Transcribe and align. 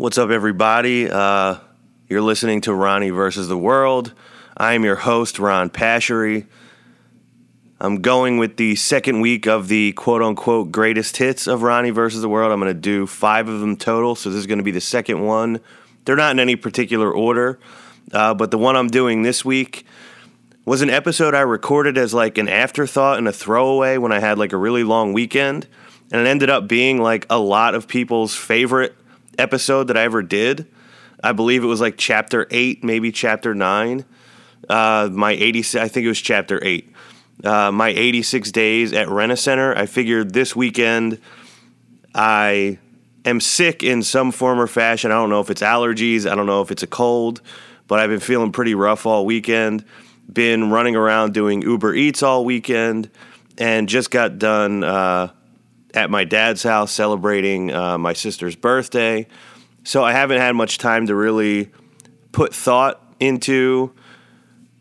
What's 0.00 0.16
up, 0.16 0.30
everybody? 0.30 1.10
Uh, 1.10 1.56
you're 2.08 2.22
listening 2.22 2.62
to 2.62 2.72
Ronnie 2.72 3.10
versus 3.10 3.48
the 3.48 3.58
World. 3.58 4.14
I 4.56 4.72
am 4.72 4.82
your 4.82 4.96
host, 4.96 5.38
Ron 5.38 5.68
Pashery. 5.68 6.46
I'm 7.78 8.00
going 8.00 8.38
with 8.38 8.56
the 8.56 8.76
second 8.76 9.20
week 9.20 9.46
of 9.46 9.68
the 9.68 9.92
quote 9.92 10.22
unquote 10.22 10.72
greatest 10.72 11.18
hits 11.18 11.46
of 11.46 11.60
Ronnie 11.60 11.90
versus 11.90 12.22
the 12.22 12.30
World. 12.30 12.50
I'm 12.50 12.60
going 12.60 12.74
to 12.74 12.80
do 12.80 13.06
five 13.06 13.46
of 13.50 13.60
them 13.60 13.76
total, 13.76 14.14
so 14.14 14.30
this 14.30 14.38
is 14.38 14.46
going 14.46 14.56
to 14.56 14.64
be 14.64 14.70
the 14.70 14.80
second 14.80 15.20
one. 15.20 15.60
They're 16.06 16.16
not 16.16 16.30
in 16.30 16.40
any 16.40 16.56
particular 16.56 17.12
order, 17.12 17.58
uh, 18.10 18.32
but 18.32 18.50
the 18.50 18.56
one 18.56 18.76
I'm 18.76 18.88
doing 18.88 19.20
this 19.20 19.44
week 19.44 19.84
was 20.64 20.80
an 20.80 20.88
episode 20.88 21.34
I 21.34 21.40
recorded 21.40 21.98
as 21.98 22.14
like 22.14 22.38
an 22.38 22.48
afterthought 22.48 23.18
and 23.18 23.28
a 23.28 23.34
throwaway 23.34 23.98
when 23.98 24.12
I 24.12 24.20
had 24.20 24.38
like 24.38 24.54
a 24.54 24.56
really 24.56 24.82
long 24.82 25.12
weekend. 25.12 25.66
And 26.10 26.22
it 26.22 26.26
ended 26.26 26.48
up 26.48 26.66
being 26.66 27.02
like 27.02 27.26
a 27.28 27.38
lot 27.38 27.74
of 27.74 27.86
people's 27.86 28.34
favorite 28.34 28.96
episode 29.40 29.88
that 29.88 29.96
I 29.96 30.02
ever 30.02 30.22
did. 30.22 30.66
I 31.22 31.32
believe 31.32 31.62
it 31.62 31.66
was 31.66 31.80
like 31.80 31.96
chapter 31.96 32.46
eight, 32.50 32.84
maybe 32.84 33.12
chapter 33.12 33.54
nine. 33.54 34.04
Uh, 34.68 35.08
my 35.10 35.32
80, 35.32 35.78
I 35.78 35.88
think 35.88 36.04
it 36.04 36.08
was 36.08 36.20
chapter 36.20 36.64
eight. 36.64 36.92
Uh, 37.42 37.72
my 37.72 37.88
86 37.88 38.52
days 38.52 38.92
at 38.92 39.08
Rent-A-Center. 39.08 39.76
I 39.76 39.86
figured 39.86 40.34
this 40.34 40.54
weekend 40.54 41.18
I 42.14 42.78
am 43.24 43.40
sick 43.40 43.82
in 43.82 44.02
some 44.02 44.30
form 44.30 44.60
or 44.60 44.66
fashion. 44.66 45.10
I 45.10 45.14
don't 45.14 45.30
know 45.30 45.40
if 45.40 45.50
it's 45.50 45.62
allergies, 45.62 46.30
I 46.30 46.34
don't 46.34 46.46
know 46.46 46.62
if 46.62 46.70
it's 46.70 46.82
a 46.82 46.86
cold, 46.86 47.40
but 47.88 47.98
I've 47.98 48.10
been 48.10 48.20
feeling 48.20 48.52
pretty 48.52 48.74
rough 48.74 49.06
all 49.06 49.24
weekend. 49.24 49.84
Been 50.32 50.70
running 50.70 50.94
around 50.94 51.34
doing 51.34 51.62
Uber 51.62 51.94
Eats 51.94 52.22
all 52.22 52.44
weekend 52.44 53.10
and 53.58 53.88
just 53.88 54.10
got 54.10 54.38
done 54.38 54.84
uh, 54.84 55.32
at 55.94 56.10
my 56.10 56.24
dad's 56.24 56.62
house 56.62 56.92
celebrating 56.92 57.72
uh, 57.72 57.98
my 57.98 58.12
sister's 58.12 58.56
birthday. 58.56 59.26
So 59.84 60.04
I 60.04 60.12
haven't 60.12 60.38
had 60.38 60.54
much 60.54 60.78
time 60.78 61.06
to 61.06 61.14
really 61.14 61.70
put 62.32 62.54
thought 62.54 63.02
into 63.18 63.92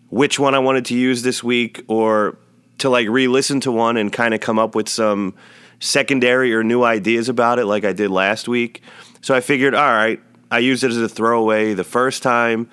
which 0.09 0.39
one 0.39 0.55
I 0.55 0.59
wanted 0.59 0.85
to 0.85 0.95
use 0.95 1.21
this 1.21 1.43
week 1.43 1.83
or 1.87 2.37
to 2.79 2.89
like 2.89 3.07
re 3.07 3.27
listen 3.27 3.59
to 3.61 3.71
one 3.71 3.97
and 3.97 4.11
kind 4.11 4.33
of 4.33 4.41
come 4.41 4.59
up 4.59 4.75
with 4.75 4.89
some 4.89 5.35
secondary 5.79 6.53
or 6.53 6.63
new 6.63 6.83
ideas 6.83 7.29
about 7.29 7.59
it 7.59 7.65
like 7.65 7.85
I 7.85 7.93
did 7.93 8.11
last 8.11 8.47
week. 8.47 8.81
So 9.21 9.33
I 9.33 9.41
figured, 9.41 9.73
all 9.73 9.91
right, 9.91 10.19
I 10.51 10.59
used 10.59 10.83
it 10.83 10.91
as 10.91 10.97
a 10.97 11.09
throwaway 11.09 11.73
the 11.73 11.83
first 11.83 12.23
time. 12.23 12.69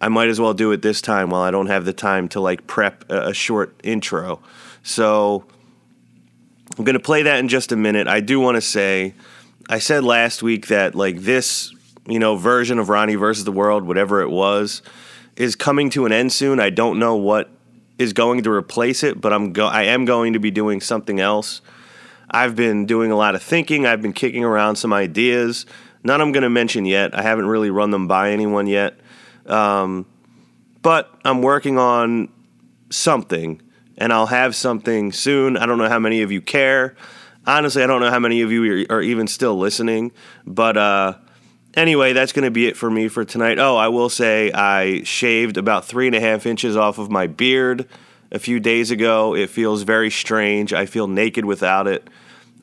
I 0.00 0.08
might 0.08 0.28
as 0.28 0.40
well 0.40 0.54
do 0.54 0.72
it 0.72 0.82
this 0.82 1.02
time 1.02 1.30
while 1.30 1.42
I 1.42 1.50
don't 1.50 1.66
have 1.66 1.84
the 1.84 1.92
time 1.92 2.28
to 2.30 2.40
like 2.40 2.66
prep 2.66 3.04
a, 3.10 3.28
a 3.28 3.34
short 3.34 3.78
intro. 3.84 4.40
So 4.82 5.44
I'm 6.80 6.84
going 6.84 6.94
to 6.94 6.98
play 6.98 7.24
that 7.24 7.38
in 7.40 7.48
just 7.48 7.72
a 7.72 7.76
minute. 7.76 8.08
I 8.08 8.20
do 8.20 8.40
want 8.40 8.54
to 8.54 8.62
say, 8.62 9.12
I 9.68 9.80
said 9.80 10.02
last 10.02 10.42
week 10.42 10.68
that 10.68 10.94
like 10.94 11.18
this, 11.18 11.74
you 12.06 12.18
know, 12.18 12.36
version 12.36 12.78
of 12.78 12.88
Ronnie 12.88 13.16
versus 13.16 13.44
the 13.44 13.52
world, 13.52 13.86
whatever 13.86 14.22
it 14.22 14.30
was, 14.30 14.80
is 15.36 15.54
coming 15.56 15.90
to 15.90 16.06
an 16.06 16.12
end 16.12 16.32
soon. 16.32 16.58
I 16.58 16.70
don't 16.70 16.98
know 16.98 17.16
what 17.16 17.50
is 17.98 18.14
going 18.14 18.44
to 18.44 18.50
replace 18.50 19.02
it, 19.02 19.20
but 19.20 19.30
I'm 19.30 19.52
go- 19.52 19.66
I 19.66 19.82
am 19.82 20.06
going 20.06 20.32
to 20.32 20.38
be 20.38 20.50
doing 20.50 20.80
something 20.80 21.20
else. 21.20 21.60
I've 22.30 22.56
been 22.56 22.86
doing 22.86 23.12
a 23.12 23.16
lot 23.16 23.34
of 23.34 23.42
thinking. 23.42 23.84
I've 23.84 24.00
been 24.00 24.14
kicking 24.14 24.42
around 24.42 24.76
some 24.76 24.94
ideas. 24.94 25.66
None 26.02 26.18
I'm 26.22 26.32
going 26.32 26.44
to 26.44 26.48
mention 26.48 26.86
yet. 26.86 27.14
I 27.14 27.20
haven't 27.20 27.44
really 27.44 27.68
run 27.68 27.90
them 27.90 28.08
by 28.08 28.30
anyone 28.30 28.66
yet. 28.66 28.98
Um, 29.44 30.06
but 30.80 31.14
I'm 31.26 31.42
working 31.42 31.76
on 31.76 32.30
something, 32.88 33.60
and 34.00 34.12
I'll 34.12 34.26
have 34.26 34.56
something 34.56 35.12
soon. 35.12 35.58
I 35.58 35.66
don't 35.66 35.78
know 35.78 35.88
how 35.88 35.98
many 35.98 36.22
of 36.22 36.32
you 36.32 36.40
care. 36.40 36.96
Honestly, 37.46 37.82
I 37.82 37.86
don't 37.86 38.00
know 38.00 38.10
how 38.10 38.18
many 38.18 38.40
of 38.40 38.50
you 38.50 38.86
are, 38.90 38.96
are 38.96 39.02
even 39.02 39.26
still 39.26 39.58
listening. 39.58 40.10
But 40.46 40.78
uh, 40.78 41.14
anyway, 41.76 42.14
that's 42.14 42.32
going 42.32 42.46
to 42.46 42.50
be 42.50 42.66
it 42.66 42.78
for 42.78 42.90
me 42.90 43.08
for 43.08 43.24
tonight. 43.24 43.58
Oh, 43.58 43.76
I 43.76 43.88
will 43.88 44.08
say 44.08 44.50
I 44.52 45.02
shaved 45.02 45.58
about 45.58 45.84
three 45.84 46.06
and 46.06 46.16
a 46.16 46.20
half 46.20 46.46
inches 46.46 46.76
off 46.76 46.98
of 46.98 47.10
my 47.10 47.26
beard 47.26 47.86
a 48.32 48.38
few 48.38 48.58
days 48.58 48.90
ago. 48.90 49.34
It 49.34 49.50
feels 49.50 49.82
very 49.82 50.10
strange. 50.10 50.72
I 50.72 50.86
feel 50.86 51.06
naked 51.06 51.44
without 51.44 51.86
it. 51.86 52.08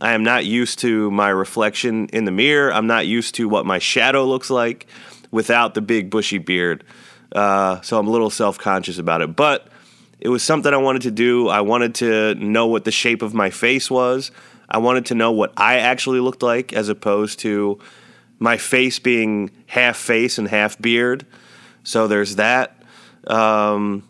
I 0.02 0.14
am 0.14 0.24
not 0.24 0.46
used 0.46 0.80
to 0.80 1.12
my 1.12 1.30
reflection 1.30 2.08
in 2.08 2.26
the 2.26 2.32
mirror. 2.32 2.74
I'm 2.74 2.88
not 2.88 3.06
used 3.06 3.36
to 3.36 3.48
what 3.48 3.66
my 3.66 3.80
shadow 3.80 4.26
looks 4.26 4.50
like 4.50 4.88
without 5.30 5.76
the 5.76 5.82
big 5.82 6.10
bushy 6.10 6.40
beard. 6.40 6.84
Uh, 7.32 7.82
so 7.82 8.00
I'm 8.00 8.08
a 8.08 8.12
little 8.12 8.30
self 8.30 8.58
conscious 8.58 8.98
about 8.98 9.22
it. 9.22 9.36
But 9.36 9.68
it 10.20 10.30
was 10.30 10.44
something 10.44 10.74
I 10.74 10.78
wanted 10.78 11.04
to 11.04 11.12
do. 11.12 11.48
I 11.48 11.62
wanted 11.62 11.96
to 11.96 12.36
know 12.36 12.68
what 12.68 12.86
the 12.86 12.92
shape 12.92 13.22
of 13.22 13.34
my 13.34 13.50
face 13.50 13.90
was. 13.92 14.32
I 14.70 14.80
wanted 14.80 15.06
to 15.08 15.16
know 15.16 15.32
what 15.32 15.54
I 15.56 15.78
actually 15.78 16.20
looked 16.20 16.44
like 16.44 16.74
as 16.74 16.90
opposed 16.90 17.40
to 17.40 17.80
my 18.40 18.58
face 18.58 19.00
being 19.00 19.52
half 19.68 19.98
face 19.98 20.38
and 20.38 20.48
half 20.48 20.80
beard. 20.80 21.26
So 21.84 22.08
there's 22.08 22.36
that. 22.36 22.82
Um, 23.28 24.08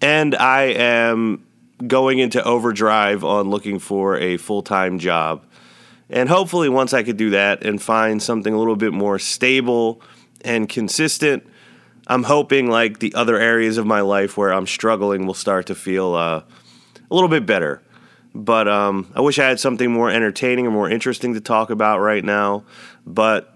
and 0.00 0.34
I 0.34 0.62
am 0.62 1.46
going 1.86 2.18
into 2.18 2.42
overdrive 2.44 3.24
on 3.24 3.50
looking 3.50 3.78
for 3.78 4.16
a 4.18 4.36
full 4.36 4.62
time 4.62 4.98
job. 4.98 5.44
And 6.08 6.28
hopefully, 6.28 6.68
once 6.68 6.92
I 6.92 7.02
could 7.02 7.16
do 7.16 7.30
that 7.30 7.64
and 7.64 7.80
find 7.80 8.22
something 8.22 8.52
a 8.52 8.58
little 8.58 8.76
bit 8.76 8.92
more 8.92 9.18
stable 9.18 10.02
and 10.42 10.68
consistent, 10.68 11.46
I'm 12.10 12.24
hoping 12.24 12.68
like 12.68 12.98
the 12.98 13.14
other 13.14 13.38
areas 13.38 13.78
of 13.78 13.86
my 13.86 14.00
life 14.00 14.36
where 14.36 14.52
I'm 14.52 14.66
struggling 14.66 15.28
will 15.28 15.34
start 15.34 15.66
to 15.66 15.76
feel 15.76 16.14
uh, 16.14 16.42
a 17.08 17.14
little 17.14 17.28
bit 17.28 17.46
better. 17.46 17.82
But 18.34 18.66
um, 18.66 19.12
I 19.14 19.20
wish 19.20 19.38
I 19.38 19.46
had 19.46 19.60
something 19.60 19.92
more 19.92 20.10
entertaining 20.10 20.66
or 20.66 20.72
more 20.72 20.90
interesting 20.90 21.34
to 21.34 21.40
talk 21.40 21.70
about 21.70 22.00
right 22.00 22.24
now. 22.24 22.64
But 23.06 23.54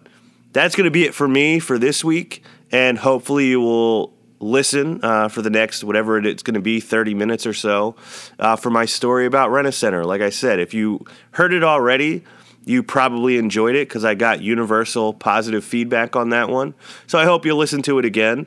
that's 0.52 0.76
going 0.76 0.84
to 0.84 0.92
be 0.92 1.02
it 1.02 1.14
for 1.14 1.26
me 1.26 1.58
for 1.58 1.80
this 1.80 2.04
week. 2.04 2.44
And 2.70 2.96
hopefully, 2.96 3.46
you 3.46 3.60
will 3.60 4.14
listen 4.38 5.00
uh, 5.02 5.26
for 5.26 5.42
the 5.42 5.50
next 5.50 5.82
whatever 5.82 6.18
it's 6.18 6.44
going 6.44 6.54
to 6.54 6.60
be 6.60 6.78
30 6.78 7.12
minutes 7.12 7.46
or 7.46 7.54
so 7.54 7.96
uh, 8.38 8.54
for 8.54 8.70
my 8.70 8.84
story 8.84 9.26
about 9.26 9.50
Rent-A-Center. 9.50 10.04
Like 10.04 10.20
I 10.20 10.30
said, 10.30 10.60
if 10.60 10.72
you 10.72 11.04
heard 11.32 11.52
it 11.52 11.64
already, 11.64 12.22
you 12.64 12.82
probably 12.82 13.36
enjoyed 13.36 13.74
it 13.74 13.88
because 13.88 14.04
I 14.04 14.14
got 14.14 14.40
universal 14.40 15.12
positive 15.12 15.64
feedback 15.64 16.16
on 16.16 16.30
that 16.30 16.48
one. 16.48 16.74
So 17.06 17.18
I 17.18 17.24
hope 17.24 17.44
you'll 17.44 17.58
listen 17.58 17.82
to 17.82 17.98
it 17.98 18.04
again. 18.04 18.46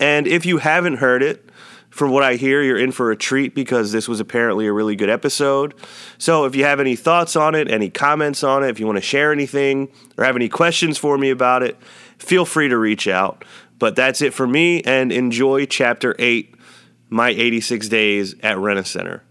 And 0.00 0.26
if 0.26 0.46
you 0.46 0.58
haven't 0.58 0.96
heard 0.96 1.22
it, 1.22 1.48
from 1.90 2.10
what 2.12 2.22
I 2.22 2.36
hear, 2.36 2.62
you're 2.62 2.78
in 2.78 2.92
for 2.92 3.10
a 3.10 3.16
treat 3.16 3.54
because 3.54 3.92
this 3.92 4.06
was 4.06 4.20
apparently 4.20 4.66
a 4.66 4.72
really 4.72 4.94
good 4.94 5.08
episode. 5.08 5.74
So 6.18 6.44
if 6.44 6.54
you 6.54 6.64
have 6.64 6.80
any 6.80 6.96
thoughts 6.96 7.34
on 7.34 7.54
it, 7.54 7.68
any 7.68 7.90
comments 7.90 8.44
on 8.44 8.62
it, 8.62 8.70
if 8.70 8.78
you 8.78 8.86
want 8.86 8.98
to 8.98 9.02
share 9.02 9.32
anything 9.32 9.88
or 10.16 10.24
have 10.24 10.36
any 10.36 10.48
questions 10.48 10.98
for 10.98 11.18
me 11.18 11.30
about 11.30 11.62
it, 11.62 11.76
feel 12.18 12.44
free 12.44 12.68
to 12.68 12.76
reach 12.76 13.08
out. 13.08 13.44
But 13.78 13.96
that's 13.96 14.22
it 14.22 14.34
for 14.34 14.46
me, 14.46 14.82
and 14.82 15.10
enjoy 15.10 15.66
Chapter 15.66 16.14
8 16.18 16.54
My 17.08 17.30
86 17.30 17.88
Days 17.88 18.34
at 18.42 18.58
Rent-A-Center. 18.58 19.24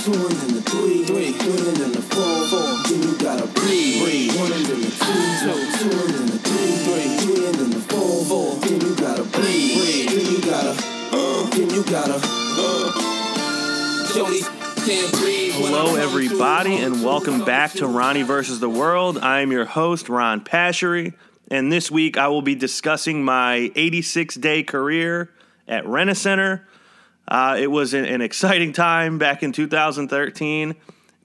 Two, 0.00 0.12
and 0.12 0.32
then 0.32 0.54
the 0.54 0.62
three, 0.62 1.04
three, 1.04 1.32
three 1.32 1.68
and 1.68 1.76
then 1.76 1.92
the 1.92 2.00
four, 2.00 2.48
four. 2.48 2.72
Then 2.88 3.02
you 3.02 3.18
gotta 3.18 3.46
breathe, 3.48 4.00
breathe. 4.02 4.34
One 4.40 4.50
and 4.50 4.64
then 4.64 4.80
the 4.80 4.88
two, 4.88 4.96
two, 5.44 5.52
two 5.76 5.92
and 5.92 6.14
then 6.14 6.26
the 6.26 6.38
three, 6.40 6.72
three, 6.88 7.16
three 7.18 7.46
and 7.46 7.54
then 7.56 7.70
the 7.70 7.80
four, 7.80 8.24
four. 8.24 8.56
Then 8.60 8.80
you 8.80 8.96
gotta 8.96 9.24
breathe, 9.24 9.76
breathe. 9.76 10.08
Then 10.08 10.24
you 10.32 10.40
gotta, 10.40 10.74
uh, 11.12 11.50
then 11.50 11.68
you 11.68 11.84
gotta, 11.84 12.16
uh. 12.16 13.10
Jody 14.14 14.40
can't 14.86 15.12
breathe. 15.20 15.54
when 15.60 15.70
Hello, 15.70 15.96
everybody, 15.96 16.76
and 16.76 17.04
welcome 17.04 17.44
back 17.44 17.72
to 17.72 17.86
Ronnie 17.86 18.22
versus 18.22 18.58
the 18.58 18.70
World. 18.70 19.18
I 19.18 19.40
am 19.40 19.52
your 19.52 19.66
host, 19.66 20.08
Ron 20.08 20.42
Pashery, 20.42 21.12
and 21.50 21.70
this 21.70 21.90
week 21.90 22.16
I 22.16 22.28
will 22.28 22.40
be 22.40 22.54
discussing 22.54 23.22
my 23.22 23.70
86 23.76 24.36
day 24.36 24.62
career 24.62 25.30
at 25.68 25.84
Rent-A-Center. 25.84 26.66
Uh, 27.28 27.56
it 27.58 27.68
was 27.68 27.94
an, 27.94 28.04
an 28.04 28.20
exciting 28.20 28.72
time 28.72 29.18
back 29.18 29.42
in 29.42 29.52
2013. 29.52 30.74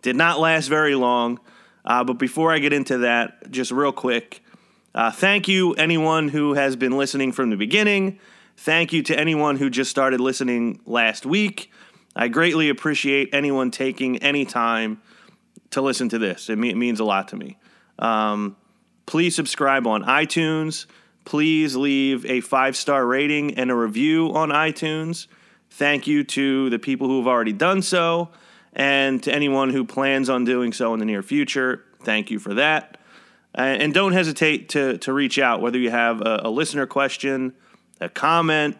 Did 0.01 0.15
not 0.15 0.39
last 0.39 0.67
very 0.67 0.95
long, 0.95 1.39
uh, 1.83 2.03
but 2.03 2.13
before 2.13 2.51
I 2.51 2.59
get 2.59 2.73
into 2.73 2.99
that, 2.99 3.51
just 3.51 3.71
real 3.71 3.91
quick, 3.91 4.43
uh, 4.93 5.11
thank 5.11 5.47
you 5.47 5.73
anyone 5.73 6.29
who 6.29 6.53
has 6.53 6.75
been 6.75 6.97
listening 6.97 7.31
from 7.31 7.49
the 7.49 7.57
beginning. 7.57 8.19
Thank 8.57 8.93
you 8.93 9.03
to 9.03 9.19
anyone 9.19 9.57
who 9.57 9.69
just 9.69 9.91
started 9.91 10.19
listening 10.19 10.79
last 10.85 11.25
week. 11.25 11.71
I 12.15 12.29
greatly 12.29 12.69
appreciate 12.69 13.29
anyone 13.33 13.71
taking 13.71 14.17
any 14.19 14.45
time 14.45 15.01
to 15.71 15.81
listen 15.81 16.07
to 16.09 16.17
this. 16.17 16.49
It, 16.49 16.57
me- 16.57 16.69
it 16.69 16.77
means 16.77 16.99
a 16.99 17.03
lot 17.03 17.27
to 17.29 17.35
me. 17.35 17.57
Um, 17.99 18.55
please 19.05 19.35
subscribe 19.35 19.85
on 19.85 20.03
iTunes. 20.03 20.85
Please 21.25 21.75
leave 21.75 22.25
a 22.25 22.39
five 22.41 22.77
star 22.77 23.05
rating 23.05 23.55
and 23.55 23.69
a 23.69 23.75
review 23.75 24.33
on 24.33 24.49
iTunes. 24.49 25.27
Thank 25.75 26.07
you 26.07 26.23
to 26.23 26.69
the 26.69 26.79
people 26.79 27.09
who 27.09 27.17
have 27.17 27.27
already 27.27 27.51
done 27.51 27.81
so, 27.81 28.29
and 28.71 29.21
to 29.23 29.33
anyone 29.33 29.71
who 29.71 29.83
plans 29.83 30.29
on 30.29 30.45
doing 30.45 30.71
so 30.71 30.93
in 30.93 31.01
the 31.01 31.05
near 31.05 31.21
future. 31.21 31.83
Thank 32.01 32.31
you 32.31 32.39
for 32.39 32.53
that. 32.53 32.97
And 33.53 33.93
don't 33.93 34.13
hesitate 34.13 34.69
to, 34.69 34.97
to 34.99 35.11
reach 35.11 35.37
out, 35.37 35.59
whether 35.59 35.77
you 35.77 35.91
have 35.91 36.21
a, 36.21 36.43
a 36.45 36.49
listener 36.49 36.85
question, 36.85 37.55
a 37.99 38.07
comment, 38.07 38.77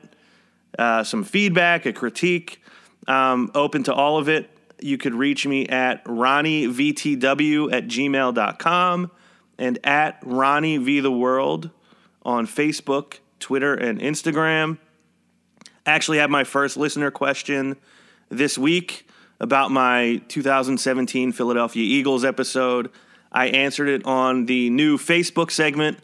uh, 0.80 1.04
some 1.04 1.26
feedback, 1.26 1.86
a 1.86 1.92
critique. 1.92 2.64
I'm 3.10 3.52
open 3.54 3.84
to 3.84 3.94
all 3.94 4.18
of 4.18 4.30
it. 4.30 4.50
You 4.80 4.98
could 4.98 5.16
reach 5.16 5.46
me 5.46 5.68
at 5.68 6.02
ronnievtw 6.06 7.74
at 7.74 7.88
gmail.com 7.88 9.12
and 9.58 9.80
at 9.84 10.20
Ronnie 10.24 10.78
V 10.78 11.02
the 11.02 11.12
World 11.12 11.72
on 12.22 12.48
Facebook, 12.48 13.20
Twitter, 13.42 13.74
and 13.74 14.00
Instagram. 14.00 14.78
Actually, 15.86 16.18
had 16.18 16.32
my 16.32 16.44
first 16.44 16.78
listener 16.78 17.12
question 17.12 17.76
this 18.30 18.58
week 18.58 19.08
about 19.40 19.72
my 19.72 20.22
2017 20.28 21.32
Philadelphia 21.32 21.84
Eagles 21.84 22.26
episode. 22.26 22.90
I 23.32 23.48
answered 23.48 23.90
it 23.90 24.06
on 24.06 24.46
the 24.46 24.70
new 24.70 24.98
Facebook 24.98 25.52
segment, 25.52 26.00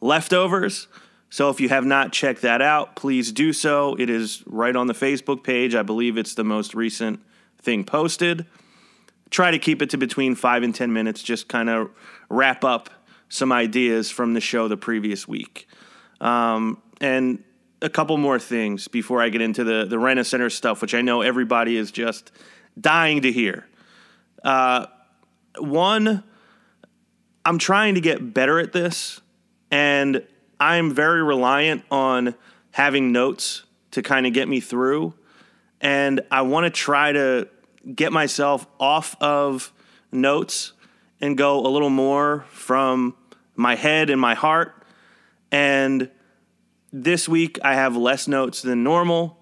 Leftovers. 0.00 0.86
So 1.30 1.50
if 1.50 1.60
you 1.60 1.68
have 1.68 1.84
not 1.84 2.12
checked 2.12 2.42
that 2.42 2.62
out, 2.62 2.94
please 2.94 3.32
do 3.32 3.52
so. 3.52 3.96
It 3.98 4.08
is 4.08 4.42
right 4.46 4.74
on 4.74 4.86
the 4.86 4.94
Facebook 4.94 5.42
page. 5.42 5.74
I 5.74 5.82
believe 5.82 6.16
it's 6.16 6.34
the 6.34 6.44
most 6.44 6.74
recent 6.74 7.20
thing 7.60 7.84
posted. 7.84 8.46
Try 9.30 9.50
to 9.50 9.58
keep 9.58 9.82
it 9.82 9.90
to 9.90 9.98
between 9.98 10.34
five 10.34 10.62
and 10.62 10.74
10 10.74 10.92
minutes, 10.92 11.22
just 11.22 11.48
kind 11.48 11.68
of 11.68 11.90
wrap 12.30 12.64
up 12.64 12.88
some 13.28 13.52
ideas 13.52 14.10
from 14.10 14.34
the 14.34 14.40
show 14.40 14.68
the 14.68 14.76
previous 14.76 15.28
week. 15.28 15.68
Um, 16.20 16.80
and 17.00 17.42
a 17.80 17.88
couple 17.88 18.16
more 18.16 18.38
things 18.38 18.88
before 18.88 19.22
I 19.22 19.28
get 19.28 19.40
into 19.40 19.64
the, 19.64 19.84
the 19.84 19.98
Rent-A-Center 19.98 20.50
stuff, 20.50 20.82
which 20.82 20.94
I 20.94 21.00
know 21.00 21.22
everybody 21.22 21.76
is 21.76 21.90
just 21.90 22.32
dying 22.80 23.22
to 23.22 23.32
hear. 23.32 23.66
Uh, 24.42 24.86
one, 25.58 26.24
I'm 27.44 27.58
trying 27.58 27.94
to 27.94 28.00
get 28.00 28.34
better 28.34 28.58
at 28.58 28.72
this, 28.72 29.20
and 29.70 30.26
I'm 30.60 30.92
very 30.94 31.22
reliant 31.22 31.84
on 31.90 32.34
having 32.72 33.12
notes 33.12 33.64
to 33.92 34.02
kind 34.02 34.26
of 34.26 34.32
get 34.32 34.48
me 34.48 34.60
through. 34.60 35.14
And 35.80 36.20
I 36.30 36.42
want 36.42 36.64
to 36.64 36.70
try 36.70 37.12
to 37.12 37.48
get 37.94 38.12
myself 38.12 38.66
off 38.78 39.16
of 39.20 39.72
notes 40.10 40.72
and 41.20 41.36
go 41.36 41.60
a 41.64 41.68
little 41.68 41.90
more 41.90 42.44
from 42.50 43.16
my 43.56 43.76
head 43.76 44.10
and 44.10 44.20
my 44.20 44.34
heart. 44.34 44.84
And 45.50 46.10
this 46.92 47.28
week 47.28 47.58
I 47.62 47.74
have 47.74 47.96
less 47.96 48.28
notes 48.28 48.62
than 48.62 48.82
normal. 48.82 49.38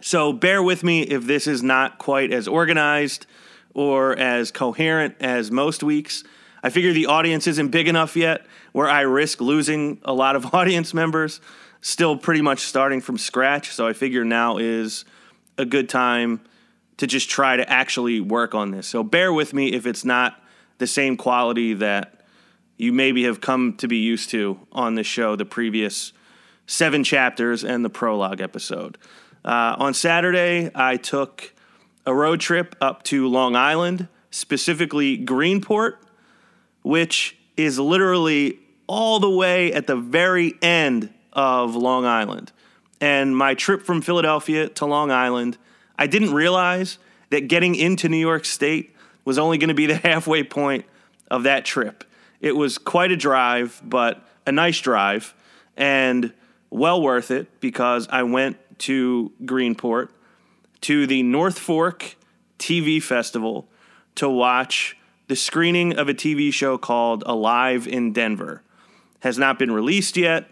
So 0.00 0.32
bear 0.32 0.62
with 0.62 0.82
me 0.82 1.02
if 1.02 1.26
this 1.26 1.46
is 1.46 1.62
not 1.62 1.98
quite 1.98 2.32
as 2.32 2.48
organized 2.48 3.26
or 3.74 4.16
as 4.18 4.50
coherent 4.50 5.14
as 5.20 5.50
most 5.50 5.82
weeks. 5.82 6.24
I 6.62 6.70
figure 6.70 6.92
the 6.92 7.06
audience 7.06 7.46
isn't 7.46 7.68
big 7.68 7.88
enough 7.88 8.16
yet 8.16 8.46
where 8.72 8.88
I 8.88 9.02
risk 9.02 9.40
losing 9.40 10.00
a 10.04 10.12
lot 10.12 10.36
of 10.36 10.54
audience 10.54 10.92
members. 10.92 11.40
Still 11.80 12.16
pretty 12.16 12.42
much 12.42 12.60
starting 12.60 13.00
from 13.00 13.18
scratch. 13.18 13.70
So 13.70 13.86
I 13.86 13.92
figure 13.92 14.24
now 14.24 14.58
is 14.58 15.04
a 15.58 15.64
good 15.64 15.88
time 15.88 16.40
to 16.96 17.06
just 17.06 17.28
try 17.28 17.56
to 17.56 17.68
actually 17.68 18.20
work 18.20 18.54
on 18.54 18.70
this. 18.70 18.86
So 18.86 19.02
bear 19.02 19.32
with 19.32 19.54
me 19.54 19.72
if 19.72 19.86
it's 19.86 20.04
not 20.04 20.40
the 20.78 20.86
same 20.86 21.16
quality 21.16 21.74
that 21.74 22.20
you 22.76 22.92
maybe 22.92 23.24
have 23.24 23.40
come 23.40 23.74
to 23.76 23.88
be 23.88 23.98
used 23.98 24.30
to 24.30 24.58
on 24.72 24.94
this 24.94 25.06
show, 25.06 25.36
the 25.36 25.44
previous 25.44 26.12
seven 26.66 27.04
chapters 27.04 27.64
and 27.64 27.84
the 27.84 27.90
prologue 27.90 28.40
episode. 28.40 28.98
Uh, 29.44 29.76
on 29.78 29.94
Saturday, 29.94 30.70
I 30.74 30.96
took 30.96 31.52
a 32.06 32.14
road 32.14 32.40
trip 32.40 32.76
up 32.80 33.02
to 33.04 33.28
Long 33.28 33.56
Island, 33.56 34.08
specifically 34.30 35.18
Greenport, 35.18 35.96
which 36.82 37.36
is 37.56 37.78
literally 37.78 38.58
all 38.86 39.20
the 39.20 39.30
way 39.30 39.72
at 39.72 39.86
the 39.86 39.96
very 39.96 40.54
end 40.62 41.12
of 41.32 41.74
Long 41.74 42.04
Island. 42.04 42.52
And 43.00 43.36
my 43.36 43.54
trip 43.54 43.82
from 43.82 44.00
Philadelphia 44.00 44.68
to 44.68 44.86
Long 44.86 45.10
Island, 45.10 45.58
I 45.98 46.06
didn't 46.06 46.32
realize 46.32 46.98
that 47.30 47.48
getting 47.48 47.74
into 47.74 48.08
New 48.08 48.18
York 48.18 48.44
State 48.44 48.94
was 49.24 49.38
only 49.38 49.58
going 49.58 49.68
to 49.68 49.74
be 49.74 49.86
the 49.86 49.96
halfway 50.08 50.42
point 50.42 50.84
of 51.30 51.44
that 51.44 51.64
trip. 51.64 52.04
It 52.40 52.56
was 52.56 52.78
quite 52.78 53.10
a 53.12 53.16
drive, 53.16 53.80
but 53.84 54.22
a 54.46 54.52
nice 54.52 54.78
drive 54.80 55.34
and 55.76 56.32
well 56.72 57.00
worth 57.00 57.30
it 57.30 57.60
because 57.60 58.08
I 58.08 58.22
went 58.22 58.56
to 58.80 59.32
Greenport 59.42 60.08
to 60.82 61.06
the 61.06 61.22
North 61.22 61.58
Fork 61.58 62.16
TV 62.58 63.02
Festival 63.02 63.68
to 64.16 64.28
watch 64.28 64.96
the 65.28 65.36
screening 65.36 65.96
of 65.96 66.08
a 66.08 66.14
TV 66.14 66.52
show 66.52 66.78
called 66.78 67.22
Alive 67.26 67.86
in 67.86 68.12
Denver. 68.12 68.62
Has 69.20 69.38
not 69.38 69.58
been 69.58 69.70
released 69.70 70.16
yet. 70.16 70.46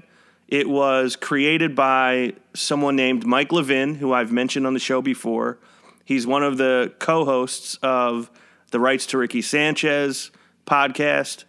It 0.47 0.69
was 0.69 1.17
created 1.17 1.75
by 1.75 2.35
someone 2.55 2.97
named 2.97 3.25
Mike 3.27 3.53
Levin, 3.53 3.97
who 3.97 4.13
I've 4.13 4.33
mentioned 4.33 4.67
on 4.67 4.75
the 4.75 4.81
show 4.81 5.03
before. 5.03 5.59
He's 6.05 6.27
one 6.27 6.43
of 6.43 6.57
the 6.57 6.93
co 6.99 7.25
hosts 7.25 7.79
of 7.83 8.31
the 8.71 8.81
Rights 8.81 9.07
to 9.07 9.19
Ricky 9.19 9.43
Sanchez 9.43 10.31
podcast, 10.67 11.45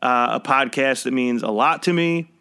uh, 0.00 0.28
a 0.32 0.40
podcast 0.40 1.04
that 1.04 1.12
means 1.12 1.42
a 1.42 1.50
lot 1.50 1.84
to 1.84 1.92
me. 1.92 2.31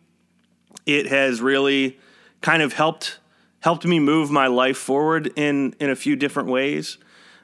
It 0.85 1.07
has 1.07 1.41
really 1.41 1.99
kind 2.41 2.61
of 2.61 2.73
helped 2.73 3.19
helped 3.61 3.85
me 3.85 3.99
move 3.99 4.31
my 4.31 4.47
life 4.47 4.77
forward 4.77 5.31
in 5.35 5.75
in 5.79 5.89
a 5.89 5.95
few 5.95 6.15
different 6.15 6.49
ways. 6.49 6.97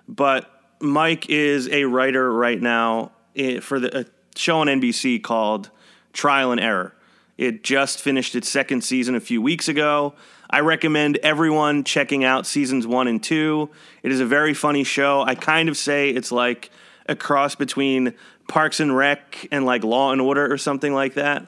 But 0.07 0.51
Mike 0.79 1.29
is 1.29 1.69
a 1.69 1.85
writer 1.85 2.31
right 2.31 2.61
now 2.61 3.11
eh, 3.35 3.59
for 3.59 3.79
the 3.79 4.01
a 4.01 4.05
show 4.35 4.59
on 4.59 4.67
NBC 4.67 5.21
called 5.21 5.69
Trial 6.13 6.51
and 6.51 6.61
Error. 6.61 6.93
It 7.37 7.63
just 7.63 8.01
finished 8.01 8.35
its 8.35 8.49
second 8.49 8.83
season 8.83 9.13
a 9.15 9.19
few 9.19 9.41
weeks 9.41 9.67
ago. 9.67 10.15
I 10.49 10.61
recommend 10.61 11.17
everyone 11.17 11.83
checking 11.83 12.23
out 12.23 12.47
seasons 12.47 12.87
one 12.87 13.07
and 13.07 13.21
two. 13.21 13.69
It 14.01 14.11
is 14.11 14.19
a 14.19 14.25
very 14.25 14.53
funny 14.53 14.83
show. 14.83 15.21
I 15.21 15.35
kind 15.35 15.69
of 15.69 15.77
say 15.77 16.09
it's 16.09 16.31
like 16.31 16.71
a 17.07 17.15
cross 17.15 17.53
between 17.53 18.13
Parks 18.47 18.79
and 18.79 18.95
Rec 18.95 19.47
and 19.51 19.65
like 19.65 19.83
Law 19.83 20.11
and 20.11 20.21
Order 20.21 20.51
or 20.51 20.57
something 20.57 20.93
like 20.93 21.15
that. 21.15 21.45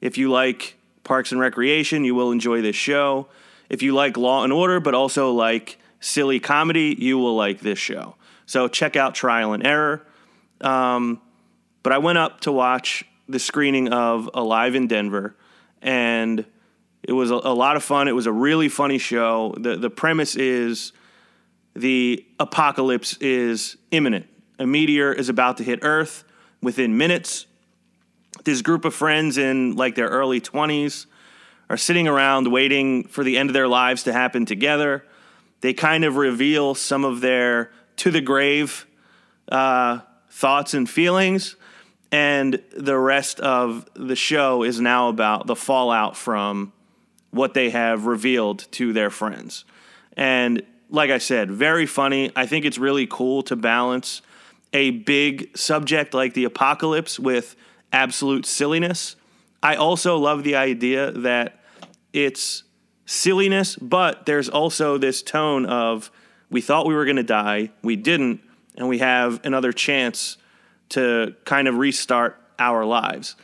If 0.00 0.18
you 0.18 0.30
like 0.30 0.76
Parks 1.04 1.32
and 1.32 1.40
Recreation, 1.40 2.04
you 2.04 2.14
will 2.14 2.30
enjoy 2.30 2.62
this 2.62 2.76
show. 2.76 3.28
If 3.68 3.82
you 3.82 3.94
like 3.94 4.16
Law 4.16 4.44
and 4.44 4.52
Order, 4.52 4.80
but 4.80 4.94
also 4.94 5.32
like 5.32 5.78
silly 6.00 6.40
comedy, 6.40 6.94
you 6.98 7.18
will 7.18 7.36
like 7.36 7.60
this 7.60 7.78
show. 7.78 8.16
So 8.46 8.68
check 8.68 8.96
out 8.96 9.14
Trial 9.14 9.52
and 9.52 9.66
Error. 9.66 10.06
Um, 10.60 11.20
but 11.82 11.92
I 11.92 11.98
went 11.98 12.18
up 12.18 12.40
to 12.42 12.52
watch 12.52 13.04
the 13.28 13.38
screening 13.38 13.92
of 13.92 14.28
Alive 14.34 14.74
in 14.74 14.86
Denver, 14.86 15.34
and 15.80 16.44
it 17.02 17.12
was 17.12 17.30
a, 17.30 17.34
a 17.34 17.54
lot 17.54 17.76
of 17.76 17.82
fun. 17.82 18.08
It 18.08 18.12
was 18.12 18.26
a 18.26 18.32
really 18.32 18.68
funny 18.68 18.98
show. 18.98 19.54
the 19.58 19.76
The 19.76 19.90
premise 19.90 20.36
is 20.36 20.92
the 21.74 22.24
apocalypse 22.38 23.16
is 23.18 23.76
imminent. 23.90 24.26
A 24.58 24.66
meteor 24.66 25.12
is 25.12 25.28
about 25.28 25.56
to 25.56 25.64
hit 25.64 25.80
Earth 25.82 26.24
within 26.60 26.96
minutes. 26.96 27.46
This 28.44 28.62
group 28.62 28.84
of 28.84 28.94
friends 28.94 29.38
in 29.38 29.76
like 29.76 29.94
their 29.94 30.08
early 30.08 30.40
20s 30.40 31.06
are 31.70 31.76
sitting 31.76 32.08
around 32.08 32.50
waiting 32.50 33.04
for 33.04 33.24
the 33.24 33.38
end 33.38 33.48
of 33.50 33.54
their 33.54 33.68
lives 33.68 34.02
to 34.04 34.12
happen 34.12 34.46
together. 34.46 35.04
They 35.60 35.72
kind 35.72 36.04
of 36.04 36.16
reveal 36.16 36.74
some 36.74 37.04
of 37.04 37.20
their 37.20 37.70
to 37.96 38.10
the 38.10 38.20
grave 38.20 38.86
uh, 39.50 40.00
thoughts 40.28 40.74
and 40.74 40.88
feelings 40.88 41.56
and 42.12 42.62
the 42.76 42.98
rest 42.98 43.40
of 43.40 43.88
the 43.94 44.14
show 44.14 44.62
is 44.62 44.78
now 44.78 45.08
about 45.08 45.46
the 45.46 45.56
fallout 45.56 46.14
from 46.14 46.74
what 47.30 47.54
they 47.54 47.70
have 47.70 48.04
revealed 48.04 48.70
to 48.72 48.92
their 48.92 49.08
friends. 49.08 49.64
And 50.14 50.62
like 50.90 51.10
I 51.10 51.16
said, 51.16 51.50
very 51.50 51.86
funny. 51.86 52.30
I 52.36 52.44
think 52.44 52.66
it's 52.66 52.76
really 52.76 53.06
cool 53.06 53.42
to 53.44 53.56
balance 53.56 54.20
a 54.74 54.90
big 54.90 55.56
subject 55.56 56.12
like 56.12 56.34
the 56.34 56.44
apocalypse 56.44 57.18
with 57.18 57.56
absolute 57.92 58.46
silliness. 58.46 59.16
I 59.62 59.76
also 59.76 60.16
love 60.18 60.44
the 60.44 60.56
idea 60.56 61.12
that 61.12 61.60
it's 62.12 62.64
silliness, 63.06 63.76
but 63.76 64.26
there's 64.26 64.48
also 64.48 64.98
this 64.98 65.22
tone 65.22 65.66
of 65.66 66.10
we 66.50 66.60
thought 66.60 66.86
we 66.86 66.94
were 66.94 67.04
going 67.04 67.16
to 67.16 67.22
die, 67.22 67.70
we 67.82 67.96
didn't, 67.96 68.40
and 68.76 68.88
we 68.88 68.98
have 68.98 69.44
another 69.44 69.72
chance 69.72 70.36
to 70.90 71.34
kind 71.44 71.68
of 71.68 71.76
restart 71.76 72.38
our 72.58 72.84
lives. 72.84 73.36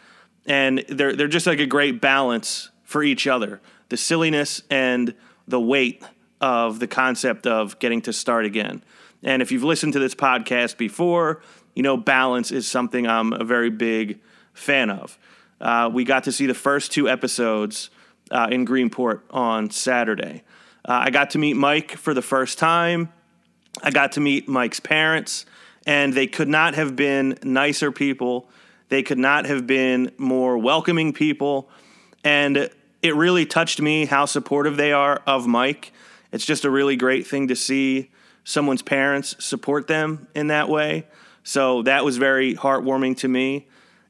And 0.46 0.84
they're, 0.88 1.14
they're 1.14 1.28
just 1.28 1.46
like 1.46 1.60
a 1.60 1.66
great 1.66 2.00
balance 2.00 2.70
for 2.84 3.02
each 3.02 3.26
other 3.26 3.60
the 3.90 3.96
silliness 3.96 4.62
and 4.68 5.14
the 5.46 5.58
weight 5.58 6.02
of 6.42 6.78
the 6.78 6.86
concept 6.86 7.46
of 7.46 7.78
getting 7.78 8.02
to 8.02 8.12
start 8.12 8.44
again. 8.44 8.82
And 9.22 9.40
if 9.40 9.50
you've 9.50 9.64
listened 9.64 9.94
to 9.94 9.98
this 9.98 10.14
podcast 10.14 10.76
before, 10.76 11.40
you 11.74 11.82
know 11.82 11.96
balance 11.96 12.50
is 12.50 12.66
something 12.66 13.06
I'm 13.06 13.32
a 13.32 13.44
very 13.44 13.70
big 13.70 14.20
fan 14.58 14.90
of. 14.90 15.18
Uh, 15.60 15.90
we 15.92 16.04
got 16.04 16.24
to 16.24 16.32
see 16.32 16.46
the 16.46 16.54
first 16.54 16.92
two 16.92 17.08
episodes 17.08 17.90
uh, 18.30 18.48
in 18.50 18.66
Greenport 18.66 19.22
on 19.30 19.70
Saturday. 19.70 20.42
Uh, 20.84 21.02
I 21.04 21.10
got 21.10 21.30
to 21.30 21.38
meet 21.38 21.54
Mike 21.54 21.92
for 21.96 22.14
the 22.14 22.22
first 22.22 22.58
time. 22.58 23.12
I 23.82 23.90
got 23.90 24.12
to 24.12 24.20
meet 24.20 24.48
Mike's 24.48 24.80
parents 24.80 25.46
and 25.86 26.12
they 26.12 26.26
could 26.26 26.48
not 26.48 26.74
have 26.74 26.96
been 26.96 27.38
nicer 27.42 27.90
people. 27.90 28.48
They 28.88 29.02
could 29.02 29.18
not 29.18 29.46
have 29.46 29.66
been 29.66 30.12
more 30.18 30.58
welcoming 30.58 31.12
people. 31.12 31.68
And 32.24 32.70
it 33.02 33.14
really 33.14 33.46
touched 33.46 33.80
me 33.80 34.06
how 34.06 34.26
supportive 34.26 34.76
they 34.76 34.92
are 34.92 35.22
of 35.26 35.46
Mike 35.46 35.92
It's 36.32 36.44
just 36.44 36.64
a 36.64 36.70
really 36.70 36.96
great 36.96 37.26
thing 37.26 37.48
to 37.48 37.56
see 37.56 38.10
someone's 38.44 38.82
parents 38.82 39.34
support 39.38 39.86
them 39.86 40.28
in 40.34 40.48
that 40.48 40.68
way. 40.68 41.06
So 41.42 41.82
that 41.82 42.04
was 42.04 42.18
very 42.18 42.54
heartwarming 42.54 43.16
to 43.18 43.28
me. 43.28 43.66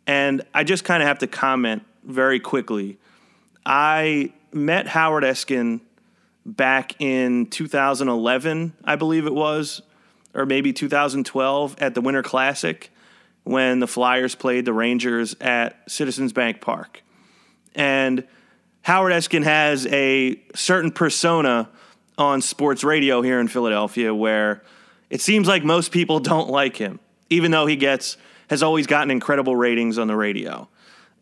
And 0.09 0.43
I 0.55 0.65
just 0.65 0.85
kind 0.85 1.03
of 1.03 1.07
have 1.07 1.19
to 1.19 1.27
comment 1.27 1.85
very 2.03 2.41
quickly. 2.41 2.99
I 3.65 4.33
met 4.53 4.88
Howard 4.88 5.23
Eskin 5.23 5.81
back 6.47 6.99
in 6.99 7.47
2011, 7.47 8.73
I 8.85 8.97
believe 8.97 9.27
it 9.27 9.35
was, 9.35 9.83
or 10.33 10.47
maybe 10.47 10.73
2012 10.73 11.77
at 11.79 11.95
the 11.95 12.00
Winter 12.00 12.23
Classic 12.23 12.91
when 13.45 13.81
the 13.81 13.87
Flyers 13.87 14.35
played 14.35 14.65
the 14.65 14.73
Rangers 14.73 15.37
at 15.43 15.79
Citizens 15.91 16.33
Bank 16.33 16.62
Park. 16.62 17.03
And 17.75 18.27
Howard 18.81 19.12
Eskin 19.12 19.45
has 19.45 19.87
a 19.88 20.41
certain 20.55 20.91
persona 20.91 21.69
on 22.17 22.41
sports 22.41 22.83
radio 22.83 23.21
here 23.21 23.41
in 23.41 23.49
Philadelphia 23.49 24.15
where 24.15 24.62
it 25.11 25.21
seems 25.21 25.47
like 25.47 25.65
most 25.65 25.93
people 25.93 26.19
don't 26.21 26.49
like 26.49 26.79
him, 26.79 26.99
even 27.29 27.50
though 27.50 27.67
he 27.67 27.77
gets 27.77 28.17
has 28.49 28.62
always 28.62 28.87
gotten 28.87 29.11
incredible 29.11 29.57
ratings 29.57 29.99
on 29.99 30.07
the 30.07 30.17
radio. 30.17 30.69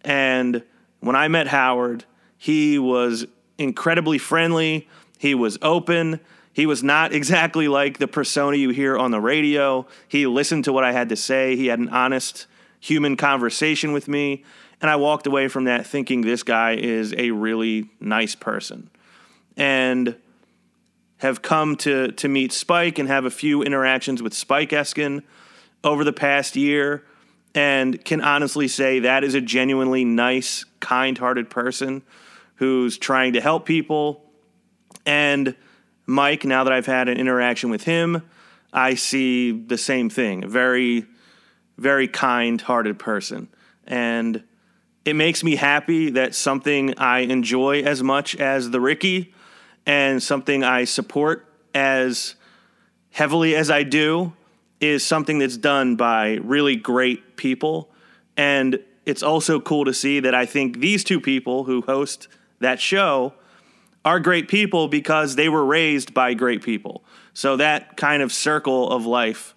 And 0.03 0.63
when 1.01 1.17
I 1.17 1.29
met 1.29 1.49
Howard, 1.49 2.05
he 2.39 2.79
was 2.79 3.27
incredibly 3.59 4.19
friendly. 4.19 4.89
He 5.19 5.35
was 5.35 5.59
open. 5.63 6.21
He 6.53 6.67
was 6.67 6.83
not 6.83 7.13
exactly 7.13 7.69
like 7.69 7.99
the 7.99 8.09
persona 8.09 8.57
you 8.57 8.71
hear 8.71 8.97
on 8.97 9.11
the 9.11 9.21
radio. 9.21 9.87
He 10.09 10.27
listened 10.27 10.65
to 10.65 10.73
what 10.73 10.85
I 10.85 10.93
had 10.93 11.09
to 11.11 11.17
say. 11.17 11.57
He 11.57 11.67
had 11.67 11.79
an 11.79 11.89
honest 11.89 12.47
human 12.81 13.17
conversation 13.17 13.93
with 13.93 14.09
me. 14.09 14.45
And 14.81 14.91
I 14.91 14.97
walked 14.97 15.27
away 15.27 15.49
from 15.49 15.65
that 15.65 15.87
thinking 15.87 16.21
this 16.21 16.43
guy 16.43 16.73
is 16.75 17.15
a 17.17 17.31
really 17.31 17.91
nice 17.99 18.35
person. 18.35 18.91
And 19.57 20.17
have 21.19 21.41
come 21.41 21.77
to, 21.77 22.13
to 22.13 22.29
meet 22.29 22.53
Spike 22.53 22.99
and 22.99 23.09
have 23.09 23.25
a 23.25 23.31
few 23.31 23.63
interactions 23.63 24.23
with 24.23 24.35
Spike 24.35 24.71
Eskin 24.71 25.23
over 25.83 26.05
the 26.05 26.13
past 26.13 26.57
year. 26.57 27.05
And 27.57 28.05
can 28.05 28.21
honestly 28.21 28.69
say 28.69 29.01
that 29.01 29.25
is 29.25 29.35
a 29.35 29.41
genuinely 29.41 30.05
nice, 30.05 30.67
kind 30.79 31.17
hearted 31.17 31.49
person 31.49 32.03
who's 32.57 32.99
trying 32.99 33.33
to 33.33 33.41
help 33.41 33.65
people. 33.65 34.23
And 35.07 35.57
Mike, 36.05 36.45
now 36.45 36.65
that 36.65 36.73
I've 36.73 36.85
had 36.85 37.09
an 37.09 37.17
interaction 37.17 37.71
with 37.71 37.85
him, 37.85 38.29
I 38.75 38.95
see 38.95 39.53
the 39.53 39.79
same 39.79 40.11
thing. 40.11 40.47
Very, 40.47 41.07
very 41.79 42.09
kind 42.09 42.61
hearted 42.61 42.99
person. 42.99 43.49
And 43.87 44.45
it 45.07 45.17
makes 45.17 45.43
me 45.43 45.57
happy 45.57 46.11
that 46.11 46.35
something 46.35 46.99
I 46.99 47.21
enjoy 47.21 47.81
as 47.81 48.03
much 48.03 48.37
as 48.37 48.71
the 48.71 48.83
Ricky 48.83 49.33
and 49.87 50.23
something 50.23 50.63
I 50.63 50.85
support 50.85 51.49
as 51.73 52.35
heavily 53.13 53.57
as 53.57 53.71
I 53.71 53.83
do 53.83 54.35
is 54.81 55.05
something 55.05 55.39
that's 55.39 55.57
done 55.57 55.97
by 55.97 56.35
really 56.43 56.77
great 56.77 57.37
people. 57.37 57.91
And 58.37 58.81
it's 59.05 59.23
also 59.23 59.61
cool 59.61 59.85
to 59.85 59.95
see 59.95 60.21
that 60.21 60.35
I 60.35 60.47
think 60.47 60.79
these 60.81 61.05
two 61.05 61.21
people 61.21 61.65
who 61.65 61.83
host 61.83 62.29
that 62.61 62.81
show 62.81 63.35
are 64.05 64.21
great 64.21 64.49
people 64.49 64.89
because 64.89 65.37
they 65.37 65.49
were 65.49 65.65
raised 65.65 66.15
by 66.15 66.35
great 66.35 66.63
people. 66.63 67.03
So 67.35 67.57
that 67.57 67.97
kind 67.97 68.23
of 68.23 68.33
circle 68.33 68.91
of 68.91 69.05
life 69.05 69.55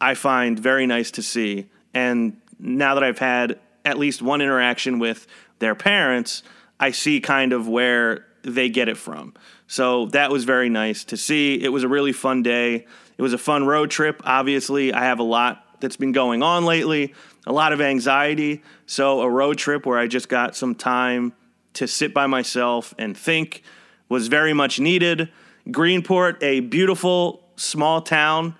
I 0.00 0.14
find 0.14 0.58
very 0.58 0.86
nice 0.86 1.12
to 1.12 1.22
see. 1.22 1.68
And 1.94 2.36
now 2.58 2.94
that 2.94 3.04
I've 3.04 3.20
had 3.20 3.60
at 3.84 3.98
least 3.98 4.22
one 4.22 4.40
interaction 4.40 4.98
with 4.98 5.26
their 5.60 5.74
parents, 5.74 6.42
I 6.80 6.90
see 6.90 7.20
kind 7.20 7.52
of 7.52 7.68
where 7.68 8.26
they 8.42 8.68
get 8.68 8.88
it 8.88 8.96
from. 8.96 9.34
So 9.68 10.06
that 10.06 10.30
was 10.30 10.44
very 10.44 10.68
nice 10.68 11.04
to 11.04 11.16
see. 11.16 11.62
It 11.62 11.68
was 11.68 11.84
a 11.84 11.88
really 11.88 12.12
fun 12.12 12.42
day. 12.42 12.86
It 13.16 13.22
was 13.22 13.32
a 13.32 13.38
fun 13.38 13.66
road 13.66 13.90
trip. 13.90 14.22
Obviously, 14.24 14.92
I 14.92 15.04
have 15.04 15.18
a 15.18 15.24
lot 15.24 15.64
that's 15.80 15.96
been 15.96 16.12
going 16.12 16.42
on 16.42 16.64
lately, 16.64 17.14
a 17.46 17.52
lot 17.52 17.72
of 17.72 17.80
anxiety. 17.80 18.62
So, 18.86 19.20
a 19.20 19.28
road 19.28 19.58
trip 19.58 19.84
where 19.86 19.98
I 19.98 20.06
just 20.06 20.28
got 20.28 20.56
some 20.56 20.74
time 20.74 21.32
to 21.74 21.86
sit 21.86 22.14
by 22.14 22.26
myself 22.26 22.94
and 22.98 23.16
think 23.16 23.62
was 24.08 24.28
very 24.28 24.52
much 24.52 24.78
needed. 24.78 25.30
Greenport, 25.68 26.42
a 26.42 26.60
beautiful 26.60 27.42
small 27.56 28.02
town 28.02 28.54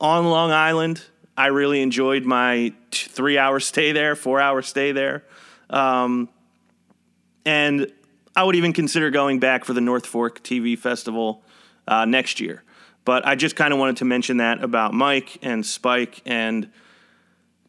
on 0.00 0.26
Long 0.26 0.50
Island. 0.50 1.02
I 1.36 1.46
really 1.46 1.82
enjoyed 1.82 2.24
my 2.24 2.72
t- 2.90 3.08
three 3.08 3.38
hour 3.38 3.60
stay 3.60 3.92
there, 3.92 4.16
four 4.16 4.40
hour 4.40 4.62
stay 4.62 4.92
there. 4.92 5.24
Um, 5.70 6.28
and 7.44 7.92
I 8.34 8.44
would 8.44 8.56
even 8.56 8.72
consider 8.72 9.10
going 9.10 9.38
back 9.38 9.64
for 9.64 9.72
the 9.72 9.80
North 9.80 10.06
Fork 10.06 10.42
TV 10.42 10.78
Festival 10.78 11.42
uh, 11.86 12.04
next 12.04 12.40
year. 12.40 12.62
But 13.06 13.24
I 13.24 13.36
just 13.36 13.54
kind 13.54 13.72
of 13.72 13.78
wanted 13.78 13.98
to 13.98 14.04
mention 14.04 14.38
that 14.38 14.62
about 14.62 14.92
Mike 14.92 15.38
and 15.40 15.64
Spike 15.64 16.20
and 16.26 16.68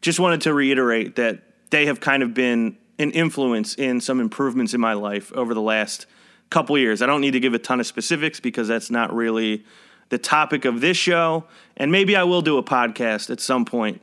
just 0.02 0.18
wanted 0.20 0.42
to 0.42 0.52
reiterate 0.52 1.14
that 1.16 1.42
they 1.70 1.86
have 1.86 2.00
kind 2.00 2.22
of 2.24 2.34
been 2.34 2.76
an 2.98 3.12
influence 3.12 3.74
in 3.76 4.00
some 4.00 4.20
improvements 4.20 4.74
in 4.74 4.80
my 4.80 4.94
life 4.94 5.32
over 5.32 5.54
the 5.54 5.62
last 5.62 6.06
couple 6.50 6.76
years. 6.76 7.02
I 7.02 7.06
don't 7.06 7.20
need 7.20 7.30
to 7.30 7.40
give 7.40 7.54
a 7.54 7.58
ton 7.58 7.78
of 7.78 7.86
specifics 7.86 8.40
because 8.40 8.66
that's 8.66 8.90
not 8.90 9.14
really 9.14 9.64
the 10.08 10.18
topic 10.18 10.64
of 10.64 10.80
this 10.80 10.96
show. 10.96 11.44
And 11.76 11.92
maybe 11.92 12.16
I 12.16 12.24
will 12.24 12.42
do 12.42 12.58
a 12.58 12.62
podcast 12.62 13.30
at 13.30 13.40
some 13.40 13.64
point 13.64 14.02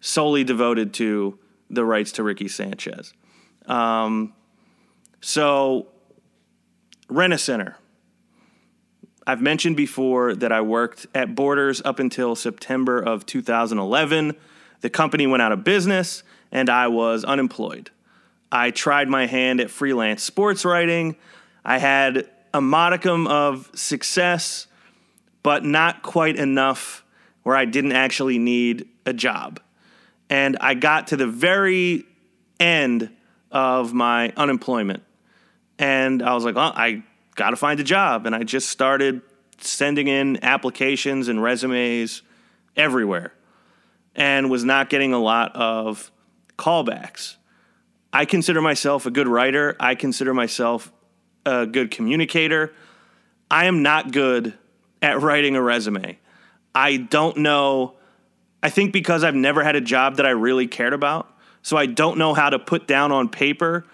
solely 0.00 0.44
devoted 0.44 0.94
to 0.94 1.38
the 1.68 1.84
rights 1.84 2.12
to 2.12 2.22
Ricky 2.22 2.48
Sanchez. 2.48 3.12
Um, 3.66 4.32
so, 5.20 5.88
Rent-A-Center. 7.10 7.76
I've 9.30 9.40
mentioned 9.40 9.76
before 9.76 10.34
that 10.34 10.50
I 10.50 10.60
worked 10.60 11.06
at 11.14 11.36
Borders 11.36 11.80
up 11.84 12.00
until 12.00 12.34
September 12.34 12.98
of 13.00 13.26
2011. 13.26 14.34
The 14.80 14.90
company 14.90 15.28
went 15.28 15.40
out 15.40 15.52
of 15.52 15.62
business 15.62 16.24
and 16.50 16.68
I 16.68 16.88
was 16.88 17.22
unemployed. 17.22 17.90
I 18.50 18.72
tried 18.72 19.08
my 19.08 19.26
hand 19.26 19.60
at 19.60 19.70
freelance 19.70 20.24
sports 20.24 20.64
writing. 20.64 21.14
I 21.64 21.78
had 21.78 22.28
a 22.52 22.60
modicum 22.60 23.28
of 23.28 23.70
success, 23.72 24.66
but 25.44 25.64
not 25.64 26.02
quite 26.02 26.34
enough 26.34 27.04
where 27.44 27.54
I 27.54 27.66
didn't 27.66 27.92
actually 27.92 28.40
need 28.40 28.88
a 29.06 29.12
job. 29.12 29.60
And 30.28 30.56
I 30.60 30.74
got 30.74 31.06
to 31.08 31.16
the 31.16 31.28
very 31.28 32.04
end 32.58 33.10
of 33.52 33.94
my 33.94 34.32
unemployment. 34.36 35.04
And 35.78 36.20
I 36.20 36.34
was 36.34 36.44
like, 36.44 36.56
well, 36.56 36.72
I 36.74 37.04
got 37.40 37.50
to 37.50 37.56
find 37.56 37.80
a 37.80 37.82
job. 37.82 38.26
And 38.26 38.34
I 38.34 38.42
just 38.42 38.68
started 38.68 39.22
sending 39.56 40.08
in 40.08 40.44
applications 40.44 41.26
and 41.26 41.42
resumes 41.42 42.20
everywhere 42.76 43.32
and 44.14 44.50
was 44.50 44.62
not 44.62 44.90
getting 44.90 45.14
a 45.14 45.18
lot 45.18 45.56
of 45.56 46.12
callbacks. 46.58 47.36
I 48.12 48.26
consider 48.26 48.60
myself 48.60 49.06
a 49.06 49.10
good 49.10 49.26
writer. 49.26 49.74
I 49.80 49.94
consider 49.94 50.34
myself 50.34 50.92
a 51.46 51.64
good 51.64 51.90
communicator. 51.90 52.74
I 53.50 53.64
am 53.64 53.82
not 53.82 54.12
good 54.12 54.52
at 55.00 55.22
writing 55.22 55.56
a 55.56 55.62
resume. 55.62 56.18
I 56.74 56.98
don't 56.98 57.38
know. 57.38 57.94
I 58.62 58.68
think 58.68 58.92
because 58.92 59.24
I've 59.24 59.34
never 59.34 59.64
had 59.64 59.76
a 59.76 59.80
job 59.80 60.16
that 60.16 60.26
I 60.26 60.30
really 60.30 60.66
cared 60.66 60.92
about, 60.92 61.34
so 61.62 61.78
I 61.78 61.86
don't 61.86 62.18
know 62.18 62.34
how 62.34 62.50
to 62.50 62.58
put 62.58 62.86
down 62.86 63.12
on 63.12 63.30
paper 63.30 63.86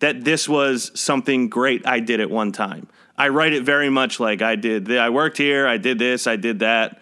that 0.00 0.24
this 0.24 0.48
was 0.48 0.90
something 0.98 1.48
great 1.48 1.86
I 1.86 2.00
did 2.00 2.20
at 2.20 2.30
one 2.30 2.52
time. 2.52 2.88
I 3.16 3.28
write 3.28 3.52
it 3.52 3.62
very 3.62 3.88
much 3.88 4.20
like 4.20 4.42
I 4.42 4.56
did. 4.56 4.94
I 4.94 5.10
worked 5.10 5.38
here, 5.38 5.66
I 5.66 5.78
did 5.78 5.98
this, 5.98 6.26
I 6.26 6.36
did 6.36 6.58
that, 6.58 7.00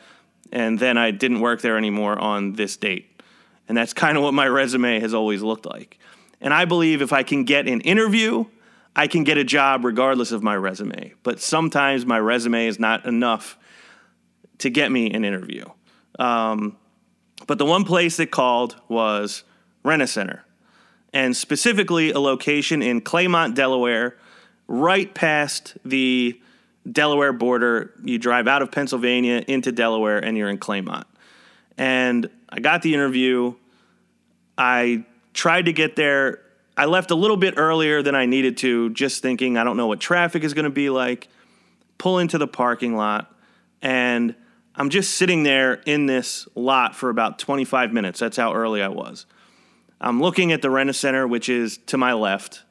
and 0.53 0.79
then 0.79 0.97
I 0.97 1.11
didn't 1.11 1.41
work 1.41 1.61
there 1.61 1.77
anymore 1.77 2.19
on 2.19 2.53
this 2.53 2.77
date. 2.77 3.21
And 3.69 3.77
that's 3.77 3.93
kind 3.93 4.17
of 4.17 4.23
what 4.23 4.35
my 4.35 4.47
resume 4.47 5.01
has 5.01 5.15
always 5.15 5.43
looked 5.43 5.67
like. 5.67 5.99
And 6.41 6.53
I 6.53 6.67
believe 6.67 7.03
if 7.03 7.13
I 7.13 7.23
can 7.23 7.45
get 7.45 7.67
an 7.67 7.81
interview, 7.81 8.45
I 8.95 9.09
can 9.09 9.25
get 9.25 9.39
a 9.39 9.45
job 9.45 9.85
regardless 9.85 10.31
of 10.31 10.43
my 10.43 10.55
resume. 10.55 11.15
But 11.23 11.41
sometimes 11.41 12.07
my 12.07 12.19
resume 12.19 12.67
is 12.67 12.79
not 12.79 13.07
enough 13.07 13.59
to 14.59 14.71
get 14.71 14.93
me 14.93 15.11
an 15.11 15.25
interview. 15.25 15.65
Um, 16.19 16.77
but 17.47 17.59
the 17.59 17.65
one 17.65 17.85
place 17.85 18.19
that 18.19 18.31
called 18.31 18.77
was 18.89 19.43
Rent-A-Center, 19.83 20.45
and 21.15 21.37
specifically 21.37 22.11
a 22.11 22.19
location 22.19 22.83
in 22.83 23.01
Claymont, 23.01 23.55
Delaware, 23.55 24.17
right 24.67 25.15
past 25.15 25.79
the 25.85 26.39
Delaware 26.91 27.33
border. 27.33 27.95
You 28.03 28.19
drive 28.19 28.49
out 28.49 28.63
of 28.63 28.73
Pennsylvania 28.73 29.45
into 29.47 29.71
Delaware, 29.71 30.19
and 30.19 30.37
you're 30.37 30.51
in 30.51 30.59
Claymont. 30.59 31.05
And 31.79 32.29
I 32.49 32.59
got 32.59 32.83
the 32.83 32.93
interview. 32.95 33.55
I 34.59 35.05
tried 35.33 35.67
to 35.67 35.73
get 35.73 35.95
there. 35.95 36.41
I 36.77 36.87
left 36.87 37.13
a 37.13 37.15
little 37.15 37.37
bit 37.37 37.55
earlier 37.57 38.03
than 38.03 38.17
I 38.17 38.27
needed 38.27 38.57
to, 38.59 38.91
just 38.91 39.23
thinking 39.23 39.57
I 39.57 39.63
don't 39.63 39.77
know 39.77 39.87
what 39.87 40.01
traffic 40.01 40.43
is 40.43 40.53
going 40.53 40.65
to 40.65 40.71
be 40.71 40.91
like. 40.91 41.29
Pull 41.97 42.19
into 42.19 42.39
the 42.39 42.49
parking 42.49 42.97
lot, 42.97 43.33
and 43.81 44.35
I'm 44.75 44.91
just 44.91 45.15
sitting 45.15 45.45
there 45.45 45.75
in 45.87 46.07
this 46.07 46.49
lot 46.57 46.97
for 46.97 47.09
about 47.09 47.39
25 47.39 47.93
minutes. 47.93 48.19
That's 48.19 48.37
how 48.37 48.53
early 48.53 48.83
I 48.83 48.89
was. 48.89 49.27
I'm 50.05 50.21
looking 50.21 50.53
at 50.53 50.61
the 50.61 50.69
Rent-A-Center, 50.69 51.27
which 51.27 51.49
is 51.49 51.79
to 51.87 51.97
my 51.97 52.13
left. 52.13 52.63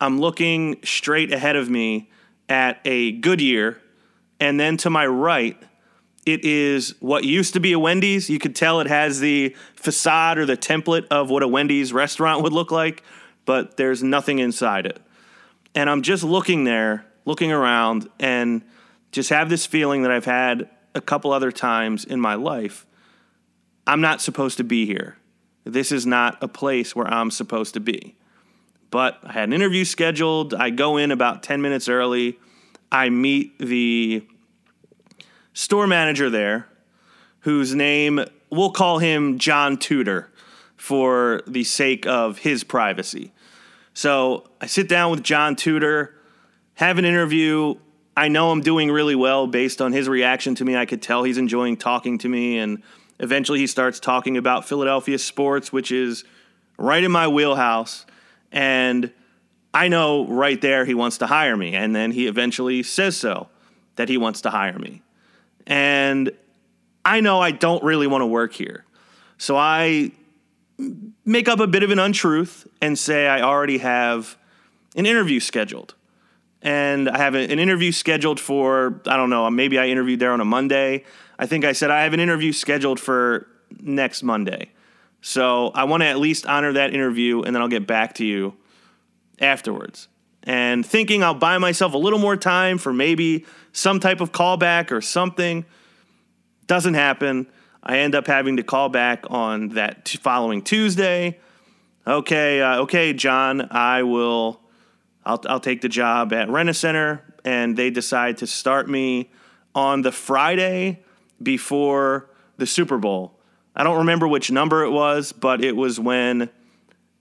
I'm 0.00 0.20
looking 0.20 0.78
straight 0.84 1.32
ahead 1.32 1.56
of 1.56 1.68
me 1.68 2.10
at 2.48 2.80
a 2.84 3.12
Goodyear 3.12 3.82
And 4.38 4.58
then 4.58 4.76
to 4.78 4.88
my 4.88 5.06
right, 5.06 5.60
it 6.24 6.44
is 6.44 6.94
what 7.00 7.24
used 7.24 7.54
to 7.54 7.60
be 7.60 7.72
a 7.72 7.78
Wendy's. 7.78 8.30
You 8.30 8.38
could 8.38 8.54
tell 8.54 8.80
it 8.80 8.86
has 8.86 9.20
the 9.20 9.54
facade 9.74 10.38
or 10.38 10.46
the 10.46 10.56
template 10.56 11.06
of 11.08 11.28
what 11.28 11.42
a 11.42 11.48
Wendy's 11.48 11.92
restaurant 11.92 12.42
would 12.42 12.52
look 12.52 12.70
like, 12.70 13.02
but 13.44 13.76
there's 13.76 14.02
nothing 14.02 14.38
inside 14.38 14.86
it. 14.86 15.02
And 15.74 15.90
I'm 15.90 16.02
just 16.02 16.22
looking 16.22 16.64
there, 16.64 17.04
looking 17.24 17.52
around, 17.52 18.08
and 18.18 18.62
just 19.12 19.28
have 19.30 19.50
this 19.50 19.66
feeling 19.66 20.02
that 20.02 20.10
I've 20.12 20.24
had 20.24 20.70
a 20.94 21.00
couple 21.00 21.32
other 21.32 21.52
times 21.52 22.04
in 22.04 22.20
my 22.20 22.34
life. 22.36 22.86
I'm 23.86 24.00
not 24.00 24.22
supposed 24.22 24.56
to 24.58 24.64
be 24.64 24.86
here. 24.86 25.16
This 25.72 25.92
is 25.92 26.06
not 26.06 26.42
a 26.42 26.48
place 26.48 26.94
where 26.94 27.06
I'm 27.06 27.30
supposed 27.30 27.74
to 27.74 27.80
be. 27.80 28.16
But 28.90 29.18
I 29.22 29.32
had 29.32 29.44
an 29.44 29.52
interview 29.52 29.84
scheduled. 29.84 30.52
I 30.54 30.70
go 30.70 30.96
in 30.96 31.10
about 31.10 31.42
10 31.42 31.62
minutes 31.62 31.88
early. 31.88 32.38
I 32.90 33.08
meet 33.08 33.58
the 33.58 34.26
store 35.52 35.86
manager 35.86 36.28
there, 36.28 36.66
whose 37.40 37.74
name 37.74 38.24
we'll 38.50 38.72
call 38.72 38.98
him 38.98 39.38
John 39.38 39.76
Tudor 39.76 40.30
for 40.76 41.42
the 41.46 41.62
sake 41.62 42.06
of 42.06 42.38
his 42.38 42.64
privacy. 42.64 43.32
So 43.94 44.48
I 44.60 44.66
sit 44.66 44.88
down 44.88 45.10
with 45.10 45.22
John 45.22 45.54
Tudor, 45.54 46.14
have 46.74 46.98
an 46.98 47.04
interview. 47.04 47.74
I 48.16 48.28
know 48.28 48.50
I'm 48.50 48.60
doing 48.60 48.90
really 48.90 49.14
well 49.14 49.46
based 49.46 49.80
on 49.80 49.92
his 49.92 50.08
reaction 50.08 50.54
to 50.56 50.64
me. 50.64 50.76
I 50.76 50.86
could 50.86 51.02
tell 51.02 51.22
he's 51.22 51.38
enjoying 51.38 51.76
talking 51.76 52.18
to 52.18 52.28
me. 52.28 52.58
And 52.58 52.82
eventually 53.20 53.60
he 53.60 53.66
starts 53.66 54.00
talking 54.00 54.36
about 54.36 54.66
Philadelphia 54.66 55.18
sports, 55.18 55.72
which 55.72 55.92
is 55.92 56.24
right 56.78 57.04
in 57.04 57.12
my 57.12 57.28
wheelhouse. 57.28 58.06
And 58.50 59.12
I 59.72 59.88
know 59.88 60.26
right 60.26 60.60
there 60.60 60.84
he 60.84 60.94
wants 60.94 61.18
to 61.18 61.26
hire 61.26 61.56
me. 61.56 61.74
And 61.74 61.94
then 61.94 62.10
he 62.10 62.26
eventually 62.26 62.82
says 62.82 63.16
so 63.16 63.48
that 63.96 64.08
he 64.08 64.16
wants 64.16 64.40
to 64.40 64.50
hire 64.50 64.78
me. 64.78 65.02
And 65.66 66.32
I 67.04 67.20
know 67.20 67.40
I 67.40 67.52
don't 67.52 67.84
really 67.84 68.06
want 68.06 68.22
to 68.22 68.26
work 68.26 68.52
here. 68.52 68.84
So 69.38 69.56
I 69.56 70.12
make 71.24 71.48
up 71.48 71.60
a 71.60 71.66
bit 71.66 71.82
of 71.82 71.90
an 71.90 71.98
untruth 71.98 72.66
and 72.80 72.98
say 72.98 73.28
I 73.28 73.42
already 73.42 73.78
have 73.78 74.36
an 74.96 75.06
interview 75.06 75.40
scheduled. 75.40 75.94
And 76.62 77.08
I 77.08 77.18
have 77.18 77.34
an 77.34 77.58
interview 77.58 77.90
scheduled 77.92 78.38
for, 78.38 79.00
I 79.06 79.16
don't 79.16 79.30
know, 79.30 79.48
maybe 79.50 79.78
I 79.78 79.86
interviewed 79.86 80.20
there 80.20 80.32
on 80.32 80.40
a 80.40 80.44
Monday. 80.44 81.04
I 81.38 81.46
think 81.46 81.64
I 81.64 81.72
said 81.72 81.90
I 81.90 82.02
have 82.02 82.12
an 82.12 82.20
interview 82.20 82.52
scheduled 82.52 83.00
for 83.00 83.46
next 83.80 84.22
Monday. 84.22 84.70
So 85.22 85.68
I 85.68 85.84
want 85.84 86.02
to 86.02 86.06
at 86.06 86.18
least 86.18 86.46
honor 86.46 86.72
that 86.74 86.92
interview 86.92 87.42
and 87.42 87.54
then 87.54 87.62
I'll 87.62 87.68
get 87.68 87.86
back 87.86 88.14
to 88.16 88.26
you 88.26 88.54
afterwards. 89.38 90.08
And 90.42 90.84
thinking 90.84 91.22
I'll 91.22 91.34
buy 91.34 91.58
myself 91.58 91.94
a 91.94 91.98
little 91.98 92.18
more 92.18 92.36
time 92.36 92.78
for 92.78 92.92
maybe 92.92 93.46
some 93.72 94.00
type 94.00 94.20
of 94.20 94.32
callback 94.32 94.90
or 94.90 95.00
something. 95.00 95.64
Doesn't 96.66 96.94
happen. 96.94 97.46
I 97.82 97.98
end 97.98 98.14
up 98.14 98.26
having 98.26 98.56
to 98.58 98.62
call 98.62 98.88
back 98.88 99.24
on 99.30 99.70
that 99.70 100.04
t- 100.04 100.18
following 100.18 100.62
Tuesday. 100.62 101.38
Okay, 102.06 102.60
uh, 102.60 102.80
okay, 102.82 103.12
John, 103.12 103.68
I 103.70 104.02
will. 104.02 104.60
I'll, 105.24 105.40
I'll 105.48 105.60
take 105.60 105.80
the 105.80 105.88
job 105.88 106.32
at 106.32 106.48
Rent-A-Center, 106.48 107.22
and 107.44 107.76
they 107.76 107.90
decide 107.90 108.38
to 108.38 108.46
start 108.46 108.88
me 108.88 109.30
on 109.74 110.02
the 110.02 110.12
Friday 110.12 111.02
before 111.42 112.30
the 112.56 112.66
Super 112.66 112.98
Bowl. 112.98 113.38
I 113.74 113.84
don't 113.84 113.98
remember 113.98 114.26
which 114.26 114.50
number 114.50 114.84
it 114.84 114.90
was, 114.90 115.32
but 115.32 115.62
it 115.62 115.76
was 115.76 116.00
when 116.00 116.50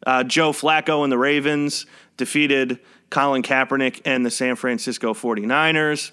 uh, 0.05 0.23
Joe 0.23 0.51
Flacco 0.51 1.03
and 1.03 1.11
the 1.11 1.17
Ravens 1.17 1.85
defeated 2.17 2.79
Colin 3.09 3.43
Kaepernick 3.43 4.01
and 4.05 4.25
the 4.25 4.31
San 4.31 4.55
Francisco 4.55 5.13
49ers. 5.13 6.11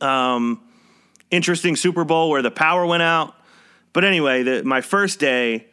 Um, 0.00 0.60
interesting 1.30 1.76
Super 1.76 2.04
Bowl 2.04 2.30
where 2.30 2.42
the 2.42 2.50
power 2.50 2.84
went 2.86 3.02
out. 3.02 3.34
But 3.92 4.04
anyway, 4.04 4.42
the, 4.42 4.64
my 4.64 4.80
first 4.80 5.20
day, 5.20 5.68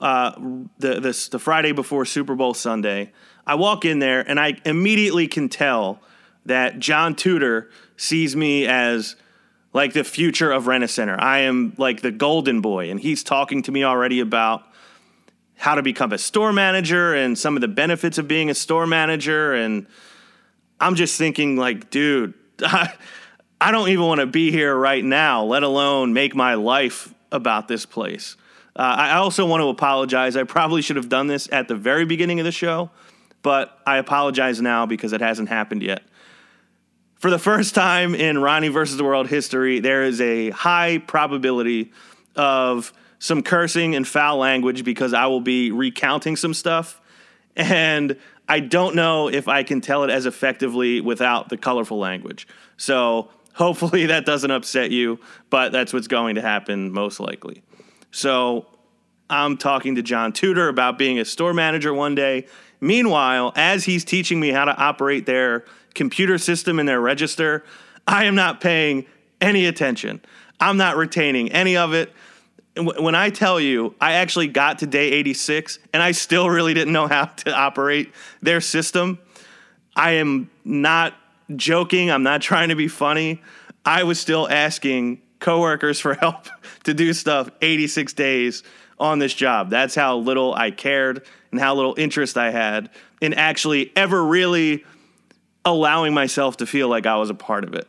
uh, 0.00 0.32
the, 0.78 1.00
the, 1.00 1.28
the 1.32 1.38
Friday 1.38 1.72
before 1.72 2.04
Super 2.04 2.34
Bowl 2.34 2.54
Sunday, 2.54 3.12
I 3.46 3.54
walk 3.54 3.84
in 3.84 3.98
there 3.98 4.20
and 4.28 4.40
I 4.40 4.54
immediately 4.64 5.28
can 5.28 5.48
tell 5.48 6.00
that 6.46 6.78
John 6.78 7.14
Tudor 7.14 7.70
sees 7.96 8.34
me 8.36 8.66
as 8.66 9.16
like 9.72 9.92
the 9.92 10.04
future 10.04 10.50
of 10.50 10.66
Rent-A-Center. 10.66 11.20
I 11.20 11.40
am 11.40 11.74
like 11.76 12.00
the 12.00 12.10
golden 12.10 12.62
boy, 12.62 12.90
and 12.90 12.98
he's 12.98 13.22
talking 13.22 13.62
to 13.64 13.72
me 13.72 13.84
already 13.84 14.20
about 14.20 14.62
how 15.56 15.74
to 15.74 15.82
become 15.82 16.12
a 16.12 16.18
store 16.18 16.52
manager 16.52 17.14
and 17.14 17.38
some 17.38 17.56
of 17.56 17.60
the 17.60 17.68
benefits 17.68 18.18
of 18.18 18.26
being 18.26 18.48
a 18.48 18.54
store 18.54 18.86
manager. 18.86 19.54
And 19.54 19.86
I'm 20.80 20.94
just 20.94 21.18
thinking, 21.18 21.56
like, 21.56 21.90
dude, 21.90 22.34
I, 22.60 22.92
I 23.60 23.70
don't 23.70 23.88
even 23.88 24.04
want 24.04 24.20
to 24.20 24.26
be 24.26 24.50
here 24.50 24.74
right 24.74 25.04
now, 25.04 25.44
let 25.44 25.62
alone 25.62 26.12
make 26.12 26.34
my 26.34 26.54
life 26.54 27.12
about 27.32 27.68
this 27.68 27.86
place. 27.86 28.36
Uh, 28.74 28.94
I 28.98 29.16
also 29.16 29.46
want 29.46 29.62
to 29.62 29.68
apologize. 29.68 30.36
I 30.36 30.44
probably 30.44 30.82
should 30.82 30.96
have 30.96 31.08
done 31.08 31.26
this 31.26 31.48
at 31.50 31.68
the 31.68 31.74
very 31.74 32.04
beginning 32.04 32.38
of 32.38 32.44
the 32.44 32.52
show, 32.52 32.90
but 33.46 33.78
I 33.86 33.98
apologize 33.98 34.60
now 34.60 34.86
because 34.86 35.12
it 35.12 35.20
hasn't 35.20 35.48
happened 35.48 35.80
yet. 35.80 36.02
For 37.14 37.30
the 37.30 37.38
first 37.38 37.76
time 37.76 38.12
in 38.12 38.38
Ronnie 38.38 38.70
versus 38.70 38.96
the 38.96 39.04
World 39.04 39.28
history, 39.28 39.78
there 39.78 40.02
is 40.02 40.20
a 40.20 40.50
high 40.50 40.98
probability 40.98 41.92
of 42.34 42.92
some 43.20 43.44
cursing 43.44 43.94
and 43.94 44.04
foul 44.04 44.38
language 44.38 44.82
because 44.82 45.14
I 45.14 45.26
will 45.26 45.40
be 45.40 45.70
recounting 45.70 46.34
some 46.34 46.54
stuff. 46.54 47.00
And 47.54 48.16
I 48.48 48.58
don't 48.58 48.96
know 48.96 49.28
if 49.28 49.46
I 49.46 49.62
can 49.62 49.80
tell 49.80 50.02
it 50.02 50.10
as 50.10 50.26
effectively 50.26 51.00
without 51.00 51.48
the 51.48 51.56
colorful 51.56 52.00
language. 52.00 52.48
So 52.76 53.28
hopefully 53.54 54.06
that 54.06 54.26
doesn't 54.26 54.50
upset 54.50 54.90
you, 54.90 55.20
but 55.50 55.70
that's 55.70 55.92
what's 55.92 56.08
going 56.08 56.34
to 56.34 56.42
happen 56.42 56.90
most 56.90 57.20
likely. 57.20 57.62
So 58.10 58.66
I'm 59.30 59.56
talking 59.56 59.94
to 59.94 60.02
John 60.02 60.32
Tudor 60.32 60.68
about 60.68 60.98
being 60.98 61.20
a 61.20 61.24
store 61.24 61.54
manager 61.54 61.94
one 61.94 62.16
day. 62.16 62.46
Meanwhile, 62.80 63.52
as 63.56 63.84
he's 63.84 64.04
teaching 64.04 64.40
me 64.40 64.50
how 64.50 64.64
to 64.64 64.76
operate 64.76 65.26
their 65.26 65.64
computer 65.94 66.38
system 66.38 66.78
and 66.78 66.88
their 66.88 67.00
register, 67.00 67.64
I 68.06 68.24
am 68.24 68.34
not 68.34 68.60
paying 68.60 69.06
any 69.40 69.66
attention. 69.66 70.20
I'm 70.60 70.76
not 70.76 70.96
retaining 70.96 71.52
any 71.52 71.76
of 71.76 71.92
it 71.92 72.12
when 72.76 73.14
I 73.14 73.30
tell 73.30 73.58
you, 73.58 73.94
I 74.00 74.12
actually 74.12 74.48
got 74.48 74.80
to 74.80 74.86
day 74.86 75.10
86 75.12 75.78
and 75.92 76.02
I 76.02 76.12
still 76.12 76.50
really 76.50 76.74
didn't 76.74 76.92
know 76.92 77.06
how 77.06 77.24
to 77.24 77.54
operate 77.54 78.12
their 78.42 78.60
system. 78.60 79.18
I 79.94 80.12
am 80.12 80.50
not 80.64 81.14
joking. 81.54 82.10
I'm 82.10 82.22
not 82.22 82.42
trying 82.42 82.68
to 82.68 82.76
be 82.76 82.88
funny. 82.88 83.42
I 83.84 84.02
was 84.02 84.20
still 84.20 84.48
asking 84.48 85.22
coworkers 85.38 86.00
for 86.00 86.14
help 86.20 86.48
to 86.84 86.92
do 86.92 87.12
stuff 87.12 87.48
86 87.62 88.12
days 88.12 88.62
on 88.98 89.18
this 89.18 89.34
job. 89.34 89.70
That's 89.70 89.94
how 89.94 90.18
little 90.18 90.54
I 90.54 90.70
cared 90.70 91.26
and 91.50 91.60
how 91.60 91.74
little 91.74 91.94
interest 91.98 92.36
I 92.36 92.50
had 92.50 92.90
in 93.20 93.34
actually 93.34 93.92
ever 93.96 94.24
really 94.24 94.84
allowing 95.64 96.14
myself 96.14 96.58
to 96.58 96.66
feel 96.66 96.88
like 96.88 97.06
I 97.06 97.16
was 97.16 97.30
a 97.30 97.34
part 97.34 97.64
of 97.64 97.74
it. 97.74 97.88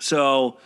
So 0.00 0.58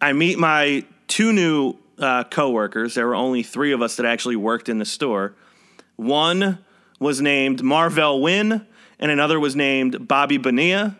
I 0.00 0.12
meet 0.12 0.38
my 0.38 0.84
two 1.06 1.32
new 1.32 1.74
uh, 1.98 2.24
coworkers. 2.24 2.94
There 2.94 3.06
were 3.06 3.14
only 3.14 3.42
three 3.42 3.72
of 3.72 3.82
us 3.82 3.96
that 3.96 4.06
actually 4.06 4.36
worked 4.36 4.68
in 4.68 4.78
the 4.78 4.84
store. 4.84 5.34
One 5.96 6.64
was 6.98 7.20
named 7.20 7.62
Marvell 7.62 8.20
Wynne, 8.20 8.66
and 8.98 9.10
another 9.10 9.38
was 9.38 9.54
named 9.54 10.08
Bobby 10.08 10.38
Bonilla. 10.38 10.96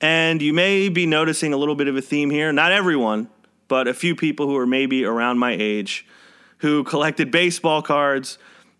And 0.00 0.40
you 0.40 0.54
may 0.54 0.88
be 0.88 1.04
noticing 1.04 1.52
a 1.52 1.58
little 1.58 1.74
bit 1.74 1.88
of 1.88 1.96
a 1.96 2.00
theme 2.00 2.30
here. 2.30 2.52
Not 2.52 2.72
everyone, 2.72 3.28
but 3.68 3.86
a 3.86 3.92
few 3.92 4.16
people 4.16 4.46
who 4.46 4.56
are 4.56 4.66
maybe 4.66 5.04
around 5.04 5.38
my 5.38 5.54
age 5.58 6.06
who 6.60 6.84
collected 6.84 7.30
baseball 7.30 7.82
cards. 7.82 8.38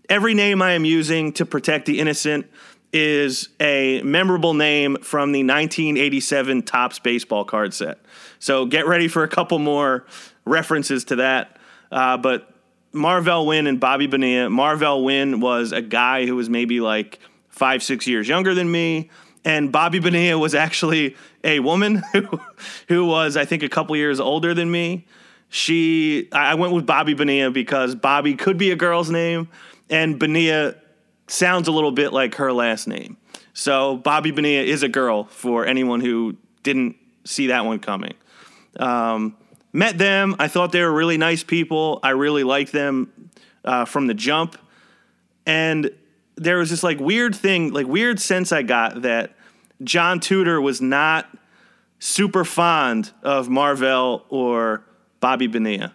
Every 0.09 0.35
name 0.35 0.63
I 0.63 0.73
am 0.73 0.85
using 0.85 1.33
to 1.35 1.47
protect 1.47 1.87
the 1.87 2.01
innocent 2.01 2.47
is 2.93 3.49
a 3.61 4.03
memorable 4.03 4.55
name 4.55 4.97
from 5.03 5.33
the 5.33 5.45
1987 5.45 6.63
Topps 6.63 6.99
baseball 6.99 7.45
card 7.45 7.73
set. 7.73 7.99
So 8.39 8.67
get 8.67 8.87
ready 8.87 9.09
for 9.09 9.23
a 9.23 9.29
couple 9.29 9.59
more 9.59 10.07
references 10.45 11.05
to 11.05 11.17
that. 11.17 11.59
Uh, 11.93 12.17
but 12.17 12.53
Marvell 12.93 13.47
Wynne 13.47 13.67
and 13.67 13.79
Bobby 13.79 14.07
Bonilla. 14.07 14.51
Marvell 14.51 15.05
Wynne 15.05 15.41
was 15.41 15.73
a 15.73 15.83
guy 15.83 16.27
who 16.27 16.35
was 16.37 16.51
maybe 16.51 16.81
like 16.81 17.21
five, 17.49 17.83
six 17.83 18.07
years 18.07 18.29
younger 18.29 18.55
than 18.55 18.71
me. 18.71 19.11
And 19.45 19.73
Bobby 19.73 20.01
Bonilla 20.01 20.39
was 20.39 20.55
actually 20.55 21.17
a 21.45 21.61
woman 21.61 21.97
who, 22.13 22.41
who 22.89 23.07
was, 23.07 23.37
I 23.37 23.45
think, 23.45 23.63
a 23.63 23.69
couple 23.69 23.97
years 23.97 24.21
older 24.21 24.55
than 24.55 24.71
me. 24.71 25.07
She, 25.51 26.29
I 26.33 26.55
went 26.55 26.73
with 26.73 26.87
Bobby 26.87 27.15
Bonilla 27.15 27.51
because 27.51 27.95
Bobby 27.97 28.35
could 28.35 28.57
be 28.57 28.71
a 28.71 28.77
girl's 28.77 29.11
name, 29.11 29.49
and 29.91 30.19
Bonilla 30.19 30.77
sounds 31.27 31.69
a 31.69 31.73
little 31.73 31.91
bit 31.93 32.13
like 32.13 32.37
her 32.37 32.53
last 32.53 32.87
name. 32.87 33.17
So 33.53 33.97
Bobby 33.97 34.31
Bonilla 34.31 34.63
is 34.63 34.83
a 34.83 34.89
girl 34.89 35.25
for 35.25 35.67
anyone 35.67 36.01
who 36.01 36.37
didn't 36.63 36.97
see 37.25 37.49
that 37.49 37.65
one 37.65 37.81
coming. 37.81 38.15
Um, 38.79 39.37
met 39.73 39.99
them. 39.99 40.37
I 40.39 40.49
thought 40.49 40.71
they 40.73 40.83
were 40.83 40.93
really 40.93 41.19
nice 41.19 41.43
people. 41.43 41.99
I 42.03 42.11
really 42.11 42.45
liked 42.45 42.71
them 42.73 43.13
uh, 43.65 43.85
from 43.85 44.07
the 44.07 44.15
jump. 44.15 44.57
And 45.47 45.91
there 46.37 46.59
was 46.59 46.71
this 46.71 46.83
like 46.83 47.01
weird 47.01 47.35
thing, 47.35 47.73
like 47.73 47.87
weird 47.87 48.21
sense 48.21 48.53
I 48.53 48.63
got 48.63 49.03
that 49.03 49.35
John 49.83 50.21
Tudor 50.21 50.61
was 50.61 50.81
not 50.81 51.29
super 51.99 52.45
fond 52.45 53.11
of 53.23 53.49
Marvell 53.49 54.25
or 54.29 54.85
Bobby 55.21 55.47
Bonilla. 55.47 55.95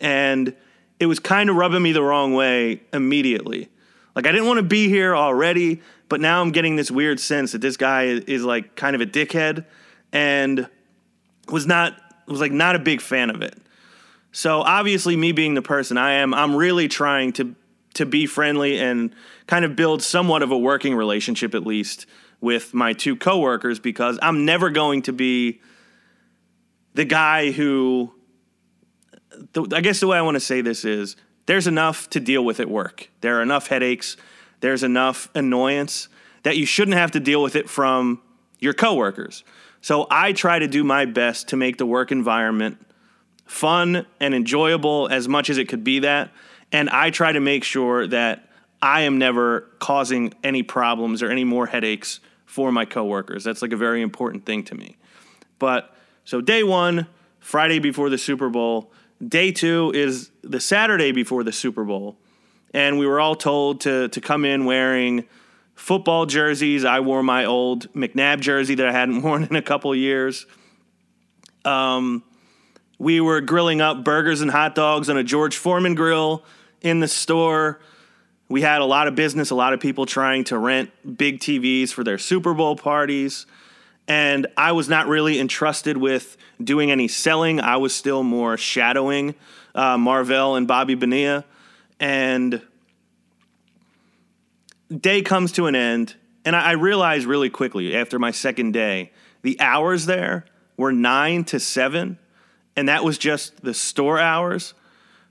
And 0.00 0.54
it 0.98 1.06
was 1.06 1.18
kind 1.18 1.50
of 1.50 1.56
rubbing 1.56 1.82
me 1.82 1.92
the 1.92 2.02
wrong 2.02 2.34
way 2.34 2.82
immediately. 2.92 3.68
Like 4.14 4.26
I 4.26 4.32
didn't 4.32 4.46
want 4.46 4.58
to 4.58 4.64
be 4.64 4.88
here 4.88 5.14
already, 5.14 5.82
but 6.08 6.20
now 6.20 6.40
I'm 6.40 6.52
getting 6.52 6.76
this 6.76 6.90
weird 6.90 7.20
sense 7.20 7.52
that 7.52 7.60
this 7.60 7.76
guy 7.76 8.04
is 8.04 8.44
like 8.44 8.76
kind 8.76 8.94
of 8.94 9.02
a 9.02 9.06
dickhead 9.06 9.66
and 10.12 10.68
was 11.48 11.66
not 11.66 11.94
was 12.26 12.40
like 12.40 12.52
not 12.52 12.76
a 12.76 12.78
big 12.78 13.00
fan 13.00 13.30
of 13.30 13.42
it. 13.42 13.58
So 14.32 14.60
obviously 14.62 15.16
me 15.16 15.32
being 15.32 15.54
the 15.54 15.62
person 15.62 15.98
I 15.98 16.14
am, 16.14 16.32
I'm 16.32 16.54
really 16.54 16.88
trying 16.88 17.32
to 17.34 17.54
to 17.94 18.06
be 18.06 18.26
friendly 18.26 18.78
and 18.78 19.14
kind 19.46 19.64
of 19.64 19.76
build 19.76 20.02
somewhat 20.02 20.42
of 20.42 20.50
a 20.50 20.58
working 20.58 20.94
relationship 20.96 21.54
at 21.54 21.64
least 21.64 22.06
with 22.40 22.74
my 22.74 22.92
two 22.92 23.16
coworkers 23.16 23.78
because 23.78 24.18
I'm 24.20 24.44
never 24.44 24.70
going 24.70 25.02
to 25.02 25.12
be 25.12 25.60
the 26.94 27.04
guy 27.04 27.52
who 27.52 28.12
the, 29.52 29.66
I 29.74 29.80
guess 29.80 30.00
the 30.00 30.06
way 30.06 30.18
I 30.18 30.22
want 30.22 30.34
to 30.36 30.40
say 30.40 30.60
this 30.60 30.84
is 30.84 31.16
there's 31.46 31.66
enough 31.66 32.08
to 32.10 32.20
deal 32.20 32.44
with 32.44 32.60
at 32.60 32.68
work. 32.68 33.10
There 33.20 33.38
are 33.38 33.42
enough 33.42 33.68
headaches, 33.68 34.16
there's 34.60 34.82
enough 34.82 35.28
annoyance 35.34 36.08
that 36.42 36.56
you 36.56 36.66
shouldn't 36.66 36.96
have 36.96 37.10
to 37.12 37.20
deal 37.20 37.42
with 37.42 37.56
it 37.56 37.68
from 37.68 38.20
your 38.58 38.72
coworkers. 38.72 39.44
So 39.80 40.06
I 40.10 40.32
try 40.32 40.58
to 40.58 40.66
do 40.66 40.84
my 40.84 41.04
best 41.04 41.48
to 41.48 41.56
make 41.56 41.76
the 41.76 41.86
work 41.86 42.10
environment 42.10 42.78
fun 43.44 44.06
and 44.20 44.34
enjoyable 44.34 45.08
as 45.10 45.28
much 45.28 45.50
as 45.50 45.58
it 45.58 45.68
could 45.68 45.84
be 45.84 45.98
that. 46.00 46.30
And 46.72 46.88
I 46.88 47.10
try 47.10 47.32
to 47.32 47.40
make 47.40 47.64
sure 47.64 48.06
that 48.06 48.48
I 48.80 49.02
am 49.02 49.18
never 49.18 49.68
causing 49.78 50.32
any 50.42 50.62
problems 50.62 51.22
or 51.22 51.30
any 51.30 51.44
more 51.44 51.66
headaches 51.66 52.20
for 52.46 52.72
my 52.72 52.84
coworkers. 52.84 53.44
That's 53.44 53.62
like 53.62 53.72
a 53.72 53.76
very 53.76 54.02
important 54.02 54.46
thing 54.46 54.62
to 54.64 54.74
me. 54.74 54.96
But 55.58 55.94
so 56.24 56.40
day 56.40 56.62
one, 56.62 57.06
Friday 57.38 57.78
before 57.78 58.08
the 58.08 58.18
Super 58.18 58.48
Bowl. 58.48 58.90
Day 59.26 59.52
two 59.52 59.92
is 59.94 60.30
the 60.42 60.60
Saturday 60.60 61.12
before 61.12 61.44
the 61.44 61.52
Super 61.52 61.84
Bowl. 61.84 62.16
And 62.72 62.98
we 62.98 63.06
were 63.06 63.20
all 63.20 63.36
told 63.36 63.82
to, 63.82 64.08
to 64.08 64.20
come 64.20 64.44
in 64.44 64.64
wearing 64.64 65.26
football 65.74 66.26
jerseys. 66.26 66.84
I 66.84 67.00
wore 67.00 67.22
my 67.22 67.44
old 67.44 67.92
McNabb 67.92 68.40
jersey 68.40 68.74
that 68.76 68.86
I 68.86 68.92
hadn't 68.92 69.22
worn 69.22 69.44
in 69.44 69.56
a 69.56 69.62
couple 69.62 69.94
years. 69.94 70.46
Um, 71.64 72.24
we 72.98 73.20
were 73.20 73.40
grilling 73.40 73.80
up 73.80 74.04
burgers 74.04 74.40
and 74.40 74.50
hot 74.50 74.74
dogs 74.74 75.08
on 75.08 75.16
a 75.16 75.24
George 75.24 75.56
Foreman 75.56 75.94
grill 75.94 76.44
in 76.80 77.00
the 77.00 77.08
store. 77.08 77.80
We 78.48 78.60
had 78.60 78.80
a 78.80 78.84
lot 78.84 79.08
of 79.08 79.14
business, 79.14 79.50
a 79.50 79.54
lot 79.54 79.72
of 79.72 79.80
people 79.80 80.06
trying 80.06 80.44
to 80.44 80.58
rent 80.58 80.90
big 81.16 81.40
TVs 81.40 81.90
for 81.90 82.04
their 82.04 82.18
Super 82.18 82.54
Bowl 82.54 82.76
parties. 82.76 83.46
And 84.06 84.46
I 84.56 84.72
was 84.72 84.88
not 84.88 85.06
really 85.06 85.40
entrusted 85.40 85.96
with 85.96 86.36
doing 86.62 86.90
any 86.90 87.08
selling. 87.08 87.60
I 87.60 87.78
was 87.78 87.94
still 87.94 88.22
more 88.22 88.56
shadowing 88.56 89.34
uh, 89.74 89.96
Marvell 89.96 90.56
and 90.56 90.68
Bobby 90.68 90.94
Bonilla. 90.94 91.44
And 91.98 92.60
day 94.94 95.22
comes 95.22 95.52
to 95.52 95.66
an 95.66 95.74
end. 95.74 96.16
And 96.44 96.54
I, 96.54 96.70
I 96.70 96.72
realized 96.72 97.26
really 97.26 97.50
quickly 97.50 97.96
after 97.96 98.18
my 98.18 98.30
second 98.30 98.72
day, 98.72 99.12
the 99.42 99.58
hours 99.60 100.06
there 100.06 100.44
were 100.76 100.92
nine 100.92 101.44
to 101.44 101.58
seven 101.58 102.18
and 102.76 102.88
that 102.88 103.04
was 103.04 103.18
just 103.18 103.62
the 103.62 103.74
store 103.74 104.18
hours. 104.18 104.74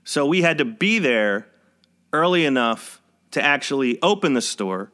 So 0.04 0.26
we 0.26 0.42
had 0.42 0.58
to 0.58 0.64
be 0.64 0.98
there 0.98 1.46
early 2.12 2.44
enough 2.44 3.00
to 3.32 3.42
actually 3.42 4.00
open 4.02 4.34
the 4.34 4.42
store 4.42 4.90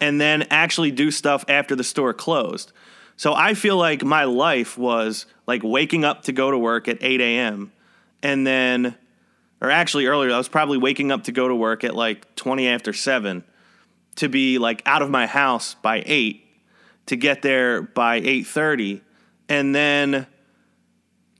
and 0.00 0.20
then 0.20 0.46
actually 0.50 0.90
do 0.90 1.10
stuff 1.10 1.44
after 1.48 1.74
the 1.74 1.84
store 1.84 2.12
closed. 2.12 2.72
So 3.18 3.34
I 3.34 3.54
feel 3.54 3.76
like 3.76 4.04
my 4.04 4.24
life 4.24 4.78
was 4.78 5.26
like 5.44 5.62
waking 5.64 6.04
up 6.04 6.22
to 6.22 6.32
go 6.32 6.52
to 6.52 6.56
work 6.56 6.86
at 6.86 6.98
8 7.00 7.20
a.m. 7.20 7.72
and 8.22 8.46
then, 8.46 8.94
or 9.60 9.72
actually 9.72 10.06
earlier, 10.06 10.32
I 10.32 10.38
was 10.38 10.48
probably 10.48 10.78
waking 10.78 11.10
up 11.10 11.24
to 11.24 11.32
go 11.32 11.48
to 11.48 11.54
work 11.54 11.82
at 11.82 11.96
like 11.96 12.36
20 12.36 12.68
after 12.68 12.92
7 12.92 13.42
to 14.14 14.28
be 14.28 14.58
like 14.58 14.82
out 14.86 15.02
of 15.02 15.10
my 15.10 15.26
house 15.26 15.74
by 15.74 16.04
8 16.06 16.44
to 17.06 17.16
get 17.16 17.42
there 17.42 17.82
by 17.82 18.20
8:30 18.20 19.00
and 19.48 19.74
then 19.74 20.28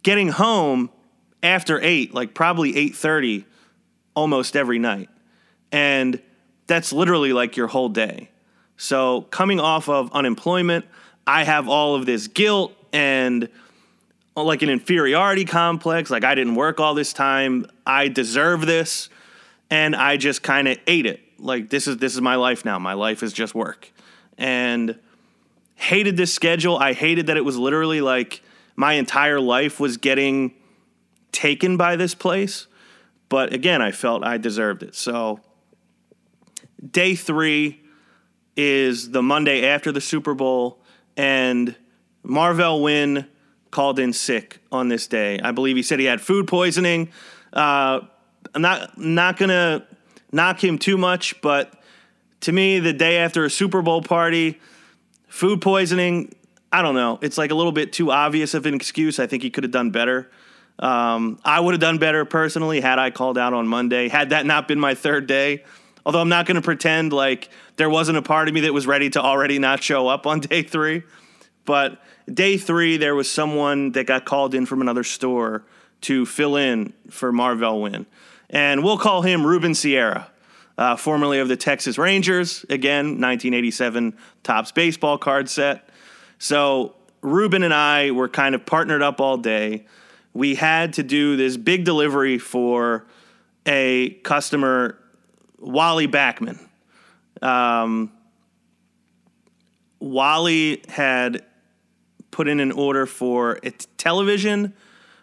getting 0.03 0.29
home 0.29 0.91
after 1.45 1.81
8 1.81 2.13
like 2.13 2.35
probably 2.35 2.73
8:30 2.73 3.45
almost 4.17 4.57
every 4.57 4.81
night 4.81 5.11
and 5.71 6.21
that's 6.67 6.93
literally 6.93 7.33
like 7.33 7.57
your 7.57 7.69
whole 7.69 7.89
day 7.89 8.31
so 8.77 9.23
coming 9.31 9.61
off 9.61 9.89
of 9.89 10.11
unemployment 10.13 10.85
i 11.29 11.45
have 11.45 11.69
all 11.69 11.95
of 11.95 12.07
this 12.07 12.27
guilt 12.27 12.73
and 12.93 13.49
like 14.35 14.63
an 14.63 14.71
inferiority 14.71 15.45
complex 15.45 16.11
like 16.11 16.25
i 16.25 16.35
didn't 16.35 16.57
work 16.57 16.81
all 16.81 16.95
this 16.95 17.13
time 17.13 17.65
i 17.87 18.09
deserve 18.09 18.67
this 18.67 19.09
and 19.71 19.95
i 19.95 20.17
just 20.17 20.43
kind 20.43 20.69
of 20.69 20.79
ate 20.87 21.07
it. 21.07 21.21
Like 21.39 21.71
this 21.71 21.87
is 21.87 21.99
this 21.99 22.15
is 22.15 22.21
my 22.21 22.35
life 22.35 22.65
now. 22.65 22.79
My 22.79 22.95
life 22.95 23.23
is 23.23 23.33
just 23.33 23.55
work. 23.55 23.93
And 24.37 24.99
hated 25.77 26.17
this 26.17 26.33
schedule. 26.33 26.77
I 26.77 26.93
hated 26.93 27.27
that 27.29 27.37
it 27.37 27.45
was 27.45 27.57
literally 27.57 28.01
like 28.01 28.43
my 28.77 28.95
entire 28.95 29.41
life 29.41 29.79
was 29.79 29.97
getting 29.97 30.55
taken 31.33 31.77
by 31.77 31.97
this 31.97 32.15
place. 32.15 32.67
But 33.29 33.53
again, 33.53 33.83
I 33.83 33.93
felt 33.93 34.25
I 34.25 34.39
deserved 34.39 34.83
it. 34.83 34.95
So, 34.95 35.41
day 36.91 37.15
three 37.15 37.81
is 38.57 39.11
the 39.11 39.23
Monday 39.23 39.67
after 39.67 39.93
the 39.93 40.01
Super 40.01 40.35
Bowl, 40.35 40.81
and 41.19 41.77
Marvell 42.23 42.81
Wynne 42.81 43.27
called 43.71 43.99
in 43.99 44.15
sick 44.15 44.61
on 44.73 44.89
this 44.89 45.07
day. 45.07 45.39
I 45.41 45.53
believe 45.53 45.77
he 45.77 45.83
said 45.83 45.99
he 45.99 46.07
had 46.07 46.23
food 46.23 46.47
poisoning. 46.47 47.11
Uh, 47.53 48.01
I'm 48.55 48.63
not 48.63 48.97
not 48.97 49.37
gonna 49.37 49.87
knock 50.33 50.65
him 50.65 50.79
too 50.79 50.97
much, 50.97 51.39
but 51.43 51.75
to 52.41 52.53
me, 52.53 52.79
the 52.79 52.95
day 52.95 53.19
after 53.19 53.45
a 53.45 53.51
Super 53.51 53.83
Bowl 53.83 54.01
party, 54.01 54.59
food 55.29 55.61
poisoning 55.61 56.33
I 56.71 56.83
don't 56.83 56.95
know. 56.95 57.19
It's 57.23 57.39
like 57.39 57.51
a 57.51 57.55
little 57.55 57.73
bit 57.73 57.93
too 57.93 58.11
obvious 58.11 58.55
of 58.55 58.67
an 58.67 58.75
excuse. 58.75 59.19
I 59.19 59.27
think 59.27 59.43
he 59.43 59.51
could 59.51 59.65
have 59.65 59.71
done 59.71 59.91
better. 59.91 60.31
Um, 60.79 61.41
I 61.45 61.61
would 61.61 61.73
have 61.73 61.81
done 61.81 61.99
better 61.99 62.25
personally 62.25 62.81
had 62.81 62.99
I 62.99 63.11
called 63.11 63.39
out 63.39 63.55
on 63.55 63.67
Monday. 63.67 64.09
Had 64.09 64.31
that 64.31 64.47
not 64.47 64.69
been 64.69 64.79
my 64.79 64.95
third 64.95 65.27
day, 65.27 65.65
although 66.09 66.23
I'm 66.23 66.31
not 66.31 66.47
going 66.47 66.55
to 66.55 66.63
pretend 66.63 67.13
like 67.13 67.51
there 67.77 67.91
wasn't 67.91 68.17
a 68.17 68.23
part 68.23 68.49
of 68.49 68.55
me 68.55 68.63
that 68.63 68.73
was 68.73 68.87
ready 68.87 69.11
to 69.11 69.21
already 69.21 69.59
not 69.59 69.83
show 69.83 70.09
up 70.09 70.27
on 70.27 70.41
day 70.41 70.63
three. 70.63 71.03
But 71.67 72.03
day 72.33 72.57
three, 72.57 72.97
there 72.97 73.15
was 73.15 73.31
someone 73.31 73.93
that 73.93 74.07
got 74.07 74.25
called 74.25 74.55
in 74.55 74.65
from 74.65 74.81
another 74.81 75.05
store 75.05 75.65
to 76.01 76.25
fill 76.25 76.57
in 76.57 76.95
for 77.11 77.31
Marvell 77.31 77.83
Wynne. 77.83 78.07
And 78.49 78.83
we'll 78.83 78.97
call 78.97 79.21
him 79.21 79.47
Ruben 79.47 79.75
Sierra, 79.75 80.31
uh, 80.79 80.97
formerly 80.97 81.41
of 81.41 81.49
the 81.49 81.59
Texas 81.59 81.99
Rangers. 81.99 82.65
Again, 82.71 83.21
1987 83.21 84.17
Topps 84.43 84.73
baseball 84.73 85.19
card 85.19 85.51
set. 85.51 85.91
So 86.39 86.95
Ruben 87.21 87.63
and 87.63 87.75
I 87.75 88.13
were 88.13 88.31
kind 88.31 88.55
of 88.55 88.65
partnered 88.65 89.03
up 89.03 89.21
all 89.21 89.37
day. 89.37 89.85
We 90.33 90.55
had 90.55 90.95
to 90.95 91.03
do 91.03 91.37
this 91.37 91.59
big 91.59 91.85
delivery 91.85 92.39
for 92.39 93.05
a 93.67 94.09
customer, 94.23 94.99
Wally 95.59 96.09
Backman. 96.09 96.59
Um, 97.43 98.13
Wally 100.01 100.83
had 100.89 101.45
put 102.31 102.49
in 102.49 102.61
an 102.61 102.73
order 102.73 103.07
for 103.07 103.59
a 103.63 103.71
television, 103.97 104.75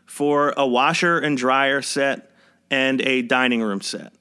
for 0.05 0.53
a 0.57 0.67
washer 0.67 1.17
and 1.17 1.37
dryer 1.37 1.81
set, 1.81 2.31
and 2.69 3.01
a 3.01 3.21
dining 3.21 3.61
room 3.61 3.81
set. 3.81 4.13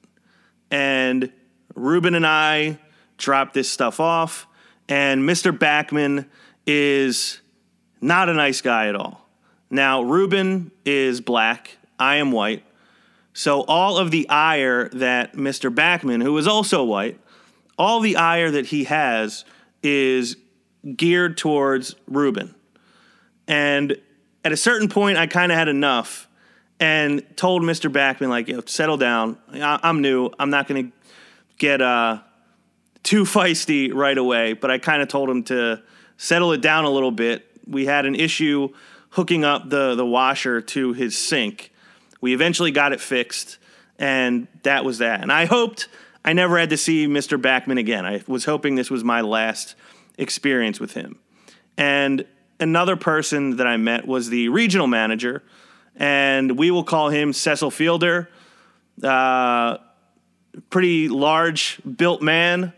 And 0.71 1.31
Ruben 1.75 2.15
and 2.15 2.25
I 2.25 2.79
dropped 3.17 3.53
this 3.53 3.69
stuff 3.69 3.99
off, 3.99 4.47
and 4.87 5.27
Mr. 5.27 5.57
Backman 5.57 6.25
is 6.65 7.41
not 8.01 8.29
a 8.29 8.33
nice 8.33 8.61
guy 8.61 8.87
at 8.87 8.95
all. 8.95 9.27
Now, 9.69 10.01
Ruben 10.03 10.71
is 10.85 11.21
black, 11.21 11.77
I 11.97 12.17
am 12.17 12.31
white. 12.31 12.64
So, 13.37 13.63
all 13.63 13.97
of 13.97 14.11
the 14.11 14.29
ire 14.29 14.87
that 14.93 15.33
Mr. 15.33 15.69
Backman, 15.69 16.23
who 16.23 16.37
is 16.37 16.47
also 16.47 16.85
white, 16.85 17.19
all 17.77 17.99
the 17.99 18.15
ire 18.15 18.49
that 18.49 18.67
he 18.67 18.85
has 18.85 19.43
is 19.83 20.37
geared 20.95 21.37
towards 21.37 21.97
Ruben. 22.07 22.55
And 23.45 23.97
at 24.45 24.53
a 24.53 24.57
certain 24.57 24.87
point, 24.87 25.17
I 25.17 25.27
kind 25.27 25.51
of 25.51 25.57
had 25.57 25.67
enough 25.67 26.29
and 26.79 27.25
told 27.35 27.61
Mr. 27.61 27.91
Backman, 27.91 28.29
like, 28.29 28.47
Yo, 28.47 28.61
settle 28.67 28.95
down. 28.95 29.37
I'm 29.51 30.01
new. 30.01 30.29
I'm 30.39 30.49
not 30.49 30.69
going 30.69 30.85
to 30.85 30.97
get 31.57 31.81
uh, 31.81 32.19
too 33.03 33.25
feisty 33.25 33.93
right 33.93 34.17
away. 34.17 34.53
But 34.53 34.71
I 34.71 34.77
kind 34.77 35.01
of 35.01 35.09
told 35.09 35.29
him 35.29 35.43
to 35.43 35.83
settle 36.15 36.53
it 36.53 36.61
down 36.61 36.85
a 36.85 36.89
little 36.89 37.11
bit. 37.11 37.45
We 37.67 37.85
had 37.85 38.05
an 38.05 38.15
issue 38.15 38.69
hooking 39.09 39.43
up 39.43 39.69
the, 39.69 39.93
the 39.95 40.05
washer 40.05 40.61
to 40.61 40.93
his 40.93 41.17
sink. 41.17 41.73
We 42.25 42.33
eventually 42.33 42.71
got 42.71 42.91
it 42.91 42.99
fixed, 42.99 43.59
and 43.99 44.47
that 44.63 44.83
was 44.83 44.97
that. 44.97 45.21
And 45.21 45.31
I 45.31 45.45
hoped 45.45 45.87
I 46.23 46.33
never 46.33 46.57
had 46.57 46.71
to 46.71 46.77
see 46.77 47.05
Mr. 47.05 47.39
Backman 47.39 47.77
again. 47.77 48.03
I 48.03 48.23
was 48.25 48.45
hoping 48.45 48.73
this 48.73 48.89
was 48.89 49.03
my 49.03 49.21
last 49.21 49.75
experience 50.17 50.79
with 50.79 50.93
him. 50.95 51.19
And 51.77 52.25
another 52.59 52.95
person 52.95 53.57
that 53.57 53.67
I 53.67 53.77
met 53.77 54.07
was 54.07 54.29
the 54.29 54.49
regional 54.49 54.87
manager, 54.87 55.43
and 55.95 56.57
we 56.57 56.71
will 56.71 56.83
call 56.83 57.09
him 57.09 57.31
Cecil 57.31 57.69
Fielder. 57.69 58.27
Uh, 59.03 59.77
pretty 60.71 61.09
large 61.09 61.79
built 61.83 62.23
man. 62.23 62.73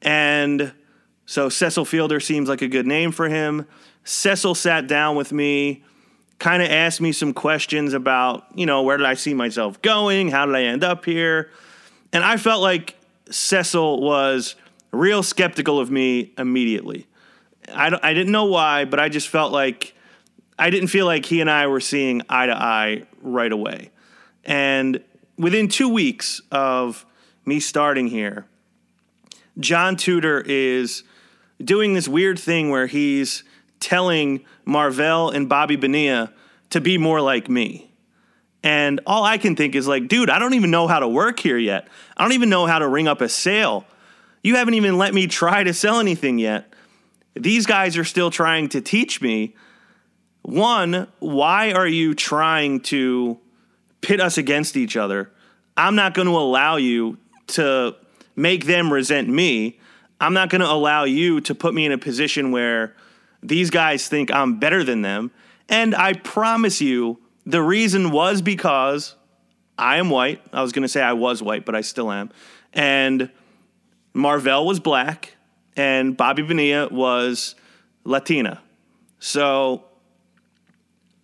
And 0.00 0.72
so 1.26 1.50
Cecil 1.50 1.84
Fielder 1.84 2.18
seems 2.18 2.48
like 2.48 2.62
a 2.62 2.68
good 2.68 2.86
name 2.86 3.12
for 3.12 3.28
him. 3.28 3.66
Cecil 4.04 4.54
sat 4.54 4.86
down 4.86 5.16
with 5.16 5.34
me, 5.34 5.84
kind 6.38 6.62
of 6.62 6.68
asked 6.68 7.00
me 7.00 7.12
some 7.12 7.32
questions 7.32 7.94
about, 7.94 8.44
you 8.54 8.66
know, 8.66 8.82
where 8.82 8.96
did 8.96 9.06
I 9.06 9.14
see 9.14 9.34
myself 9.34 9.80
going? 9.82 10.28
How 10.28 10.46
did 10.46 10.54
I 10.54 10.64
end 10.64 10.84
up 10.84 11.04
here? 11.04 11.50
And 12.12 12.22
I 12.22 12.36
felt 12.36 12.62
like 12.62 12.96
Cecil 13.30 14.00
was 14.00 14.54
real 14.92 15.22
skeptical 15.22 15.80
of 15.80 15.90
me 15.90 16.32
immediately. 16.38 17.06
I, 17.72 17.98
I 18.02 18.14
didn't 18.14 18.32
know 18.32 18.44
why, 18.44 18.84
but 18.84 19.00
I 19.00 19.08
just 19.08 19.28
felt 19.28 19.52
like 19.52 19.94
I 20.58 20.70
didn't 20.70 20.88
feel 20.88 21.06
like 21.06 21.26
he 21.26 21.40
and 21.40 21.50
I 21.50 21.66
were 21.66 21.80
seeing 21.80 22.22
eye 22.28 22.46
to 22.46 22.56
eye 22.56 23.04
right 23.20 23.52
away. 23.52 23.90
And 24.44 25.02
within 25.36 25.68
two 25.68 25.88
weeks 25.88 26.40
of 26.50 27.04
me 27.44 27.60
starting 27.60 28.06
here, 28.08 28.46
John 29.58 29.96
Tudor 29.96 30.42
is 30.46 31.02
doing 31.62 31.94
this 31.94 32.06
weird 32.06 32.38
thing 32.38 32.70
where 32.70 32.86
he's 32.86 33.42
telling 33.80 34.44
Marvell 34.64 35.30
and 35.30 35.48
Bobby 35.48 35.76
Bonilla 35.76 36.32
to 36.70 36.80
be 36.80 36.98
more 36.98 37.20
like 37.20 37.48
me. 37.48 37.90
And 38.62 39.00
all 39.06 39.22
I 39.22 39.38
can 39.38 39.54
think 39.54 39.74
is 39.74 39.86
like, 39.86 40.08
dude, 40.08 40.28
I 40.28 40.38
don't 40.38 40.54
even 40.54 40.70
know 40.70 40.88
how 40.88 40.98
to 40.98 41.06
work 41.06 41.38
here 41.38 41.58
yet. 41.58 41.86
I 42.16 42.24
don't 42.24 42.32
even 42.32 42.48
know 42.48 42.66
how 42.66 42.80
to 42.80 42.88
ring 42.88 43.06
up 43.06 43.20
a 43.20 43.28
sale. 43.28 43.84
You 44.42 44.56
haven't 44.56 44.74
even 44.74 44.98
let 44.98 45.14
me 45.14 45.26
try 45.26 45.62
to 45.62 45.72
sell 45.72 46.00
anything 46.00 46.38
yet. 46.38 46.72
These 47.34 47.66
guys 47.66 47.96
are 47.96 48.04
still 48.04 48.30
trying 48.30 48.68
to 48.70 48.80
teach 48.80 49.20
me. 49.20 49.54
One, 50.42 51.06
why 51.18 51.72
are 51.72 51.86
you 51.86 52.14
trying 52.14 52.80
to 52.82 53.38
pit 54.00 54.20
us 54.20 54.38
against 54.38 54.76
each 54.76 54.96
other? 54.96 55.30
I'm 55.76 55.94
not 55.94 56.14
going 56.14 56.26
to 56.26 56.34
allow 56.34 56.76
you 56.76 57.18
to 57.48 57.94
make 58.34 58.64
them 58.64 58.92
resent 58.92 59.28
me. 59.28 59.78
I'm 60.20 60.32
not 60.32 60.48
going 60.48 60.62
to 60.62 60.70
allow 60.70 61.04
you 61.04 61.40
to 61.42 61.54
put 61.54 61.74
me 61.74 61.84
in 61.84 61.92
a 61.92 61.98
position 61.98 62.50
where 62.50 62.96
these 63.46 63.70
guys 63.70 64.08
think 64.08 64.32
I'm 64.32 64.58
better 64.58 64.82
than 64.82 65.02
them. 65.02 65.30
And 65.68 65.94
I 65.94 66.14
promise 66.14 66.80
you, 66.80 67.18
the 67.44 67.62
reason 67.62 68.10
was 68.10 68.42
because 68.42 69.14
I 69.78 69.98
am 69.98 70.10
white. 70.10 70.42
I 70.52 70.62
was 70.62 70.72
going 70.72 70.82
to 70.82 70.88
say 70.88 71.02
I 71.02 71.12
was 71.12 71.42
white, 71.42 71.64
but 71.64 71.74
I 71.74 71.80
still 71.80 72.10
am. 72.10 72.30
And 72.72 73.30
Marvell 74.14 74.66
was 74.66 74.80
black, 74.80 75.34
and 75.76 76.16
Bobby 76.16 76.42
Bonilla 76.42 76.88
was 76.88 77.54
Latina. 78.04 78.62
So 79.18 79.84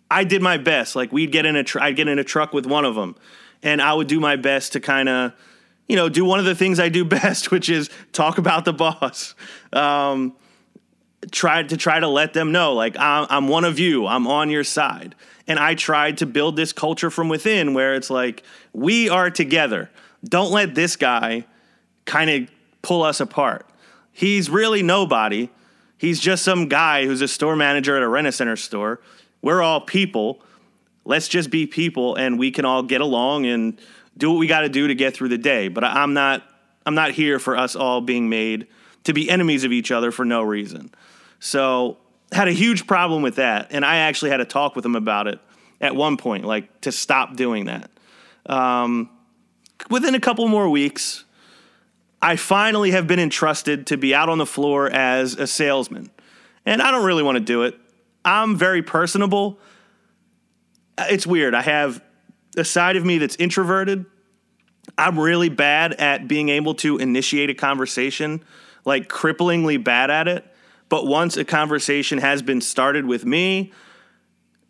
I 0.09 0.23
did 0.23 0.41
my 0.41 0.57
best. 0.57 0.95
Like 0.95 1.11
we'd 1.11 1.31
get 1.31 1.45
in 1.45 1.55
a, 1.55 1.63
tr- 1.63 1.81
I'd 1.81 1.95
get 1.95 2.07
in 2.07 2.19
a 2.19 2.23
truck 2.23 2.53
with 2.53 2.65
one 2.65 2.85
of 2.85 2.95
them, 2.95 3.15
and 3.61 3.81
I 3.81 3.93
would 3.93 4.07
do 4.07 4.19
my 4.19 4.35
best 4.35 4.73
to 4.73 4.79
kind 4.79 5.09
of, 5.09 5.33
you 5.87 5.95
know, 5.95 6.09
do 6.09 6.23
one 6.25 6.39
of 6.39 6.45
the 6.45 6.55
things 6.55 6.79
I 6.79 6.89
do 6.89 7.03
best, 7.19 7.51
which 7.51 7.69
is 7.69 7.89
talk 8.11 8.37
about 8.37 8.65
the 8.65 8.73
boss. 8.73 9.35
Um, 9.71 10.35
tried 11.31 11.69
to 11.69 11.77
try 11.77 11.99
to 11.99 12.07
let 12.07 12.33
them 12.33 12.51
know, 12.51 12.73
like 12.73 12.97
I'm, 12.97 13.27
I'm 13.29 13.47
one 13.47 13.65
of 13.65 13.79
you. 13.79 14.07
I'm 14.07 14.27
on 14.27 14.49
your 14.49 14.63
side, 14.63 15.15
and 15.47 15.59
I 15.59 15.75
tried 15.75 16.17
to 16.19 16.25
build 16.25 16.55
this 16.55 16.73
culture 16.73 17.09
from 17.09 17.29
within, 17.29 17.73
where 17.73 17.95
it's 17.95 18.09
like 18.09 18.43
we 18.73 19.09
are 19.09 19.29
together. 19.29 19.89
Don't 20.23 20.51
let 20.51 20.75
this 20.75 20.95
guy 20.95 21.45
kind 22.05 22.29
of 22.29 22.49
pull 22.81 23.03
us 23.03 23.19
apart. 23.19 23.65
He's 24.11 24.49
really 24.49 24.83
nobody. 24.83 25.49
He's 25.97 26.19
just 26.19 26.43
some 26.43 26.67
guy 26.67 27.05
who's 27.05 27.21
a 27.21 27.27
store 27.27 27.55
manager 27.55 27.95
at 27.95 28.03
a 28.03 28.07
rent 28.07 28.27
a 28.27 28.31
center 28.31 28.55
store. 28.55 28.99
We're 29.41 29.61
all 29.61 29.81
people. 29.81 30.41
Let's 31.05 31.27
just 31.27 31.49
be 31.49 31.65
people, 31.65 32.15
and 32.15 32.37
we 32.39 32.51
can 32.51 32.65
all 32.65 32.83
get 32.83 33.01
along 33.01 33.45
and 33.45 33.79
do 34.17 34.31
what 34.31 34.37
we 34.37 34.47
got 34.47 34.61
to 34.61 34.69
do 34.69 34.87
to 34.87 34.95
get 34.95 35.13
through 35.13 35.29
the 35.29 35.37
day. 35.37 35.67
But 35.67 35.83
I'm 35.83 36.13
not. 36.13 36.43
I'm 36.85 36.95
not 36.95 37.11
here 37.11 37.39
for 37.39 37.55
us 37.55 37.77
all 37.77 38.01
being 38.01 38.27
made 38.27 38.67
to 39.05 39.13
be 39.13 39.29
enemies 39.29 39.63
of 39.63 39.71
each 39.71 39.91
other 39.91 40.11
for 40.11 40.25
no 40.25 40.41
reason. 40.41 40.91
So 41.43 41.97
had 42.31 42.47
a 42.47 42.53
huge 42.53 42.87
problem 42.87 43.21
with 43.21 43.35
that, 43.35 43.67
and 43.71 43.83
I 43.83 43.97
actually 43.97 44.31
had 44.31 44.39
a 44.39 44.45
talk 44.45 44.77
with 44.77 44.85
him 44.85 44.95
about 44.95 45.27
it 45.27 45.39
at 45.81 45.93
one 45.93 46.15
point, 46.15 46.45
like 46.45 46.79
to 46.81 46.91
stop 46.91 47.35
doing 47.35 47.65
that. 47.65 47.91
Um, 48.45 49.09
within 49.89 50.15
a 50.15 50.21
couple 50.21 50.47
more 50.47 50.69
weeks, 50.69 51.25
I 52.21 52.37
finally 52.37 52.91
have 52.91 53.07
been 53.07 53.19
entrusted 53.19 53.87
to 53.87 53.97
be 53.97 54.15
out 54.15 54.29
on 54.29 54.37
the 54.37 54.45
floor 54.45 54.89
as 54.89 55.33
a 55.33 55.45
salesman. 55.45 56.11
And 56.65 56.81
I 56.81 56.91
don't 56.91 57.05
really 57.05 57.23
want 57.23 57.35
to 57.35 57.43
do 57.43 57.63
it. 57.63 57.75
I'm 58.23 58.55
very 58.55 58.81
personable. 58.81 59.59
It's 60.97 61.27
weird. 61.27 61.53
I 61.53 61.61
have 61.61 62.01
a 62.55 62.63
side 62.63 62.95
of 62.95 63.03
me 63.03 63.17
that's 63.17 63.35
introverted. 63.35 64.05
I'm 64.97 65.19
really 65.19 65.49
bad 65.49 65.95
at 65.95 66.25
being 66.29 66.47
able 66.47 66.75
to 66.75 66.99
initiate 66.99 67.49
a 67.49 67.53
conversation, 67.53 68.45
like 68.85 69.09
cripplingly 69.09 69.83
bad 69.83 70.09
at 70.09 70.29
it. 70.29 70.45
But 70.93 71.07
once 71.07 71.37
a 71.37 71.43
conversation 71.43 72.19
has 72.19 72.43
been 72.43 72.61
started 72.61 73.07
with 73.07 73.25
me, 73.25 73.73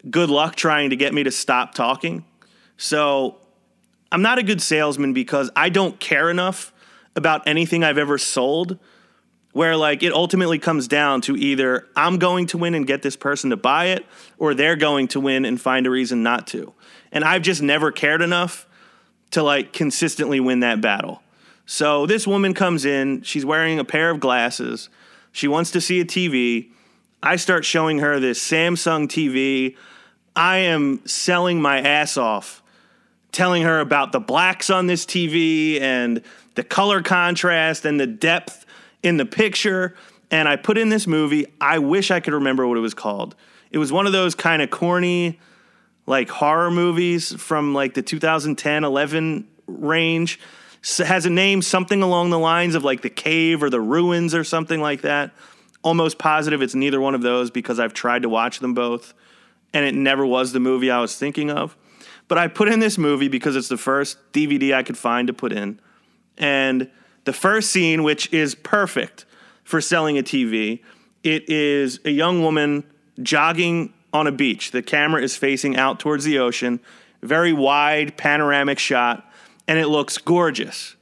good 0.09 0.29
luck 0.29 0.55
trying 0.55 0.91
to 0.91 0.95
get 0.95 1.13
me 1.13 1.23
to 1.23 1.31
stop 1.31 1.73
talking. 1.73 2.23
So 2.77 3.39
I'm 4.09 4.21
not 4.21 4.37
a 4.37 4.43
good 4.43 4.61
salesman 4.61 5.11
because 5.11 5.51
I 5.53 5.67
don't 5.67 5.99
care 5.99 6.29
enough 6.29 6.71
about 7.13 7.45
anything 7.45 7.83
I've 7.83 7.97
ever 7.97 8.17
sold 8.17 8.79
where 9.51 9.75
like 9.75 10.01
it 10.01 10.13
ultimately 10.13 10.59
comes 10.59 10.87
down 10.87 11.19
to 11.23 11.35
either 11.35 11.89
I'm 11.93 12.19
going 12.19 12.47
to 12.47 12.57
win 12.57 12.73
and 12.73 12.87
get 12.87 13.01
this 13.01 13.17
person 13.17 13.49
to 13.49 13.57
buy 13.57 13.87
it 13.87 14.05
or 14.37 14.53
they're 14.53 14.77
going 14.77 15.09
to 15.09 15.19
win 15.19 15.43
and 15.43 15.59
find 15.59 15.85
a 15.85 15.89
reason 15.89 16.23
not 16.23 16.47
to. 16.47 16.71
And 17.11 17.25
I've 17.25 17.41
just 17.41 17.61
never 17.61 17.91
cared 17.91 18.21
enough 18.21 18.65
to 19.31 19.43
like 19.43 19.73
consistently 19.73 20.39
win 20.39 20.61
that 20.61 20.79
battle. 20.79 21.21
So 21.65 22.05
this 22.05 22.25
woman 22.25 22.53
comes 22.53 22.85
in, 22.85 23.23
she's 23.23 23.43
wearing 23.43 23.77
a 23.77 23.83
pair 23.83 24.09
of 24.09 24.21
glasses. 24.21 24.87
She 25.33 25.49
wants 25.49 25.71
to 25.71 25.81
see 25.81 25.99
a 25.99 26.05
TV. 26.05 26.69
I 27.21 27.35
start 27.35 27.65
showing 27.65 27.99
her 27.99 28.21
this 28.21 28.39
Samsung 28.39 29.07
TV. 29.07 29.75
I 30.35 30.59
am 30.59 31.05
selling 31.05 31.61
my 31.61 31.81
ass 31.81 32.15
off 32.15 32.63
telling 33.33 33.63
her 33.63 33.79
about 33.81 34.13
the 34.13 34.19
blacks 34.19 34.69
on 34.69 34.87
this 34.87 35.05
TV 35.05 35.81
and 35.81 36.21
the 36.55 36.63
color 36.63 37.01
contrast 37.01 37.83
and 37.83 37.99
the 37.99 38.07
depth 38.07 38.65
in 39.01 39.17
the 39.17 39.25
picture. 39.25 39.95
And 40.31 40.47
I 40.47 40.55
put 40.55 40.77
in 40.77 40.89
this 40.89 41.05
movie. 41.05 41.47
I 41.59 41.79
wish 41.79 42.11
I 42.11 42.21
could 42.21 42.33
remember 42.33 42.65
what 42.65 42.77
it 42.77 42.81
was 42.81 42.93
called. 42.93 43.35
It 43.71 43.79
was 43.79 43.91
one 43.91 44.05
of 44.05 44.13
those 44.13 44.35
kind 44.35 44.61
of 44.61 44.69
corny, 44.69 45.39
like 46.05 46.29
horror 46.29 46.71
movies 46.71 47.33
from 47.33 47.73
like 47.73 47.95
the 47.95 48.03
2010 48.03 48.83
11 48.83 49.47
range. 49.67 50.39
Has 50.97 51.25
a 51.25 51.29
name 51.29 51.61
something 51.61 52.01
along 52.01 52.29
the 52.29 52.39
lines 52.39 52.75
of 52.75 52.83
like 52.83 53.01
The 53.01 53.09
Cave 53.09 53.63
or 53.63 53.69
The 53.69 53.79
Ruins 53.79 54.35
or 54.35 54.43
something 54.43 54.81
like 54.81 55.01
that. 55.01 55.31
Almost 55.81 56.17
positive 56.17 56.61
it's 56.61 56.75
neither 56.75 56.99
one 56.99 57.15
of 57.15 57.21
those 57.21 57.51
because 57.51 57.79
I've 57.79 57.93
tried 57.93 58.23
to 58.23 58.29
watch 58.29 58.59
them 58.59 58.73
both 58.73 59.13
and 59.73 59.85
it 59.85 59.95
never 59.95 60.25
was 60.25 60.53
the 60.53 60.59
movie 60.59 60.91
I 60.91 60.99
was 60.99 61.17
thinking 61.17 61.49
of. 61.49 61.75
But 62.27 62.37
I 62.37 62.47
put 62.47 62.69
in 62.69 62.79
this 62.79 62.97
movie 62.97 63.27
because 63.27 63.55
it's 63.55 63.67
the 63.67 63.77
first 63.77 64.17
DVD 64.31 64.73
I 64.73 64.83
could 64.83 64.97
find 64.97 65.27
to 65.27 65.33
put 65.33 65.51
in. 65.51 65.79
And 66.37 66.89
the 67.25 67.33
first 67.33 67.71
scene, 67.71 68.03
which 68.03 68.31
is 68.31 68.55
perfect 68.55 69.25
for 69.63 69.81
selling 69.81 70.17
a 70.17 70.23
TV, 70.23 70.81
it 71.23 71.49
is 71.49 71.99
a 72.05 72.11
young 72.11 72.41
woman 72.41 72.83
jogging 73.21 73.93
on 74.13 74.27
a 74.27 74.31
beach. 74.31 74.71
The 74.71 74.81
camera 74.81 75.21
is 75.21 75.35
facing 75.35 75.75
out 75.75 75.99
towards 75.99 76.23
the 76.23 76.39
ocean, 76.39 76.79
very 77.21 77.53
wide 77.53 78.17
panoramic 78.17 78.79
shot, 78.79 79.29
and 79.67 79.79
it 79.79 79.87
looks 79.87 80.17
gorgeous. 80.17 80.95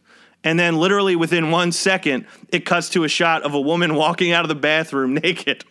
And 0.44 0.60
then, 0.60 0.78
literally 0.78 1.16
within 1.16 1.52
one 1.52 1.72
second, 1.72 2.26
it 2.50 2.66
cuts 2.66 2.90
to 2.90 3.04
a 3.04 3.08
shot 3.08 3.44
of 3.44 3.54
a 3.54 3.62
woman 3.62 3.96
walking 3.96 4.32
out 4.32 4.44
of 4.44 4.50
the 4.50 4.56
bathroom 4.56 5.14
naked. 5.24 5.64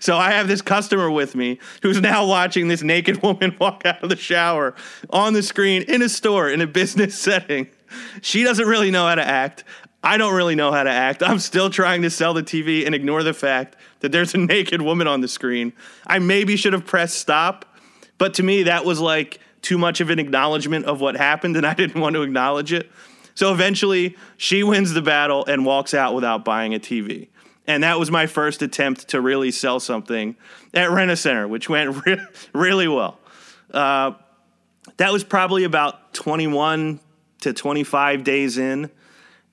So 0.00 0.16
I 0.16 0.32
have 0.32 0.48
this 0.48 0.60
customer 0.62 1.10
with 1.10 1.34
me 1.34 1.58
who's 1.82 2.00
now 2.00 2.26
watching 2.26 2.68
this 2.68 2.82
naked 2.82 3.22
woman 3.22 3.56
walk 3.58 3.86
out 3.86 4.02
of 4.02 4.08
the 4.08 4.16
shower 4.16 4.74
on 5.10 5.32
the 5.32 5.42
screen 5.42 5.82
in 5.82 6.02
a 6.02 6.08
store 6.08 6.50
in 6.50 6.60
a 6.60 6.66
business 6.66 7.14
setting. 7.18 7.68
She 8.20 8.44
doesn't 8.44 8.66
really 8.66 8.90
know 8.90 9.06
how 9.06 9.14
to 9.14 9.26
act. 9.26 9.64
I 10.04 10.16
don't 10.16 10.34
really 10.34 10.56
know 10.56 10.72
how 10.72 10.82
to 10.82 10.90
act. 10.90 11.22
I'm 11.22 11.38
still 11.38 11.70
trying 11.70 12.02
to 12.02 12.10
sell 12.10 12.34
the 12.34 12.42
TV 12.42 12.84
and 12.84 12.94
ignore 12.94 13.22
the 13.22 13.34
fact 13.34 13.76
that 14.00 14.10
there's 14.10 14.34
a 14.34 14.38
naked 14.38 14.82
woman 14.82 15.06
on 15.06 15.20
the 15.20 15.28
screen. 15.28 15.72
I 16.06 16.18
maybe 16.18 16.56
should 16.56 16.72
have 16.72 16.84
pressed 16.84 17.18
stop, 17.18 17.76
but 18.18 18.34
to 18.34 18.42
me 18.42 18.64
that 18.64 18.84
was 18.84 19.00
like 19.00 19.40
too 19.62 19.78
much 19.78 20.00
of 20.00 20.10
an 20.10 20.18
acknowledgement 20.18 20.84
of 20.86 21.00
what 21.00 21.16
happened 21.16 21.56
and 21.56 21.66
I 21.66 21.74
didn't 21.74 22.00
want 22.00 22.14
to 22.14 22.22
acknowledge 22.22 22.72
it. 22.72 22.90
So 23.34 23.52
eventually 23.52 24.16
she 24.36 24.62
wins 24.62 24.92
the 24.92 25.02
battle 25.02 25.44
and 25.46 25.64
walks 25.64 25.94
out 25.94 26.14
without 26.14 26.44
buying 26.44 26.74
a 26.74 26.78
TV. 26.78 27.28
And 27.66 27.84
that 27.84 27.98
was 27.98 28.10
my 28.10 28.26
first 28.26 28.60
attempt 28.60 29.08
to 29.08 29.20
really 29.20 29.50
sell 29.50 29.80
something 29.80 30.36
at 30.74 30.90
Rent 30.90 31.10
a 31.10 31.16
Center, 31.16 31.46
which 31.46 31.68
went 31.68 32.04
re- 32.06 32.20
really 32.52 32.88
well. 32.88 33.18
Uh, 33.70 34.12
that 34.96 35.12
was 35.12 35.24
probably 35.24 35.64
about 35.64 36.12
21 36.12 37.00
to 37.40 37.52
25 37.52 38.24
days 38.24 38.58
in. 38.58 38.90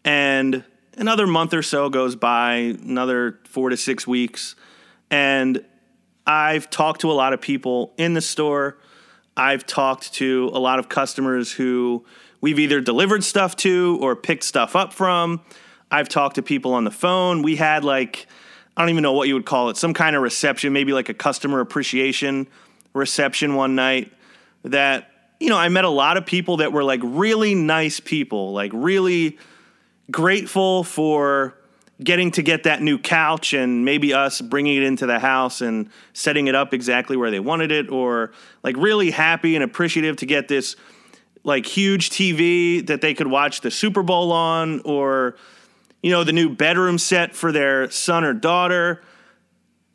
And 0.03 0.63
another 0.97 1.27
month 1.27 1.53
or 1.53 1.61
so 1.61 1.89
goes 1.89 2.15
by, 2.15 2.53
another 2.83 3.39
four 3.45 3.69
to 3.69 3.77
six 3.77 4.07
weeks. 4.07 4.55
And 5.11 5.63
I've 6.25 6.69
talked 6.69 7.01
to 7.01 7.11
a 7.11 7.13
lot 7.13 7.33
of 7.33 7.41
people 7.41 7.93
in 7.97 8.13
the 8.13 8.21
store. 8.21 8.77
I've 9.39 9.65
talked 9.65 10.13
to 10.15 10.51
a 10.53 10.59
lot 10.59 10.79
of 10.79 10.89
customers 10.89 11.49
who 11.53 12.03
we've 12.41 12.59
either 12.59 12.81
delivered 12.81 13.23
stuff 13.23 13.55
to 13.57 13.97
or 14.01 14.13
picked 14.15 14.43
stuff 14.43 14.75
up 14.75 14.91
from. 14.91 15.39
I've 15.89 16.09
talked 16.09 16.35
to 16.35 16.41
people 16.41 16.73
on 16.73 16.83
the 16.83 16.91
phone. 16.91 17.41
We 17.41 17.55
had 17.55 17.85
like, 17.85 18.27
I 18.75 18.81
don't 18.81 18.89
even 18.89 19.01
know 19.01 19.13
what 19.13 19.29
you 19.29 19.35
would 19.35 19.45
call 19.45 19.69
it, 19.69 19.77
some 19.77 19.93
kind 19.93 20.17
of 20.17 20.21
reception, 20.21 20.73
maybe 20.73 20.91
like 20.91 21.07
a 21.07 21.13
customer 21.13 21.61
appreciation 21.61 22.47
reception 22.93 23.55
one 23.55 23.75
night 23.75 24.11
that, 24.63 25.09
you 25.39 25.47
know, 25.47 25.57
I 25.57 25.69
met 25.69 25.85
a 25.85 25.89
lot 25.89 26.17
of 26.17 26.25
people 26.25 26.57
that 26.57 26.73
were 26.73 26.83
like 26.83 26.99
really 27.01 27.55
nice 27.55 28.01
people, 28.01 28.51
like 28.51 28.71
really 28.73 29.37
grateful 30.11 30.83
for 30.83 31.55
getting 32.03 32.31
to 32.31 32.41
get 32.41 32.63
that 32.63 32.81
new 32.81 32.97
couch 32.97 33.53
and 33.53 33.83
maybe 33.83 34.13
us 34.13 34.39
bringing 34.41 34.77
it 34.77 34.83
into 34.83 35.05
the 35.05 35.19
house 35.19 35.61
and 35.61 35.89
setting 36.13 36.47
it 36.47 36.55
up 36.55 36.73
exactly 36.73 37.17
where 37.17 37.29
they 37.29 37.39
wanted 37.39 37.71
it 37.71 37.89
or 37.89 38.31
like 38.63 38.77
really 38.77 39.11
happy 39.11 39.55
and 39.55 39.63
appreciative 39.63 40.15
to 40.15 40.25
get 40.25 40.47
this 40.47 40.75
like 41.43 41.65
huge 41.65 42.09
TV 42.09 42.85
that 42.87 43.01
they 43.01 43.13
could 43.13 43.27
watch 43.27 43.61
the 43.61 43.71
Super 43.71 44.03
Bowl 44.03 44.31
on 44.31 44.81
or 44.85 45.35
you 46.01 46.11
know 46.11 46.23
the 46.23 46.33
new 46.33 46.49
bedroom 46.49 46.97
set 46.97 47.35
for 47.35 47.51
their 47.51 47.89
son 47.91 48.23
or 48.23 48.33
daughter 48.33 49.01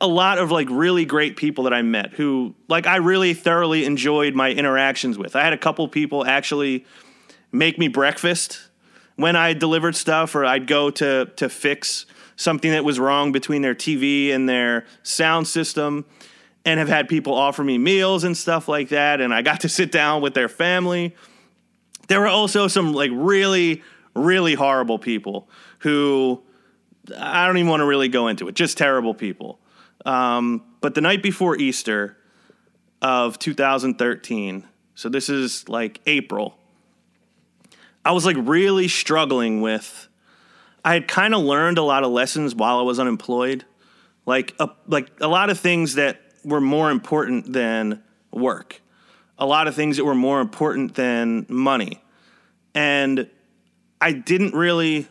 a 0.01 0.07
lot 0.07 0.37
of 0.37 0.51
like 0.51 0.67
really 0.69 1.05
great 1.05 1.37
people 1.37 1.63
that 1.63 1.73
I 1.73 1.81
met 1.81 2.13
who 2.13 2.53
like 2.67 2.85
I 2.85 2.97
really 2.97 3.33
thoroughly 3.33 3.85
enjoyed 3.85 4.35
my 4.35 4.51
interactions 4.51 5.17
with. 5.17 5.35
I 5.35 5.43
had 5.43 5.53
a 5.53 5.57
couple 5.57 5.87
people 5.87 6.25
actually 6.25 6.85
make 7.51 7.79
me 7.79 7.87
breakfast 7.87 8.64
when 9.15 9.35
I 9.35 9.53
delivered 9.53 9.95
stuff 9.95 10.35
or 10.35 10.45
I'd 10.45 10.67
go 10.67 10.89
to 10.91 11.25
to 11.35 11.49
fix 11.49 12.05
something 12.35 12.71
that 12.71 12.83
was 12.83 12.99
wrong 12.99 13.31
between 13.31 13.61
their 13.61 13.75
TV 13.75 14.31
and 14.31 14.47
their 14.47 14.85
sound 15.03 15.47
system 15.47 16.05
and 16.65 16.79
have 16.79 16.89
had 16.89 17.07
people 17.07 17.33
offer 17.33 17.63
me 17.63 17.77
meals 17.77 18.23
and 18.23 18.35
stuff 18.35 18.67
like 18.67 18.89
that 18.89 19.21
and 19.21 19.33
I 19.33 19.41
got 19.41 19.61
to 19.61 19.69
sit 19.69 19.91
down 19.91 20.21
with 20.21 20.33
their 20.33 20.49
family. 20.49 21.15
There 22.07 22.19
were 22.19 22.27
also 22.27 22.67
some 22.67 22.93
like 22.93 23.11
really 23.13 23.83
really 24.15 24.53
horrible 24.53 24.97
people 24.97 25.49
who 25.79 26.41
I 27.17 27.45
don't 27.45 27.57
even 27.57 27.69
want 27.69 27.81
to 27.81 27.85
really 27.85 28.07
go 28.07 28.27
into 28.27 28.47
it. 28.47 28.55
Just 28.55 28.77
terrible 28.77 29.13
people. 29.13 29.59
Um, 30.05 30.63
but 30.81 30.95
the 30.95 31.01
night 31.01 31.21
before 31.21 31.55
Easter 31.57 32.17
of 33.01 33.37
2013, 33.39 34.65
so 34.95 35.09
this 35.09 35.29
is 35.29 35.67
like 35.67 35.99
April, 36.05 36.57
I 38.05 38.11
was 38.11 38.25
like 38.25 38.37
really 38.39 38.87
struggling 38.87 39.61
with. 39.61 40.07
I 40.85 40.93
had 40.93 41.07
kind 41.07 41.33
of 41.33 41.41
learned 41.41 41.79
a 41.79 41.81
lot 41.81 42.03
of 42.03 42.11
lessons 42.11 42.53
while 42.53 42.77
I 42.77 42.83
was 42.83 42.99
unemployed, 42.99 43.65
like 44.27 44.53
a, 44.59 44.69
like 44.87 45.09
a 45.19 45.27
lot 45.27 45.49
of 45.49 45.59
things 45.59 45.95
that 45.95 46.21
were 46.43 46.61
more 46.61 46.91
important 46.91 47.51
than 47.51 48.03
work, 48.31 48.79
a 49.39 49.47
lot 49.47 49.67
of 49.67 49.73
things 49.73 49.97
that 49.97 50.05
were 50.05 50.13
more 50.13 50.39
important 50.39 50.93
than 50.93 51.47
money, 51.49 52.03
and 52.75 53.27
I 53.99 54.11
didn't 54.11 54.53
really. 54.53 55.07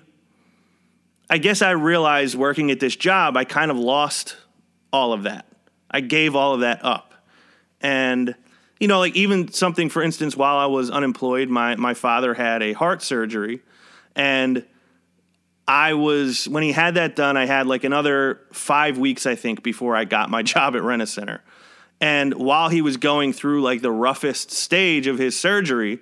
I 1.28 1.38
guess 1.38 1.62
I 1.62 1.70
realized 1.70 2.36
working 2.36 2.70
at 2.70 2.78
this 2.78 2.94
job, 2.94 3.36
I 3.36 3.44
kind 3.44 3.70
of 3.70 3.78
lost 3.78 4.36
all 4.92 5.12
of 5.12 5.24
that. 5.24 5.46
I 5.90 6.00
gave 6.00 6.36
all 6.36 6.54
of 6.54 6.60
that 6.60 6.84
up. 6.84 7.14
And 7.80 8.36
you 8.80 8.88
know, 8.88 8.98
like 8.98 9.14
even 9.14 9.52
something 9.52 9.88
for 9.88 10.02
instance 10.02 10.36
while 10.36 10.56
I 10.56 10.66
was 10.66 10.90
unemployed, 10.90 11.48
my 11.48 11.76
my 11.76 11.94
father 11.94 12.34
had 12.34 12.62
a 12.62 12.72
heart 12.72 13.02
surgery 13.02 13.60
and 14.16 14.64
I 15.66 15.94
was 15.94 16.46
when 16.48 16.62
he 16.62 16.72
had 16.72 16.94
that 16.96 17.16
done, 17.16 17.36
I 17.36 17.46
had 17.46 17.66
like 17.66 17.84
another 17.84 18.40
5 18.52 18.98
weeks 18.98 19.26
I 19.26 19.34
think 19.34 19.62
before 19.62 19.96
I 19.96 20.04
got 20.04 20.30
my 20.30 20.42
job 20.54 20.76
at 20.76 20.82
Rent-A-Center. 20.82 21.42
And 22.00 22.34
while 22.34 22.68
he 22.68 22.82
was 22.82 22.96
going 22.96 23.32
through 23.32 23.62
like 23.62 23.80
the 23.80 23.90
roughest 23.90 24.50
stage 24.50 25.06
of 25.06 25.18
his 25.18 25.38
surgery, 25.38 26.00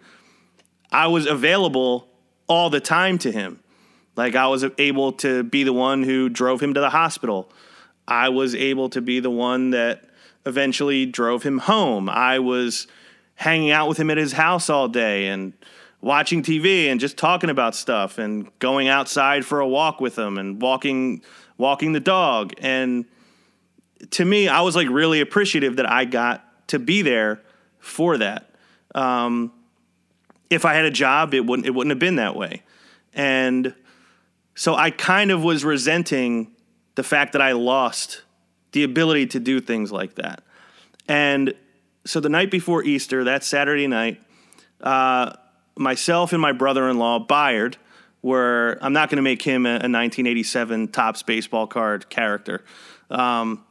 I 0.91 1.07
was 1.07 1.27
available 1.27 2.09
all 2.49 2.71
the 2.71 2.81
time 2.81 3.19
to 3.19 3.31
him. 3.31 3.61
Like 4.17 4.35
I 4.35 4.47
was 4.49 4.65
able 4.79 5.13
to 5.15 5.43
be 5.43 5.65
the 5.65 5.73
one 5.73 6.03
who 6.03 6.29
drove 6.29 6.61
him 6.61 6.75
to 6.75 6.81
the 6.81 6.91
hospital. 6.91 7.51
I 8.07 8.31
was 8.31 8.55
able 8.55 8.91
to 8.91 9.01
be 9.01 9.21
the 9.21 9.31
one 9.31 9.71
that 9.71 10.05
eventually 10.47 11.07
drove 11.07 11.43
him 11.43 11.59
home. 11.59 12.09
I 12.09 12.39
was 12.39 12.87
hanging 13.37 13.71
out 13.71 13.89
with 13.89 13.99
him 13.99 14.11
at 14.11 14.19
his 14.19 14.33
house 14.33 14.69
all 14.69 14.89
day 14.89 15.27
and 15.27 15.53
watching 16.01 16.43
TV 16.43 16.87
and 16.87 17.01
just 17.01 17.17
talking 17.17 17.51
about 17.51 17.75
stuff 17.75 18.19
and 18.19 18.51
going 18.59 18.89
outside 18.89 19.45
for 19.45 19.61
a 19.61 19.69
walk 19.69 20.01
with 20.01 20.19
him 20.19 20.37
and 20.37 20.61
walking 20.61 21.23
walking 21.59 21.93
the 21.93 22.01
dog 22.01 22.53
and 22.59 23.05
to 24.11 24.25
me 24.25 24.49
I 24.49 24.63
was 24.63 24.75
like 24.75 24.89
really 24.89 25.21
appreciative 25.21 25.77
that 25.77 25.89
I 25.89 26.05
got 26.05 26.69
to 26.69 26.79
be 26.79 27.03
there 27.03 27.41
for 27.79 28.19
that. 28.19 28.51
Um, 28.95 29.53
if 30.51 30.65
I 30.65 30.75
had 30.75 30.85
a 30.85 30.91
job 30.91 31.35
it 31.35 31.47
wouldn't 31.47 31.67
it 31.67 31.71
wouldn't 31.71 31.93
have 31.93 32.01
been 32.01 32.17
that 32.17 32.35
way. 32.35 32.63
And 33.15 33.75
so 34.55 34.75
I 34.75 34.91
kind 34.91 35.31
of 35.31 35.43
was 35.45 35.65
resenting 35.65 36.53
the 36.95 37.03
fact 37.03 37.33
that 37.33 37.43
I 37.43 37.53
lost 37.53 38.23
the 38.73 38.85
ability 38.85 39.27
to 39.29 39.41
do 39.41 39.61
things 39.61 39.93
like 39.93 40.17
that. 40.17 40.43
And 41.09 41.55
so 42.05 42.21
the 42.21 42.29
night 42.29 42.51
before 42.51 42.83
Easter, 42.83 43.25
that 43.25 43.45
Saturday 43.45 43.87
night, 43.87 44.21
uh, 44.81 45.33
myself 45.77 46.33
and 46.33 46.43
my 46.43 46.53
brother 46.53 46.89
in 46.89 46.99
law, 46.99 47.19
Bayard, 47.19 47.77
were, 48.23 48.79
I'm 48.81 48.93
not 48.93 49.11
going 49.11 49.17
to 49.17 49.23
make 49.23 49.43
him 49.43 49.67
a, 49.67 49.71
a, 49.71 49.91
1987 49.91 50.89
Topps 50.89 51.23
baseball 51.23 51.67
card 51.67 52.09
character. 52.09 52.65
Um, 53.11 53.65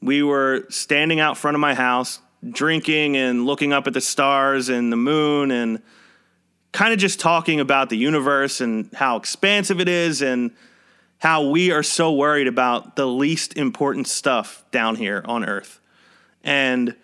we 0.00 0.22
were 0.22 0.66
standing 0.68 1.20
out 1.20 1.38
front 1.38 1.54
of 1.54 1.60
my 1.60 1.74
house, 1.74 2.20
drinking 2.48 3.16
and 3.16 3.46
looking 3.46 3.72
up 3.72 3.86
at 3.86 3.92
the 3.92 4.00
stars 4.00 4.68
and 4.68 4.92
the 4.92 4.96
moon 4.96 5.50
and 5.50 5.80
kind 6.72 6.92
of 6.92 6.98
just 6.98 7.20
talking 7.20 7.60
about 7.60 7.90
the 7.90 7.96
universe 7.96 8.60
and 8.60 8.90
how 8.94 9.16
expansive 9.16 9.80
it 9.80 9.88
is 9.88 10.22
and 10.22 10.50
how 11.22 11.48
we 11.48 11.70
are 11.70 11.84
so 11.84 12.12
worried 12.12 12.48
about 12.48 12.96
the 12.96 13.06
least 13.06 13.56
important 13.56 14.08
stuff 14.08 14.64
down 14.72 14.96
here 14.96 15.22
on 15.24 15.44
earth. 15.44 15.80
And 16.42 16.96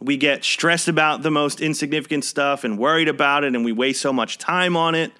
we 0.00 0.16
get 0.16 0.42
stressed 0.42 0.88
about 0.88 1.20
the 1.20 1.30
most 1.30 1.60
insignificant 1.60 2.24
stuff 2.24 2.64
and 2.64 2.78
worried 2.78 3.08
about 3.08 3.44
it 3.44 3.54
and 3.54 3.66
we 3.66 3.72
waste 3.72 4.00
so 4.00 4.10
much 4.10 4.38
time 4.38 4.74
on 4.74 4.94
it. 4.94 5.12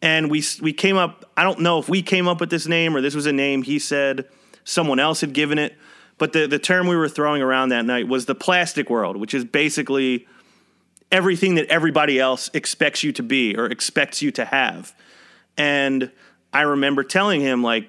And 0.00 0.30
we 0.30 0.44
we 0.60 0.72
came 0.72 0.96
up 0.96 1.28
I 1.36 1.42
don't 1.42 1.58
know 1.58 1.80
if 1.80 1.88
we 1.88 2.02
came 2.02 2.28
up 2.28 2.38
with 2.38 2.50
this 2.50 2.68
name 2.68 2.94
or 2.94 3.00
this 3.00 3.16
was 3.16 3.26
a 3.26 3.32
name 3.32 3.64
he 3.64 3.80
said 3.80 4.28
someone 4.62 5.00
else 5.00 5.20
had 5.20 5.32
given 5.32 5.58
it, 5.58 5.76
but 6.18 6.32
the 6.32 6.46
the 6.46 6.60
term 6.60 6.86
we 6.86 6.94
were 6.94 7.08
throwing 7.08 7.42
around 7.42 7.70
that 7.70 7.84
night 7.84 8.06
was 8.06 8.26
the 8.26 8.34
plastic 8.36 8.90
world, 8.90 9.16
which 9.16 9.34
is 9.34 9.44
basically 9.44 10.28
everything 11.10 11.56
that 11.56 11.66
everybody 11.66 12.20
else 12.20 12.48
expects 12.54 13.02
you 13.02 13.10
to 13.10 13.24
be 13.24 13.56
or 13.56 13.66
expects 13.66 14.22
you 14.22 14.30
to 14.30 14.44
have. 14.44 14.94
And 15.56 16.12
I 16.52 16.62
remember 16.62 17.02
telling 17.02 17.40
him 17.40 17.62
like, 17.62 17.88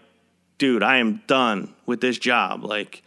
dude, 0.58 0.84
I 0.84 0.98
am 0.98 1.22
done 1.28 1.74
with 1.86 2.02
this 2.02 2.18
job. 2.18 2.64
Like 2.64 3.04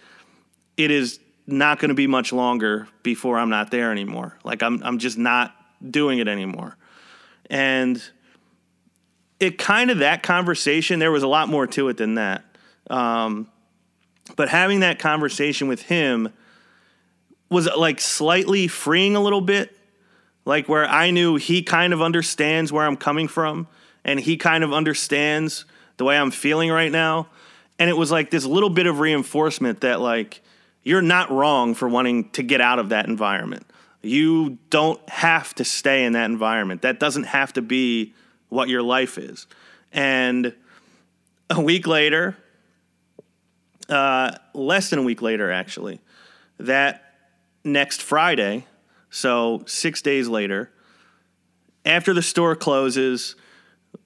it 0.77 0.91
is 0.91 1.19
not 1.47 1.79
going 1.79 1.89
to 1.89 1.95
be 1.95 2.07
much 2.07 2.33
longer 2.33 2.89
before 3.03 3.39
I'm 3.39 3.51
not 3.51 3.71
there 3.71 3.91
anymore. 3.91 4.37
Like 4.45 4.63
I'm 4.63 4.83
I'm 4.83 4.99
just 4.99 5.17
not 5.17 5.55
doing 5.89 6.19
it 6.19 6.29
anymore. 6.29 6.77
And 7.49 8.03
it 9.39 9.59
kind 9.59 9.91
of 9.91 9.99
that 9.99 10.23
conversation, 10.23 10.99
there 10.99 11.13
was 11.13 11.23
a 11.23 11.29
lot 11.29 11.49
more 11.49 11.67
to 11.69 11.89
it 11.89 11.97
than 11.97 12.15
that. 12.15 12.45
Um, 12.89 13.49
but 14.35 14.49
having 14.49 14.81
that 14.81 14.99
conversation 14.99 15.69
with 15.69 15.83
him 15.83 16.33
was 17.51 17.69
like 17.77 18.01
slightly 18.01 18.67
freeing 18.67 19.15
a 19.15 19.21
little 19.21 19.41
bit, 19.41 19.77
like 20.45 20.69
where 20.69 20.85
I 20.85 21.11
knew 21.11 21.37
he 21.37 21.63
kind 21.63 21.93
of 21.93 22.03
understands 22.03 22.73
where 22.73 22.85
I'm 22.85 22.97
coming 22.97 23.29
from 23.29 23.69
and 24.07 24.21
he 24.21 24.39
kind 24.39 24.65
of 24.65 24.73
understands 24.73 25.67
the 25.99 26.05
way 26.05 26.17
I'm 26.17 26.31
feeling 26.31 26.71
right 26.71 26.93
now. 26.93 27.27
And 27.79 27.91
it 27.91 27.97
was 27.97 28.11
like 28.11 28.31
this 28.31 28.47
little 28.47 28.71
bit 28.71 28.87
of 28.87 29.01
reinforcement 29.01 29.83
that, 29.83 30.01
like, 30.01 30.41
you're 30.83 31.03
not 31.03 31.31
wrong 31.31 31.75
for 31.75 31.89
wanting 31.89 32.31
to 32.31 32.43
get 32.43 32.61
out 32.61 32.79
of 32.79 32.91
that 32.91 33.07
environment. 33.07 33.67
You 34.03 34.59
don't 34.71 35.07
have 35.11 35.53
to 35.57 35.65
stay 35.65 36.05
in 36.05 36.13
that 36.13 36.27
environment. 36.27 36.83
That 36.83 37.01
doesn't 37.01 37.25
have 37.25 37.53
to 37.55 37.63
be 37.63 38.15
what 38.49 38.69
your 38.69 38.83
life 38.83 39.19
is. 39.19 39.49
And 39.93 40.55
a 41.51 41.61
week 41.61 41.89
later, 41.89 42.37
uh, 43.89 44.37
less 44.55 44.91
than 44.91 45.01
a 45.01 45.03
week 45.03 45.21
later, 45.21 45.51
actually, 45.51 46.01
that 46.59 47.15
next 47.65 48.01
Friday, 48.01 48.67
so 49.11 49.65
six 49.67 50.01
days 50.01 50.29
later, 50.29 50.71
after 51.85 52.15
the 52.15 52.23
store 52.23 52.55
closes, 52.55 53.35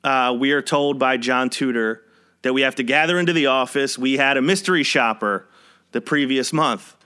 uh, 0.05 0.37
we 0.39 0.53
are 0.53 0.63
told 0.63 0.99
by 0.99 1.17
John 1.17 1.51
Tudor 1.51 2.03
that 2.43 2.53
we 2.53 2.63
have 2.63 2.75
to 2.77 2.83
gather 2.83 3.19
into 3.19 3.33
the 3.33 3.47
office. 3.47 3.99
We 3.99 4.17
had 4.17 4.37
a 4.37 4.43
mystery 4.43 4.83
shopper 4.83 5.47
the 5.93 6.01
previous 6.01 6.53
month. 6.53 6.97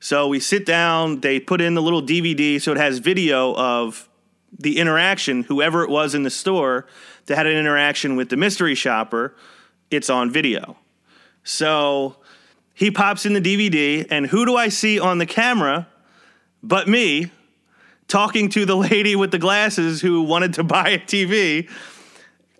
So 0.00 0.28
we 0.28 0.40
sit 0.40 0.64
down, 0.64 1.20
they 1.20 1.40
put 1.40 1.60
in 1.60 1.74
the 1.74 1.82
little 1.82 2.02
DVD 2.02 2.60
so 2.60 2.72
it 2.72 2.78
has 2.78 2.98
video 2.98 3.54
of 3.54 4.08
the 4.56 4.78
interaction, 4.78 5.42
whoever 5.44 5.82
it 5.82 5.90
was 5.90 6.14
in 6.14 6.22
the 6.22 6.30
store 6.30 6.86
that 7.26 7.36
had 7.36 7.46
an 7.46 7.56
interaction 7.56 8.16
with 8.16 8.30
the 8.30 8.36
mystery 8.36 8.74
shopper, 8.74 9.34
it's 9.90 10.08
on 10.08 10.30
video. 10.30 10.76
So 11.44 12.16
he 12.74 12.90
pops 12.90 13.26
in 13.26 13.32
the 13.32 13.40
DVD, 13.40 14.06
and 14.10 14.26
who 14.26 14.46
do 14.46 14.56
I 14.56 14.68
see 14.68 14.98
on 14.98 15.18
the 15.18 15.26
camera 15.26 15.88
but 16.62 16.88
me 16.88 17.30
talking 18.06 18.48
to 18.50 18.64
the 18.64 18.76
lady 18.90 19.16
with 19.16 19.30
the 19.30 19.38
glasses 19.38 20.00
who 20.00 20.22
wanted 20.22 20.54
to 20.54 20.64
buy 20.64 20.90
a 20.90 20.98
TV? 20.98 21.68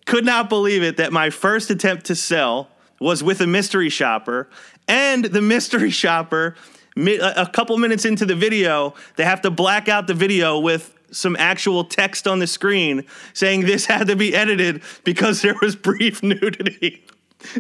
Could 0.09 0.25
not 0.25 0.49
believe 0.49 0.83
it 0.83 0.97
that 0.97 1.13
my 1.13 1.29
first 1.29 1.71
attempt 1.71 2.07
to 2.07 2.15
sell 2.15 2.71
was 2.99 3.23
with 3.23 3.43
a 3.43 3.47
mystery 3.47 3.91
shopper, 3.91 4.49
and 4.89 5.27
the 5.27 5.43
mystery 5.43 5.91
shopper, 6.03 6.57
a 6.97 7.47
couple 7.53 7.77
minutes 7.77 8.07
into 8.07 8.25
the 8.25 8.35
video, 8.35 8.95
they 9.17 9.25
have 9.25 9.43
to 9.43 9.51
black 9.51 9.87
out 9.87 10.07
the 10.07 10.15
video 10.15 10.59
with 10.59 10.95
some 11.11 11.37
actual 11.39 11.85
text 11.85 12.27
on 12.27 12.39
the 12.39 12.47
screen 12.47 13.05
saying 13.35 13.67
this 13.67 13.85
had 13.85 14.07
to 14.07 14.17
be 14.17 14.35
edited 14.35 14.83
because 15.05 15.43
there 15.43 15.57
was 15.61 15.77
brief 15.77 16.23
nudity 16.23 17.05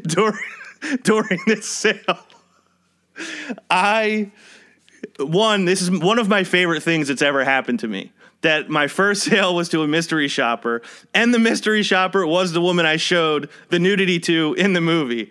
during, 0.06 0.40
during 1.02 1.40
this 1.46 1.68
sale. 1.68 2.18
I 3.68 4.32
one, 5.18 5.66
this 5.66 5.82
is 5.82 5.90
one 5.90 6.18
of 6.18 6.28
my 6.28 6.44
favorite 6.44 6.82
things 6.82 7.08
that's 7.08 7.20
ever 7.20 7.44
happened 7.44 7.80
to 7.80 7.88
me. 7.88 8.10
That 8.42 8.68
my 8.68 8.86
first 8.86 9.22
sale 9.30 9.54
was 9.54 9.68
to 9.70 9.82
a 9.82 9.88
mystery 9.88 10.28
shopper, 10.28 10.82
and 11.14 11.34
the 11.34 11.38
mystery 11.38 11.82
shopper 11.82 12.26
was 12.26 12.52
the 12.52 12.60
woman 12.60 12.86
I 12.86 12.96
showed 12.96 13.50
the 13.68 13.78
nudity 13.78 14.18
to 14.20 14.54
in 14.58 14.72
the 14.72 14.80
movie. 14.80 15.30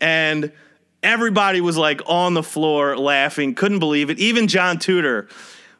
And 0.00 0.52
everybody 1.02 1.60
was 1.60 1.76
like 1.76 2.00
on 2.06 2.34
the 2.34 2.42
floor 2.42 2.96
laughing, 2.96 3.54
couldn't 3.54 3.78
believe 3.78 4.10
it. 4.10 4.18
Even 4.18 4.48
John 4.48 4.78
Tudor 4.78 5.28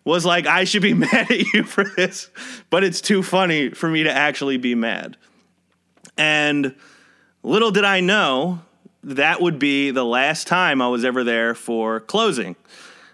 was 0.04 0.24
like, 0.24 0.46
I 0.46 0.64
should 0.64 0.82
be 0.82 0.94
mad 0.94 1.30
at 1.30 1.52
you 1.52 1.64
for 1.64 1.84
this, 1.84 2.30
but 2.70 2.84
it's 2.84 3.00
too 3.00 3.22
funny 3.22 3.70
for 3.70 3.88
me 3.88 4.04
to 4.04 4.12
actually 4.12 4.56
be 4.56 4.74
mad. 4.74 5.16
And 6.16 6.74
little 7.42 7.70
did 7.70 7.84
I 7.84 8.00
know 8.00 8.62
that 9.04 9.40
would 9.40 9.58
be 9.58 9.90
the 9.90 10.04
last 10.04 10.46
time 10.46 10.82
I 10.82 10.88
was 10.88 11.04
ever 11.04 11.24
there 11.24 11.54
for 11.54 12.00
closing. 12.00 12.56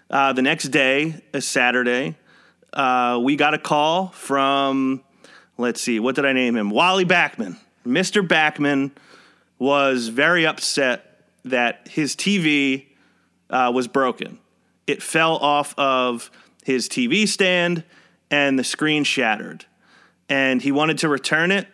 Uh, 0.09 0.33
the 0.33 0.41
next 0.41 0.69
day, 0.69 1.21
a 1.33 1.41
Saturday, 1.41 2.15
uh, 2.75 3.19
we 3.21 3.35
got 3.35 3.53
a 3.53 3.57
call 3.57 4.09
from, 4.09 5.03
let's 5.57 5.81
see, 5.81 5.99
what 5.99 6.15
did 6.15 6.25
I 6.25 6.33
name 6.33 6.55
him? 6.55 6.69
Wally 6.69 7.05
Backman. 7.05 7.57
Mr. 7.85 8.27
Backman 8.27 8.91
was 9.57 10.09
very 10.09 10.45
upset 10.45 11.23
that 11.45 11.87
his 11.87 12.15
TV 12.15 12.87
uh, 13.49 13.71
was 13.73 13.87
broken. 13.87 14.39
It 14.87 15.01
fell 15.01 15.37
off 15.37 15.73
of 15.77 16.29
his 16.63 16.89
TV 16.89 17.27
stand 17.27 17.83
and 18.29 18.59
the 18.59 18.63
screen 18.63 19.03
shattered. 19.03 19.65
And 20.27 20.61
he 20.61 20.71
wanted 20.71 20.97
to 20.99 21.09
return 21.09 21.51
it, 21.51 21.67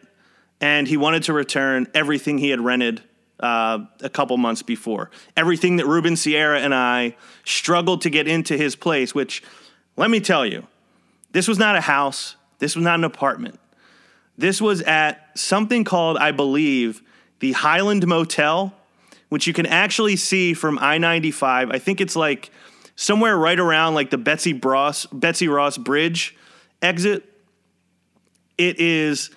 and 0.59 0.87
he 0.87 0.97
wanted 0.97 1.23
to 1.23 1.33
return 1.33 1.87
everything 1.93 2.37
he 2.37 2.49
had 2.49 2.59
rented 2.59 3.01
uh, 3.39 3.85
a 4.01 4.09
couple 4.09 4.37
months 4.37 4.61
before. 4.61 5.09
Everything 5.37 5.77
that 5.77 5.87
Ruben 5.87 6.17
Sierra 6.17 6.59
and 6.59 6.75
I 6.75 7.15
struggled 7.45 8.01
to 8.01 8.09
get 8.09 8.27
into 8.27 8.57
his 8.57 8.75
place, 8.75 9.15
which, 9.15 9.41
let 9.95 10.09
me 10.09 10.19
tell 10.19 10.45
you, 10.45 10.67
this 11.31 11.47
was 11.47 11.57
not 11.57 11.75
a 11.75 11.81
house, 11.81 12.35
this 12.59 12.75
was 12.75 12.83
not 12.83 12.99
an 12.99 13.03
apartment. 13.03 13.59
This 14.37 14.61
was 14.61 14.81
at 14.81 15.37
something 15.37 15.83
called, 15.83 16.17
I 16.17 16.31
believe, 16.31 17.01
the 17.39 17.51
Highland 17.51 18.05
Motel, 18.07 18.73
which 19.29 19.47
you 19.47 19.53
can 19.53 19.65
actually 19.65 20.15
see 20.15 20.53
from 20.53 20.79
I 20.79 20.97
95. 20.97 21.71
I 21.71 21.79
think 21.79 22.01
it's 22.01 22.15
like 22.15 22.51
somewhere 22.95 23.37
right 23.37 23.59
around 23.59 23.93
like 23.93 24.09
the 24.09 24.17
Betsy 24.17 24.53
Ross, 24.53 25.05
Betsy 25.07 25.47
Ross 25.47 25.77
Bridge 25.77 26.35
exit. 26.81 27.27
It 28.57 28.79
is 28.79 29.31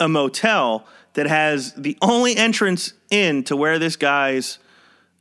a 0.00 0.08
motel 0.08 0.86
that 1.14 1.26
has 1.26 1.72
the 1.74 1.96
only 2.02 2.36
entrance 2.36 2.92
in 3.10 3.44
to 3.44 3.56
where 3.56 3.78
this 3.78 3.96
guy's 3.96 4.58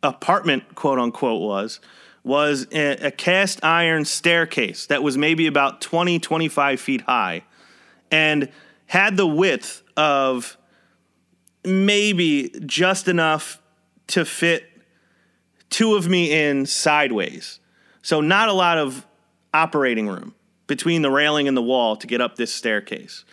apartment, 0.01 0.75
quote 0.75 0.99
unquote, 0.99 1.41
was, 1.41 1.79
was 2.23 2.67
a, 2.71 3.11
cast 3.11 3.63
iron 3.63 4.05
staircase 4.05 4.85
that 4.87 5.03
was 5.03 5.17
maybe 5.17 5.45
about 5.47 5.81
20, 5.81 6.19
25 6.19 6.79
feet 6.79 7.01
high 7.01 7.43
and 8.11 8.49
had 8.85 9.17
the 9.17 9.27
width 9.27 9.83
of 9.97 10.57
maybe 11.65 12.49
just 12.65 13.07
enough 13.07 13.61
to 14.07 14.23
fit 14.25 14.65
two 15.69 15.95
of 15.95 16.07
me 16.07 16.31
in 16.31 16.65
sideways. 16.65 17.59
So, 18.01 18.21
not 18.21 18.49
a 18.49 18.53
lot 18.53 18.77
of 18.77 19.05
operating 19.53 20.07
room 20.07 20.35
between 20.67 21.01
the 21.01 21.11
railing 21.11 21.47
and 21.47 21.55
the 21.57 21.61
wall 21.61 21.95
to 21.97 22.07
get 22.07 22.21
up 22.21 22.35
this 22.35 22.53
staircase. 22.53 23.25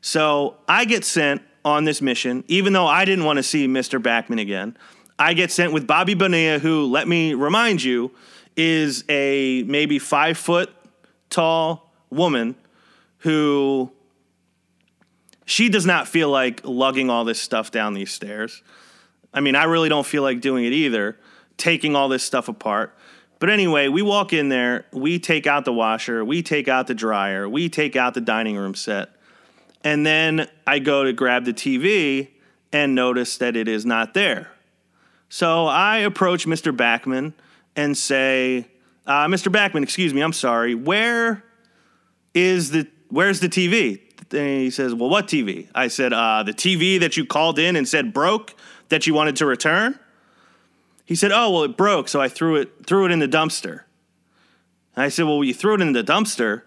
So, 0.00 0.56
I 0.68 0.84
get 0.84 1.04
sent 1.04 1.42
on 1.64 1.84
this 1.84 2.02
mission, 2.02 2.44
even 2.48 2.72
though 2.72 2.86
I 2.86 3.04
didn't 3.04 3.24
want 3.24 3.38
to 3.38 3.42
see 3.42 3.66
Mr. 3.66 4.00
Backman 4.00 4.40
again. 4.40 4.76
I 5.22 5.34
get 5.34 5.52
sent 5.52 5.72
with 5.72 5.86
Bobby 5.86 6.14
Bonilla, 6.14 6.58
who, 6.58 6.86
let 6.86 7.06
me 7.06 7.34
remind 7.34 7.80
you, 7.80 8.10
is 8.56 9.04
a 9.08 9.62
maybe 9.68 10.00
five 10.00 10.36
foot 10.36 10.68
tall 11.30 11.92
woman 12.10 12.56
who 13.18 13.92
she 15.44 15.68
does 15.68 15.86
not 15.86 16.08
feel 16.08 16.28
like 16.28 16.62
lugging 16.64 17.08
all 17.08 17.24
this 17.24 17.40
stuff 17.40 17.70
down 17.70 17.94
these 17.94 18.10
stairs. 18.10 18.64
I 19.32 19.40
mean, 19.40 19.54
I 19.54 19.64
really 19.64 19.88
don't 19.88 20.04
feel 20.04 20.24
like 20.24 20.40
doing 20.40 20.64
it 20.64 20.72
either, 20.72 21.16
taking 21.56 21.94
all 21.94 22.08
this 22.08 22.24
stuff 22.24 22.48
apart. 22.48 22.92
But 23.38 23.48
anyway, 23.48 23.86
we 23.86 24.02
walk 24.02 24.32
in 24.32 24.48
there, 24.48 24.86
we 24.92 25.20
take 25.20 25.46
out 25.46 25.64
the 25.64 25.72
washer, 25.72 26.24
we 26.24 26.42
take 26.42 26.66
out 26.66 26.88
the 26.88 26.94
dryer, 26.94 27.48
we 27.48 27.68
take 27.68 27.94
out 27.94 28.14
the 28.14 28.20
dining 28.20 28.56
room 28.56 28.74
set. 28.74 29.10
And 29.84 30.04
then 30.04 30.48
I 30.66 30.80
go 30.80 31.04
to 31.04 31.12
grab 31.12 31.44
the 31.44 31.54
TV 31.54 32.30
and 32.72 32.96
notice 32.96 33.38
that 33.38 33.54
it 33.54 33.68
is 33.68 33.86
not 33.86 34.14
there. 34.14 34.48
So 35.32 35.64
I 35.66 36.00
approach 36.00 36.44
Mr. 36.44 36.76
Backman 36.76 37.32
and 37.74 37.96
say, 37.96 38.68
uh, 39.06 39.24
Mr. 39.28 39.50
Backman, 39.50 39.82
excuse 39.82 40.12
me, 40.12 40.20
I'm 40.20 40.34
sorry. 40.34 40.74
Where 40.74 41.42
is 42.34 42.70
the 42.70 42.86
where's 43.08 43.40
the 43.40 43.48
TV? 43.48 44.02
And 44.30 44.60
he 44.60 44.68
says, 44.68 44.94
Well, 44.94 45.08
what 45.08 45.28
TV? 45.28 45.68
I 45.74 45.88
said, 45.88 46.12
uh, 46.12 46.42
the 46.42 46.52
TV 46.52 47.00
that 47.00 47.16
you 47.16 47.24
called 47.24 47.58
in 47.58 47.76
and 47.76 47.88
said 47.88 48.12
broke 48.12 48.54
that 48.90 49.06
you 49.06 49.14
wanted 49.14 49.36
to 49.36 49.46
return. 49.46 49.98
He 51.06 51.14
said, 51.14 51.32
Oh, 51.32 51.50
well, 51.50 51.62
it 51.62 51.78
broke, 51.78 52.08
so 52.08 52.20
I 52.20 52.28
threw 52.28 52.56
it 52.56 52.84
threw 52.84 53.06
it 53.06 53.10
in 53.10 53.18
the 53.18 53.26
dumpster. 53.26 53.84
And 54.94 55.04
I 55.06 55.08
said, 55.08 55.24
Well, 55.24 55.42
you 55.42 55.54
threw 55.54 55.72
it 55.72 55.80
in 55.80 55.94
the 55.94 56.04
dumpster. 56.04 56.60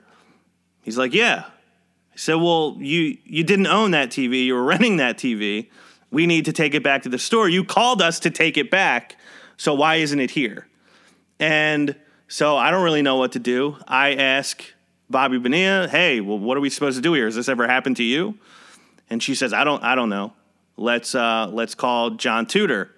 He's 0.81 0.97
like, 0.97 1.13
Yeah. 1.13 1.43
I 1.45 2.17
said, 2.17 2.37
Well, 2.37 2.77
you 2.79 3.19
you 3.25 3.43
didn't 3.43 3.67
own 3.67 3.91
that 3.91 4.09
TV, 4.09 4.43
you 4.43 4.55
were 4.55 4.63
renting 4.73 4.97
that 4.97 5.19
TV. 5.19 5.67
We 6.15 6.27
need 6.27 6.45
to 6.45 6.53
take 6.53 6.73
it 6.73 6.81
back 6.81 7.03
to 7.03 7.09
the 7.09 7.19
store. 7.19 7.49
You 7.49 7.65
called 7.65 8.01
us 8.01 8.21
to 8.21 8.29
take 8.29 8.55
it 8.55 8.71
back, 8.71 9.17
so 9.57 9.73
why 9.73 9.95
isn't 9.95 10.17
it 10.17 10.31
here? 10.31 10.65
And 11.41 11.93
so 12.29 12.55
I 12.55 12.71
don't 12.71 12.85
really 12.85 13.01
know 13.01 13.17
what 13.17 13.33
to 13.33 13.39
do. 13.39 13.75
I 13.85 14.13
ask 14.13 14.63
Bobby 15.09 15.37
Bonilla, 15.39 15.89
hey, 15.89 16.21
well, 16.21 16.39
what 16.39 16.55
are 16.55 16.61
we 16.61 16.69
supposed 16.69 16.95
to 16.95 17.01
do 17.01 17.11
here? 17.11 17.25
Has 17.25 17.35
this 17.35 17.49
ever 17.49 17.67
happened 17.67 17.97
to 17.97 18.03
you? 18.03 18.37
And 19.09 19.21
she 19.21 19.35
says, 19.35 19.51
I 19.51 19.65
don't 19.65 19.83
I 19.83 19.95
don't 19.95 20.07
know. 20.07 20.31
Let's 20.77 21.15
uh, 21.15 21.49
let's 21.51 21.75
call 21.75 22.11
John 22.11 22.45
Tudor. 22.45 22.91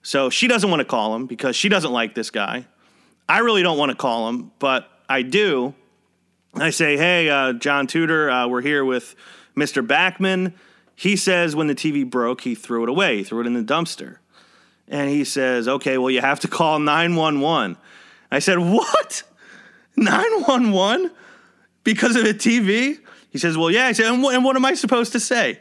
So 0.00 0.30
she 0.30 0.48
doesn't 0.48 0.70
want 0.70 0.80
to 0.80 0.86
call 0.86 1.14
him 1.14 1.26
because 1.26 1.56
she 1.56 1.68
doesn't 1.68 1.92
like 1.92 2.14
this 2.14 2.30
guy. 2.30 2.64
I 3.28 3.40
really 3.40 3.62
don't 3.62 3.76
want 3.76 3.90
to 3.90 3.96
call 3.96 4.30
him, 4.30 4.50
but 4.58 4.88
I 5.10 5.20
do. 5.20 5.74
I 6.54 6.70
say, 6.70 6.96
hey, 6.96 7.28
uh, 7.28 7.52
John 7.52 7.86
Tudor, 7.86 8.30
uh, 8.30 8.48
we're 8.48 8.62
here 8.62 8.82
with 8.82 9.14
Mr. 9.54 9.86
Backman. 9.86 10.54
He 11.00 11.16
says 11.16 11.56
when 11.56 11.66
the 11.66 11.74
TV 11.74 12.04
broke, 12.08 12.42
he 12.42 12.54
threw 12.54 12.82
it 12.82 12.90
away, 12.90 13.16
he 13.16 13.24
threw 13.24 13.40
it 13.40 13.46
in 13.46 13.54
the 13.54 13.62
dumpster. 13.62 14.18
And 14.86 15.08
he 15.08 15.24
says, 15.24 15.66
okay, 15.66 15.96
well, 15.96 16.10
you 16.10 16.20
have 16.20 16.40
to 16.40 16.48
call 16.48 16.78
911. 16.78 17.78
I 18.30 18.38
said, 18.38 18.58
what? 18.58 19.22
911? 19.96 21.10
Because 21.84 22.16
of 22.16 22.26
a 22.26 22.34
TV? 22.34 22.98
He 23.30 23.38
says, 23.38 23.56
well, 23.56 23.70
yeah. 23.70 23.86
I 23.86 23.92
said, 23.92 24.12
and 24.12 24.22
what, 24.22 24.34
and 24.34 24.44
what 24.44 24.56
am 24.56 24.66
I 24.66 24.74
supposed 24.74 25.12
to 25.12 25.20
say? 25.20 25.58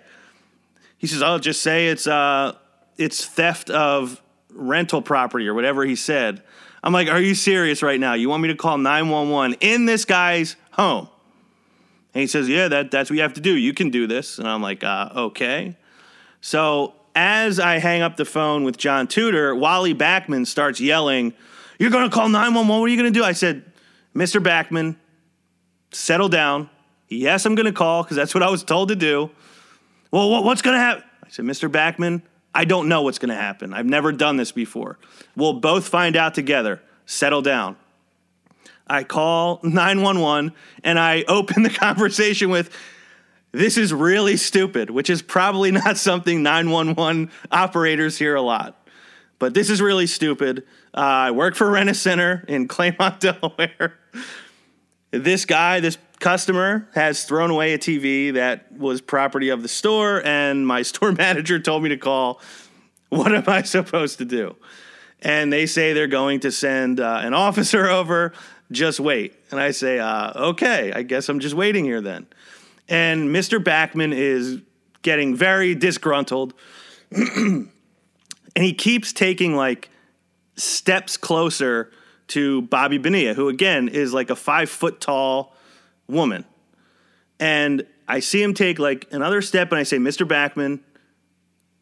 He 0.98 1.08
says, 1.08 1.22
I'll 1.22 1.40
just 1.40 1.62
say 1.62 1.88
it's, 1.88 2.06
uh, 2.06 2.58
it's 2.98 3.26
theft 3.26 3.70
of 3.70 4.22
rental 4.50 5.02
property 5.02 5.48
or 5.48 5.54
whatever 5.54 5.86
he 5.86 5.96
said. 5.96 6.44
I'm 6.84 6.92
like, 6.92 7.08
are 7.08 7.22
you 7.22 7.34
serious 7.34 7.82
right 7.82 7.98
now? 8.00 8.14
You 8.14 8.28
want 8.28 8.44
me 8.44 8.50
to 8.50 8.56
call 8.56 8.78
911 8.78 9.56
in 9.62 9.86
this 9.86 10.04
guy's 10.04 10.58
home? 10.72 11.08
And 12.20 12.24
he 12.24 12.28
says, 12.28 12.50
yeah, 12.50 12.68
that, 12.68 12.92
that's 12.92 13.10
what 13.10 13.16
you 13.16 13.22
have 13.22 13.36
to 13.36 13.40
do. 13.40 13.56
You 13.56 13.74
can 13.74 13.92
do 13.92 14.06
this. 14.06 14.40
And 14.40 14.48
I'm 14.48 14.62
like, 14.62 14.84
uh, 14.84 15.10
okay. 15.16 15.78
So 16.42 16.94
as 17.16 17.62
I 17.62 17.78
hang 17.78 18.02
up 18.02 18.18
the 18.18 18.26
phone 18.26 18.66
with 18.66 18.78
John 18.78 19.08
Tudor, 19.08 19.56
Wally 19.56 19.96
Backman 19.96 20.46
starts 20.46 20.82
yelling, 20.82 21.34
You're 21.80 21.92
going 21.92 22.10
to 22.10 22.14
call 22.14 22.28
911? 22.28 22.68
What 22.68 22.86
are 22.86 22.88
you 22.90 22.98
going 22.98 23.14
to 23.14 23.18
do? 23.18 23.24
I 23.24 23.32
said, 23.32 23.64
Mr. 24.14 24.44
Backman, 24.44 24.98
settle 25.94 26.28
down. 26.28 26.70
Yes, 27.08 27.46
I'm 27.46 27.56
going 27.56 27.68
to 27.68 27.72
call 27.72 28.04
because 28.04 28.18
that's 28.18 28.34
what 28.34 28.44
I 28.44 28.50
was 28.50 28.66
told 28.66 28.90
to 28.90 28.98
do. 28.98 29.32
Well, 30.12 30.30
what, 30.30 30.44
what's 30.44 30.62
going 30.62 30.76
to 30.76 30.82
happen? 30.82 31.06
I 31.24 31.30
said, 31.30 31.46
Mr. 31.46 31.72
Backman, 31.72 32.22
I 32.54 32.66
don't 32.66 32.90
know 32.90 33.04
what's 33.04 33.18
going 33.18 33.30
to 33.30 33.36
happen. 33.36 33.74
I've 33.74 33.86
never 33.86 34.12
done 34.12 34.36
this 34.36 34.52
before. 34.52 35.00
We'll 35.38 35.54
both 35.54 35.88
find 35.88 36.18
out 36.18 36.36
together. 36.36 36.82
Settle 37.06 37.42
down. 37.42 37.78
I 38.90 39.04
call 39.04 39.60
911 39.64 40.54
and 40.84 41.00
I 41.00 41.24
open 41.28 41.64
the 41.64 41.70
conversation 41.70 42.50
with, 42.50 42.76
This 43.52 43.78
is 43.78 43.94
really 43.94 44.38
stupid, 44.38 44.90
which 44.90 45.10
is 45.10 45.22
probably 45.22 45.72
not 45.72 45.98
something 46.10 46.42
911 46.42 47.32
operators 47.52 48.18
hear 48.18 48.36
a 48.36 48.42
lot. 48.42 48.76
But 49.38 49.54
this 49.54 49.70
is 49.70 49.82
really 49.82 50.08
stupid. 50.08 50.64
Uh, 50.94 51.00
I 51.30 51.32
work 51.32 51.56
for 51.56 51.70
Rent 51.70 51.90
a 51.90 51.94
Center 51.94 52.44
in 52.48 52.68
Claymont, 52.70 53.20
Delaware. 53.20 53.94
this 55.12 55.46
guy, 55.46 55.80
this 55.80 55.98
customer, 56.20 56.90
has 56.94 57.24
thrown 57.24 57.50
away 57.50 57.74
a 57.74 57.78
TV 57.78 58.34
that 58.34 58.72
was 58.72 59.00
property 59.00 59.50
of 59.50 59.62
the 59.62 59.70
store, 59.70 60.22
and 60.26 60.68
my 60.68 60.82
store 60.82 61.12
manager 61.14 61.60
told 61.60 61.84
me 61.84 61.90
to 61.90 61.98
call. 61.98 62.42
What 63.10 63.34
am 63.34 63.46
I 63.48 63.64
supposed 63.64 64.20
to 64.20 64.26
do? 64.26 64.56
And 65.22 65.52
they 65.52 65.66
say 65.66 65.94
they're 65.94 66.08
going 66.08 66.42
to 66.42 66.52
send 66.52 67.00
uh, 67.00 67.22
an 67.24 67.34
officer 67.34 67.88
over. 67.88 68.34
Just 68.72 69.00
wait. 69.00 69.34
And 69.52 69.60
I 69.60 69.72
say, 69.72 70.00
uh, 70.00 70.50
okay, 70.50 70.92
I 70.94 71.04
guess 71.04 71.30
I'm 71.30 71.40
just 71.40 71.56
waiting 71.56 71.86
here 71.86 72.02
then. 72.02 72.28
And 72.88 73.30
Mr. 73.30 73.64
Backman 73.64 74.14
is 74.14 74.62
getting 75.02 75.36
very 75.36 75.76
disgruntled. 75.76 76.54
and 77.12 77.70
he 78.56 78.74
keeps 78.74 79.14
taking 79.14 79.56
like 79.56 79.90
steps 80.56 81.18
closer 81.18 81.92
to 82.28 82.62
Bobby 82.64 82.98
Bonilla, 82.98 83.34
who 83.34 83.50
again 83.50 83.88
is 83.88 84.14
like 84.14 84.30
a 84.30 84.36
five 84.36 84.70
foot 84.70 85.02
tall 85.02 85.56
woman. 86.08 86.46
And 87.40 87.86
I 88.08 88.20
see 88.20 88.42
him 88.42 88.54
take 88.54 88.80
like 88.80 89.08
another 89.12 89.42
step, 89.42 89.72
and 89.72 89.80
I 89.80 89.84
say, 89.84 89.98
Mr. 89.98 90.28
Backman, 90.28 90.82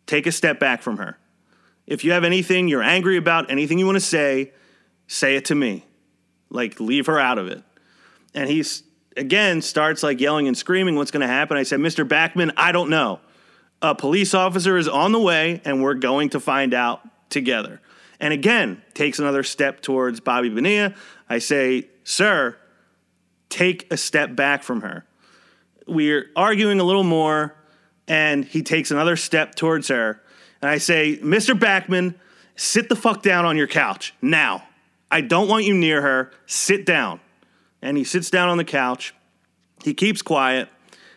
take 0.05 0.27
a 0.27 0.31
step 0.31 0.59
back 0.59 0.81
from 0.81 0.97
her. 0.97 1.17
If 1.85 2.03
you 2.03 2.11
have 2.11 2.23
anything 2.23 2.67
you're 2.67 2.83
angry 2.83 3.17
about, 3.17 3.49
anything 3.49 3.79
you 3.79 3.85
want 3.85 3.95
to 3.95 4.01
say, 4.01 4.51
say 5.07 5.35
it 5.35 5.45
to 5.45 5.55
me. 5.55 5.85
Like, 6.49 6.79
leave 6.79 7.07
her 7.07 7.19
out 7.19 7.37
of 7.37 7.47
it. 7.47 7.63
And 8.33 8.49
he's 8.49 8.83
again 9.17 9.61
starts 9.61 10.03
like 10.03 10.21
yelling 10.21 10.47
and 10.47 10.57
screaming, 10.57 10.95
What's 10.95 11.11
going 11.11 11.21
to 11.21 11.27
happen? 11.27 11.57
I 11.57 11.63
said, 11.63 11.79
Mr. 11.79 12.07
Backman, 12.07 12.53
I 12.55 12.71
don't 12.71 12.89
know. 12.89 13.19
A 13.81 13.93
police 13.93 14.33
officer 14.33 14.77
is 14.77 14.87
on 14.87 15.11
the 15.11 15.19
way, 15.19 15.61
and 15.65 15.83
we're 15.83 15.93
going 15.93 16.29
to 16.29 16.39
find 16.39 16.73
out 16.73 17.01
together. 17.29 17.81
And 18.19 18.33
again, 18.33 18.81
takes 18.93 19.19
another 19.19 19.43
step 19.43 19.81
towards 19.81 20.19
Bobby 20.19 20.49
Bonilla. 20.49 20.95
I 21.29 21.39
say, 21.39 21.87
Sir, 22.03 22.57
take 23.49 23.91
a 23.91 23.97
step 23.97 24.35
back 24.35 24.63
from 24.63 24.81
her. 24.81 25.05
We're 25.87 26.29
arguing 26.35 26.79
a 26.79 26.83
little 26.83 27.03
more, 27.03 27.55
and 28.07 28.43
he 28.43 28.63
takes 28.63 28.91
another 28.91 29.15
step 29.15 29.55
towards 29.55 29.89
her. 29.89 30.21
And 30.61 30.71
I 30.71 30.79
say, 30.79 31.17
Mr. 31.17 31.57
Backman, 31.57 32.15
sit 32.55 32.89
the 32.89 32.95
fuck 32.95 33.21
down 33.21 33.45
on 33.45 33.57
your 33.57 33.67
couch 33.67 34.13
now. 34.21 34.66
I 35.09 35.21
don't 35.21 35.47
want 35.47 35.65
you 35.65 35.73
near 35.73 36.01
her. 36.01 36.31
Sit 36.45 36.85
down. 36.85 37.19
And 37.81 37.97
he 37.97 38.03
sits 38.03 38.29
down 38.29 38.49
on 38.49 38.57
the 38.57 38.63
couch. 38.63 39.13
He 39.83 39.93
keeps 39.93 40.21
quiet, 40.21 40.69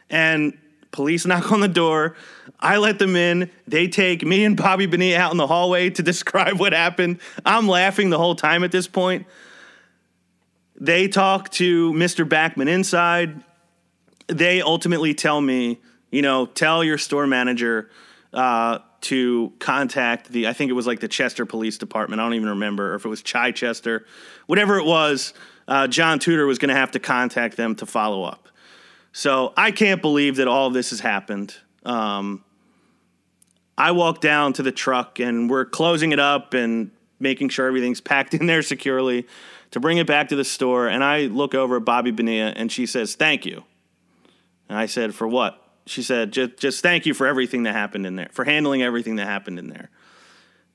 and 0.08 0.56
police 0.92 1.26
knock 1.26 1.50
on 1.52 1.60
the 1.60 1.68
door. 1.68 2.16
I 2.58 2.76
let 2.76 2.98
them 2.98 3.16
in. 3.16 3.50
They 3.66 3.88
take 3.88 4.24
me 4.24 4.44
and 4.44 4.56
Bobby 4.56 4.86
Bonilla 4.86 5.18
out 5.18 5.32
in 5.32 5.38
the 5.38 5.46
hallway 5.46 5.90
to 5.90 6.02
describe 6.04 6.58
what 6.58 6.72
happened. 6.72 7.20
I'm 7.44 7.66
laughing 7.66 8.10
the 8.10 8.18
whole 8.18 8.34
time 8.34 8.64
at 8.64 8.72
this 8.72 8.86
point. 8.86 9.26
They 10.76 11.08
talk 11.08 11.50
to 11.52 11.92
Mr. 11.92 12.26
Backman 12.26 12.68
inside. 12.68 13.42
They 14.28 14.62
ultimately 14.62 15.12
tell 15.12 15.40
me, 15.40 15.78
you 16.10 16.22
know, 16.22 16.46
tell 16.46 16.82
your 16.82 16.96
store 16.96 17.26
manager 17.26 17.90
uh, 18.32 18.78
to 19.02 19.52
contact 19.58 20.30
the, 20.30 20.46
I 20.48 20.52
think 20.52 20.70
it 20.70 20.74
was 20.74 20.86
like 20.86 21.00
the 21.00 21.08
Chester 21.08 21.46
Police 21.46 21.78
Department. 21.78 22.20
I 22.20 22.24
don't 22.24 22.34
even 22.34 22.50
remember, 22.50 22.92
or 22.92 22.94
if 22.96 23.04
it 23.04 23.08
was 23.08 23.22
Chichester, 23.22 24.06
whatever 24.46 24.78
it 24.78 24.84
was. 24.84 25.32
Uh, 25.66 25.86
John 25.86 26.18
Tudor 26.18 26.46
was 26.46 26.58
going 26.58 26.68
to 26.68 26.74
have 26.74 26.90
to 26.92 26.98
contact 26.98 27.56
them 27.56 27.74
to 27.76 27.86
follow 27.86 28.24
up. 28.24 28.48
So 29.12 29.52
I 29.56 29.70
can't 29.70 30.02
believe 30.02 30.36
that 30.36 30.48
all 30.48 30.66
of 30.66 30.74
this 30.74 30.90
has 30.90 31.00
happened. 31.00 31.54
Um, 31.84 32.44
I 33.78 33.92
walk 33.92 34.20
down 34.20 34.52
to 34.54 34.62
the 34.62 34.72
truck 34.72 35.20
and 35.20 35.48
we're 35.48 35.64
closing 35.64 36.12
it 36.12 36.20
up 36.20 36.54
and 36.54 36.90
making 37.18 37.48
sure 37.48 37.66
everything's 37.66 38.00
packed 38.00 38.34
in 38.34 38.46
there 38.46 38.62
securely 38.62 39.26
to 39.70 39.80
bring 39.80 39.98
it 39.98 40.06
back 40.06 40.28
to 40.28 40.36
the 40.36 40.44
store. 40.44 40.88
And 40.88 41.02
I 41.02 41.22
look 41.22 41.54
over 41.54 41.76
at 41.76 41.84
Bobby 41.84 42.10
Bonilla 42.10 42.52
and 42.56 42.70
she 42.70 42.86
says, 42.86 43.14
Thank 43.14 43.46
you. 43.46 43.64
And 44.68 44.76
I 44.76 44.86
said, 44.86 45.14
For 45.14 45.26
what? 45.26 45.59
She 45.90 46.02
said, 46.02 46.32
just, 46.32 46.56
just 46.56 46.82
thank 46.82 47.04
you 47.04 47.14
for 47.14 47.26
everything 47.26 47.64
that 47.64 47.72
happened 47.72 48.06
in 48.06 48.16
there, 48.16 48.28
for 48.32 48.44
handling 48.44 48.82
everything 48.82 49.16
that 49.16 49.26
happened 49.26 49.58
in 49.58 49.68
there. 49.68 49.90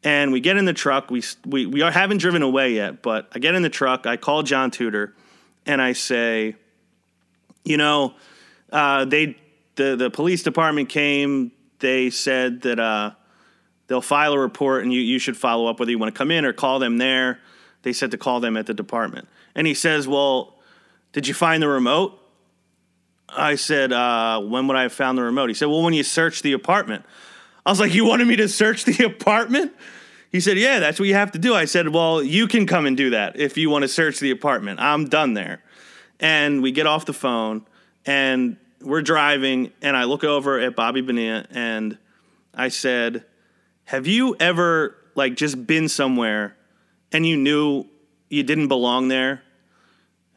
And 0.03 0.31
we 0.31 0.39
get 0.39 0.57
in 0.57 0.65
the 0.65 0.73
truck. 0.73 1.09
We, 1.09 1.23
we, 1.45 1.65
we 1.65 1.79
haven't 1.79 2.17
driven 2.17 2.41
away 2.41 2.73
yet, 2.73 3.01
but 3.01 3.29
I 3.33 3.39
get 3.39 3.55
in 3.55 3.63
the 3.63 3.69
truck. 3.69 4.05
I 4.05 4.17
call 4.17 4.43
John 4.43 4.71
Tudor 4.71 5.15
and 5.65 5.81
I 5.81 5.93
say, 5.93 6.55
you 7.63 7.77
know, 7.77 8.13
uh, 8.71 9.05
they 9.05 9.37
the 9.75 9.95
the 9.95 10.09
police 10.09 10.43
department 10.43 10.89
came. 10.89 11.51
They 11.79 12.09
said 12.09 12.61
that 12.61 12.79
uh, 12.79 13.11
they'll 13.87 14.01
file 14.01 14.33
a 14.33 14.39
report, 14.39 14.83
and 14.83 14.93
you 14.93 15.01
you 15.01 15.19
should 15.19 15.37
follow 15.37 15.67
up 15.67 15.79
whether 15.79 15.91
you 15.91 15.97
want 15.97 16.13
to 16.13 16.17
come 16.17 16.31
in 16.31 16.45
or 16.45 16.53
call 16.53 16.79
them 16.79 16.97
there. 16.97 17.39
They 17.81 17.93
said 17.93 18.11
to 18.11 18.17
call 18.17 18.39
them 18.39 18.57
at 18.57 18.65
the 18.65 18.73
department, 18.73 19.27
and 19.55 19.65
he 19.67 19.73
says, 19.73 20.07
"Well, 20.07 20.55
did 21.13 21.27
you 21.27 21.33
find 21.33 21.61
the 21.61 21.67
remote?" 21.67 22.19
I 23.29 23.55
said, 23.55 23.91
uh, 23.91 24.39
"When 24.41 24.67
would 24.67 24.77
I 24.77 24.83
have 24.83 24.93
found 24.93 25.17
the 25.17 25.23
remote?" 25.23 25.49
He 25.49 25.53
said, 25.53 25.67
"Well, 25.67 25.81
when 25.81 25.93
you 25.93 26.03
searched 26.03 26.43
the 26.43 26.53
apartment." 26.53 27.05
I 27.65 27.71
was 27.71 27.79
like, 27.79 27.93
"You 27.93 28.05
wanted 28.05 28.27
me 28.27 28.35
to 28.37 28.47
search 28.47 28.85
the 28.85 29.05
apartment?" 29.11 29.73
He 30.31 30.39
said, 30.39 30.57
"Yeah, 30.57 30.79
that's 30.79 30.99
what 30.99 31.07
you 31.07 31.15
have 31.15 31.31
to 31.31 31.39
do." 31.39 31.53
I 31.55 31.65
said, 31.65 31.89
"Well, 31.89 32.21
you 32.21 32.47
can 32.47 32.65
come 32.67 32.85
and 32.85 32.95
do 32.95 33.11
that 33.11 33.37
if 33.37 33.57
you 33.57 33.69
want 33.69 33.83
to 33.83 33.87
search 33.87 34.19
the 34.19 34.31
apartment. 34.31 34.79
I'm 34.79 35.05
done 35.05 35.33
there." 35.33 35.63
And 36.19 36.61
we 36.61 36.71
get 36.71 36.87
off 36.87 37.05
the 37.05 37.13
phone 37.13 37.65
and 38.05 38.57
we're 38.81 39.01
driving, 39.01 39.71
and 39.81 39.97
I 39.97 40.03
look 40.03 40.23
over 40.23 40.59
at 40.59 40.75
Bobby 40.75 41.01
Bonilla 41.01 41.45
and 41.51 41.97
I 42.53 42.69
said, 42.69 43.25
Have 43.85 44.07
you 44.07 44.35
ever 44.39 44.95
like 45.15 45.35
just 45.35 45.65
been 45.65 45.89
somewhere 45.89 46.55
and 47.11 47.25
you 47.25 47.35
knew 47.37 47.85
you 48.29 48.43
didn't 48.43 48.67
belong 48.67 49.07
there? 49.07 49.41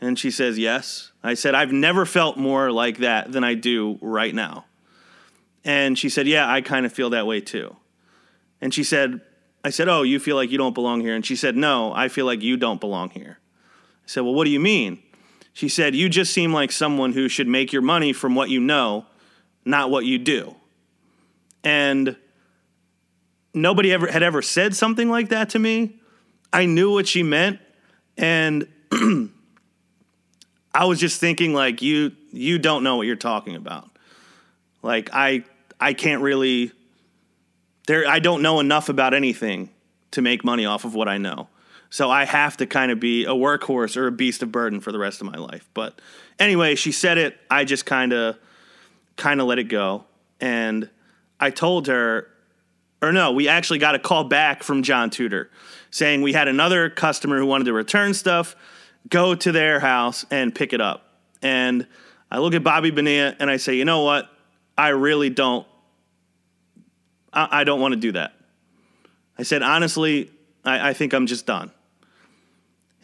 And 0.00 0.18
she 0.18 0.30
says, 0.30 0.58
Yes. 0.58 1.12
I 1.22 1.34
said, 1.34 1.54
I've 1.54 1.72
never 1.72 2.06
felt 2.06 2.36
more 2.36 2.70
like 2.70 2.98
that 2.98 3.32
than 3.32 3.44
I 3.44 3.54
do 3.54 3.98
right 4.00 4.34
now. 4.34 4.64
And 5.64 5.98
she 5.98 6.08
said, 6.08 6.26
Yeah, 6.26 6.50
I 6.50 6.60
kind 6.60 6.86
of 6.86 6.92
feel 6.92 7.10
that 7.10 7.26
way 7.26 7.40
too. 7.40 7.76
And 8.60 8.72
she 8.72 8.84
said, 8.84 9.20
I 9.64 9.70
said, 9.70 9.88
Oh, 9.88 10.02
you 10.02 10.18
feel 10.18 10.36
like 10.36 10.50
you 10.50 10.58
don't 10.58 10.74
belong 10.74 11.00
here? 11.00 11.14
And 11.14 11.26
she 11.26 11.36
said, 11.36 11.56
No, 11.56 11.92
I 11.92 12.08
feel 12.08 12.26
like 12.26 12.42
you 12.42 12.56
don't 12.56 12.80
belong 12.80 13.10
here. 13.10 13.38
I 13.40 14.06
said, 14.06 14.22
Well, 14.22 14.34
what 14.34 14.44
do 14.44 14.50
you 14.50 14.60
mean? 14.60 15.02
She 15.52 15.68
said, 15.68 15.94
You 15.94 16.08
just 16.08 16.32
seem 16.32 16.52
like 16.52 16.70
someone 16.70 17.12
who 17.12 17.28
should 17.28 17.48
make 17.48 17.72
your 17.72 17.82
money 17.82 18.12
from 18.12 18.34
what 18.34 18.50
you 18.50 18.60
know, 18.60 19.06
not 19.64 19.90
what 19.90 20.04
you 20.04 20.18
do. 20.18 20.54
And 21.64 22.16
nobody 23.52 23.92
ever 23.92 24.06
had 24.06 24.22
ever 24.22 24.40
said 24.42 24.76
something 24.76 25.10
like 25.10 25.30
that 25.30 25.50
to 25.50 25.58
me. 25.58 26.00
I 26.52 26.66
knew 26.66 26.92
what 26.92 27.08
she 27.08 27.22
meant. 27.22 27.58
And 28.16 28.68
I 30.78 30.84
was 30.84 31.00
just 31.00 31.18
thinking 31.18 31.54
like 31.54 31.82
you 31.82 32.12
you 32.30 32.60
don't 32.60 32.84
know 32.84 32.94
what 32.94 33.08
you're 33.08 33.16
talking 33.16 33.56
about. 33.56 33.90
Like 34.80 35.10
I 35.12 35.42
I 35.80 35.92
can't 35.92 36.22
really 36.22 36.70
there 37.88 38.06
I 38.06 38.20
don't 38.20 38.42
know 38.42 38.60
enough 38.60 38.88
about 38.88 39.12
anything 39.12 39.70
to 40.12 40.22
make 40.22 40.44
money 40.44 40.66
off 40.66 40.84
of 40.84 40.94
what 40.94 41.08
I 41.08 41.18
know. 41.18 41.48
So 41.90 42.12
I 42.12 42.24
have 42.26 42.58
to 42.58 42.66
kind 42.66 42.92
of 42.92 43.00
be 43.00 43.24
a 43.24 43.30
workhorse 43.30 43.96
or 43.96 44.06
a 44.06 44.12
beast 44.12 44.40
of 44.44 44.52
burden 44.52 44.80
for 44.80 44.92
the 44.92 45.00
rest 45.00 45.20
of 45.20 45.26
my 45.26 45.36
life. 45.36 45.68
But 45.74 46.00
anyway, 46.38 46.76
she 46.76 46.92
said 46.92 47.18
it. 47.18 47.36
I 47.50 47.64
just 47.64 47.84
kind 47.84 48.12
of 48.12 48.36
kind 49.16 49.40
of 49.40 49.48
let 49.48 49.58
it 49.58 49.64
go. 49.64 50.04
And 50.40 50.88
I 51.40 51.50
told 51.50 51.88
her, 51.88 52.28
or 53.02 53.10
no, 53.10 53.32
we 53.32 53.48
actually 53.48 53.80
got 53.80 53.96
a 53.96 53.98
call 53.98 54.22
back 54.22 54.62
from 54.62 54.84
John 54.84 55.10
Tudor 55.10 55.50
saying 55.90 56.22
we 56.22 56.34
had 56.34 56.46
another 56.46 56.88
customer 56.88 57.36
who 57.40 57.46
wanted 57.46 57.64
to 57.64 57.72
return 57.72 58.14
stuff, 58.14 58.54
go 59.08 59.34
to 59.34 59.52
their 59.52 59.80
house 59.80 60.24
and 60.30 60.54
pick 60.54 60.72
it 60.72 60.80
up. 60.80 61.04
And 61.42 61.86
I 62.30 62.38
look 62.38 62.54
at 62.54 62.64
Bobby 62.64 62.90
Bonilla 62.90 63.34
and 63.38 63.50
I 63.50 63.56
say, 63.56 63.74
you 63.74 63.84
know 63.84 64.02
what? 64.02 64.30
I 64.76 64.88
really 64.88 65.30
don't. 65.30 65.66
I, 67.32 67.60
I 67.60 67.64
don't 67.64 67.80
want 67.80 67.92
to 67.94 68.00
do 68.00 68.12
that. 68.12 68.34
I 69.38 69.42
said, 69.42 69.62
honestly, 69.62 70.30
I, 70.64 70.90
I 70.90 70.92
think 70.92 71.12
I'm 71.12 71.26
just 71.26 71.46
done. 71.46 71.70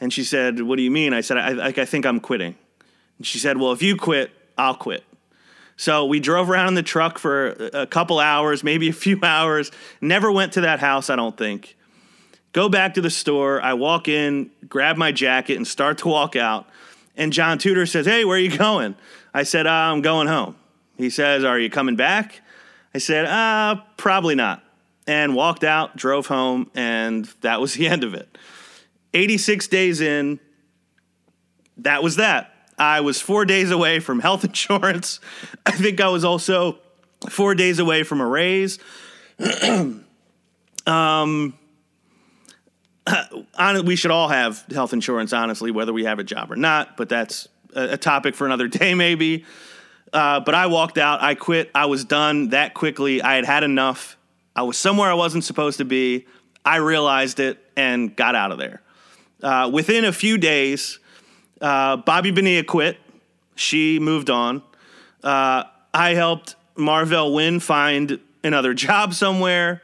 And 0.00 0.12
she 0.12 0.24
said, 0.24 0.60
What 0.60 0.76
do 0.76 0.82
you 0.82 0.90
mean? 0.90 1.14
I 1.14 1.20
said, 1.20 1.38
I, 1.38 1.68
I 1.68 1.84
think 1.84 2.04
I'm 2.04 2.20
quitting. 2.20 2.54
And 3.18 3.26
she 3.26 3.38
said, 3.38 3.58
Well, 3.58 3.72
if 3.72 3.82
you 3.82 3.96
quit, 3.96 4.30
I'll 4.58 4.74
quit. 4.74 5.04
So 5.76 6.04
we 6.04 6.20
drove 6.20 6.50
around 6.50 6.68
in 6.68 6.74
the 6.74 6.82
truck 6.82 7.18
for 7.18 7.48
a 7.72 7.86
couple 7.86 8.20
hours, 8.20 8.62
maybe 8.62 8.88
a 8.88 8.92
few 8.92 9.18
hours. 9.22 9.70
Never 10.00 10.30
went 10.30 10.52
to 10.54 10.62
that 10.62 10.80
house, 10.80 11.10
I 11.10 11.16
don't 11.16 11.36
think. 11.36 11.76
Go 12.54 12.68
back 12.68 12.94
to 12.94 13.00
the 13.00 13.10
store. 13.10 13.60
I 13.60 13.74
walk 13.74 14.06
in, 14.06 14.48
grab 14.68 14.96
my 14.96 15.10
jacket, 15.10 15.56
and 15.56 15.66
start 15.66 15.98
to 15.98 16.08
walk 16.08 16.36
out. 16.36 16.66
And 17.16 17.32
John 17.32 17.58
Tudor 17.58 17.84
says, 17.84 18.06
Hey, 18.06 18.24
where 18.24 18.36
are 18.36 18.40
you 18.40 18.56
going? 18.56 18.94
I 19.34 19.42
said, 19.42 19.66
uh, 19.66 19.70
I'm 19.70 20.02
going 20.02 20.28
home. 20.28 20.54
He 20.96 21.10
says, 21.10 21.42
Are 21.42 21.58
you 21.58 21.68
coming 21.68 21.96
back? 21.96 22.40
I 22.94 22.98
said, 22.98 23.26
Uh, 23.26 23.82
probably 23.96 24.36
not. 24.36 24.62
And 25.04 25.34
walked 25.34 25.64
out, 25.64 25.96
drove 25.96 26.28
home, 26.28 26.70
and 26.76 27.24
that 27.40 27.60
was 27.60 27.74
the 27.74 27.88
end 27.88 28.04
of 28.04 28.14
it. 28.14 28.38
86 29.12 29.66
days 29.66 30.00
in, 30.00 30.38
that 31.78 32.04
was 32.04 32.16
that. 32.16 32.52
I 32.78 33.00
was 33.00 33.20
four 33.20 33.44
days 33.44 33.72
away 33.72 33.98
from 33.98 34.20
health 34.20 34.44
insurance. 34.44 35.18
I 35.66 35.72
think 35.72 36.00
I 36.00 36.06
was 36.06 36.24
also 36.24 36.78
four 37.28 37.56
days 37.56 37.80
away 37.80 38.04
from 38.04 38.20
a 38.20 38.26
raise. 38.26 38.78
um, 40.86 41.58
we 43.84 43.96
should 43.96 44.10
all 44.10 44.28
have 44.28 44.64
health 44.72 44.92
insurance, 44.92 45.32
honestly, 45.32 45.70
whether 45.70 45.92
we 45.92 46.04
have 46.04 46.18
a 46.18 46.24
job 46.24 46.50
or 46.50 46.56
not. 46.56 46.96
But 46.96 47.08
that's 47.08 47.48
a, 47.74 47.96
topic 47.96 48.34
for 48.34 48.46
another 48.46 48.68
day, 48.80 48.94
maybe. 48.94 49.44
Uh, 50.12 50.40
but 50.40 50.54
I 50.54 50.66
walked 50.66 50.98
out. 50.98 51.22
I 51.22 51.34
quit. 51.34 51.70
I 51.74 51.86
was 51.86 52.04
done 52.04 52.50
that 52.50 52.74
quickly. 52.74 53.20
I 53.20 53.34
had 53.34 53.44
had 53.44 53.64
enough. 53.64 54.16
I 54.54 54.62
was 54.62 54.78
somewhere 54.78 55.10
I 55.10 55.14
wasn't 55.14 55.44
supposed 55.44 55.78
to 55.78 55.84
be. 55.84 56.26
I 56.64 56.76
realized 56.76 57.40
it 57.40 57.58
and 57.76 58.14
got 58.14 58.34
out 58.34 58.52
of 58.52 58.58
there. 58.58 58.80
Uh, 59.42 59.70
within 59.72 60.04
a 60.04 60.12
few 60.12 60.38
days, 60.38 61.00
uh, 61.60 61.96
Bobby 61.96 62.30
Bonilla 62.30 62.62
quit. 62.62 62.96
She 63.56 63.98
moved 63.98 64.30
on. 64.30 64.62
Uh, 65.22 65.64
I 65.92 66.14
helped 66.14 66.54
Marvell 66.76 67.34
Wynne 67.34 67.60
find 67.60 68.20
another 68.42 68.72
job 68.74 69.14
somewhere. 69.14 69.82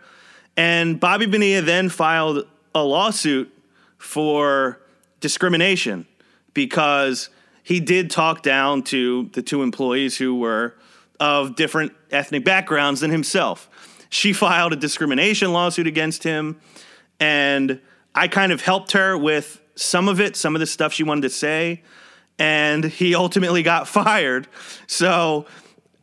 And 0.57 1.01
Bobby 1.01 1.27
Bonilla 1.27 1.63
then 1.63 1.89
filed 1.89 2.47
a 2.75 2.83
lawsuit 2.83 3.53
for 3.99 4.81
discrimination 5.21 6.07
because 6.55 7.29
he 7.63 7.81
did 7.81 8.11
talk 8.11 8.43
down 8.43 8.83
to 8.83 9.31
the 9.33 9.43
two 9.43 9.63
employees 9.63 10.17
who 10.17 10.35
were 10.35 10.75
of 11.19 11.55
different 11.55 11.93
ethnic 12.11 12.45
backgrounds 12.45 13.01
than 13.01 13.11
himself. 13.11 13.69
She 14.09 14.33
filed 14.33 14.73
a 14.73 14.77
discrimination 14.77 15.53
lawsuit 15.53 15.87
against 15.87 16.25
him, 16.25 16.61
and 17.21 17.81
I 18.15 18.27
kind 18.29 18.51
of 18.51 18.63
helped 18.63 18.93
her 18.93 19.17
with 19.17 19.61
some 19.77 20.09
of 20.09 20.21
it, 20.21 20.35
some 20.35 20.57
of 20.57 20.61
the 20.61 20.67
stuff 20.67 20.93
she 20.93 21.05
wanted 21.05 21.23
to 21.23 21.31
say, 21.31 21.83
and 22.39 22.85
he 22.85 23.15
ultimately 23.15 23.63
got 23.63 23.87
fired. 23.89 24.49
So 24.87 25.47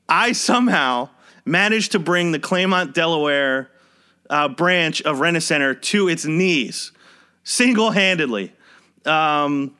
I 0.07 0.31
somehow 0.31 1.09
managed 1.45 1.93
to 1.93 1.99
bring 1.99 2.31
the 2.31 2.39
Claymont, 2.39 2.93
Delaware 2.93 3.71
uh, 4.29 4.47
branch 4.49 5.01
of 5.01 5.19
Rent-A-Center 5.19 5.75
to 5.75 6.07
its 6.07 6.25
knees 6.25 6.91
single 7.43 7.91
handedly. 7.91 8.51
Um, 9.05 9.75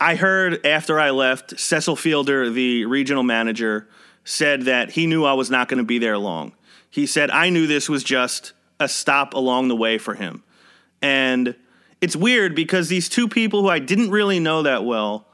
I 0.00 0.14
heard 0.14 0.64
after 0.64 1.00
I 1.00 1.10
left, 1.10 1.58
Cecil 1.58 1.96
Fielder, 1.96 2.50
the 2.50 2.84
regional 2.84 3.24
manager, 3.24 3.88
said 4.24 4.62
that 4.62 4.92
he 4.92 5.06
knew 5.06 5.24
I 5.24 5.32
was 5.32 5.50
not 5.50 5.68
going 5.68 5.78
to 5.78 5.84
be 5.84 5.98
there 5.98 6.18
long. 6.18 6.52
He 6.90 7.06
said, 7.06 7.30
I 7.30 7.50
knew 7.50 7.66
this 7.66 7.88
was 7.88 8.04
just 8.04 8.52
a 8.78 8.88
stop 8.88 9.34
along 9.34 9.68
the 9.68 9.76
way 9.76 9.98
for 9.98 10.14
him. 10.14 10.44
And 11.02 11.56
it's 12.00 12.14
weird 12.14 12.54
because 12.54 12.88
these 12.88 13.08
two 13.08 13.26
people 13.26 13.62
who 13.62 13.68
I 13.68 13.80
didn't 13.80 14.10
really 14.10 14.38
know 14.38 14.62
that 14.62 14.84
well, 14.84 15.26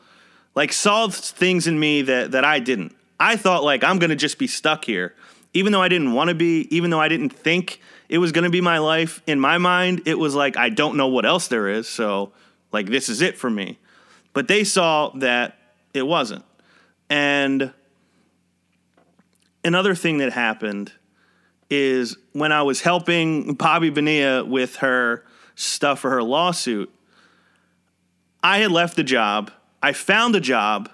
like 0.55 0.73
saw 0.73 1.09
things 1.09 1.67
in 1.67 1.79
me 1.79 2.03
that, 2.03 2.31
that 2.31 2.45
I 2.45 2.61
didn't. 2.61 2.95
I 3.21 3.37
thought 3.37 3.63
like 3.63 3.85
I'm 3.85 3.99
gonna 3.99 4.17
just 4.17 4.39
be 4.39 4.47
stuck 4.47 4.85
here. 4.85 5.15
Even 5.55 5.73
though 5.73 5.83
I 5.83 5.89
didn't 5.89 6.13
want 6.13 6.29
to 6.29 6.35
be, 6.35 6.69
even 6.75 6.91
though 6.91 7.01
I 7.01 7.09
didn't 7.09 7.31
think 7.31 7.81
it 8.09 8.19
was 8.19 8.33
gonna 8.33 8.51
be 8.51 8.61
my 8.61 8.79
life, 8.79 9.23
in 9.27 9.41
my 9.41 9.59
mind, 9.59 10.03
it 10.07 10.19
was 10.19 10.35
like 10.35 10.57
I 10.57 10.69
don't 10.69 10.97
know 10.97 11.07
what 11.07 11.25
else 11.25 11.49
there 11.49 11.69
is, 11.69 11.89
so 11.89 12.33
like 12.73 12.87
this 12.87 13.09
is 13.09 13.23
it 13.23 13.39
for 13.39 13.49
me. 13.49 13.79
But 14.33 14.49
they 14.49 14.65
saw 14.65 15.11
that 15.17 15.57
it 15.95 16.03
wasn't. 16.03 16.45
And 17.09 17.73
another 19.65 19.95
thing 19.95 20.19
that 20.19 20.33
happened 20.33 20.93
is 21.71 22.17
when 22.33 22.53
I 22.53 22.63
was 22.63 22.83
helping 22.83 23.55
Bobby 23.55 23.91
Bonilla 23.91 24.45
with 24.45 24.77
her 24.77 25.25
stuff 25.55 26.01
for 26.01 26.11
her 26.11 26.23
lawsuit, 26.23 26.93
I 28.43 28.59
had 28.59 28.71
left 28.71 28.97
the 28.97 29.05
job. 29.05 29.51
I 29.83 29.93
found 29.93 30.37
a 30.37 30.41
job 30.41 30.91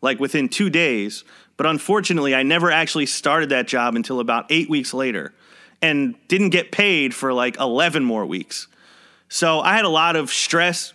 like 0.00 0.18
within 0.18 0.48
two 0.48 0.70
days, 0.70 1.24
but 1.58 1.66
unfortunately, 1.66 2.34
I 2.34 2.44
never 2.44 2.70
actually 2.70 3.06
started 3.06 3.50
that 3.50 3.66
job 3.66 3.96
until 3.96 4.20
about 4.20 4.46
eight 4.48 4.70
weeks 4.70 4.94
later 4.94 5.34
and 5.82 6.14
didn't 6.28 6.50
get 6.50 6.72
paid 6.72 7.12
for 7.12 7.34
like 7.34 7.58
11 7.58 8.04
more 8.04 8.24
weeks. 8.24 8.68
So 9.28 9.60
I 9.60 9.74
had 9.74 9.84
a 9.84 9.90
lot 9.90 10.14
of 10.16 10.30
stress 10.30 10.94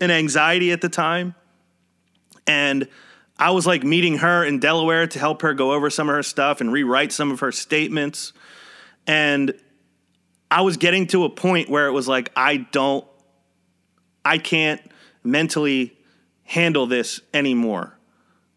and 0.00 0.10
anxiety 0.10 0.70
at 0.70 0.80
the 0.80 0.88
time. 0.88 1.34
And 2.46 2.88
I 3.36 3.50
was 3.50 3.66
like 3.66 3.82
meeting 3.82 4.18
her 4.18 4.44
in 4.44 4.60
Delaware 4.60 5.08
to 5.08 5.18
help 5.18 5.42
her 5.42 5.52
go 5.54 5.72
over 5.72 5.90
some 5.90 6.08
of 6.08 6.14
her 6.14 6.22
stuff 6.22 6.60
and 6.60 6.72
rewrite 6.72 7.10
some 7.10 7.32
of 7.32 7.40
her 7.40 7.50
statements. 7.50 8.32
And 9.08 9.54
I 10.52 10.60
was 10.60 10.76
getting 10.76 11.08
to 11.08 11.24
a 11.24 11.30
point 11.30 11.68
where 11.68 11.88
it 11.88 11.92
was 11.92 12.06
like, 12.06 12.30
I 12.36 12.58
don't, 12.58 13.04
I 14.24 14.38
can't 14.38 14.80
mentally 15.24 15.98
handle 16.44 16.86
this 16.86 17.20
anymore. 17.32 17.93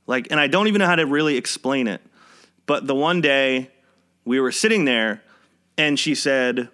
Like, 0.08 0.30
and 0.32 0.40
I 0.40 0.48
don't 0.48 0.68
even 0.68 0.80
know 0.80 0.88
how 0.88 0.96
to 0.96 1.06
really 1.06 1.38
explain 1.38 1.88
it. 1.88 2.02
But 2.66 2.88
the 2.88 2.96
one 2.96 3.22
day 3.22 3.70
we 4.26 4.40
were 4.40 4.52
sitting 4.52 4.86
there 4.86 5.22
and 5.78 6.00
she 6.00 6.16
said, 6.16 6.70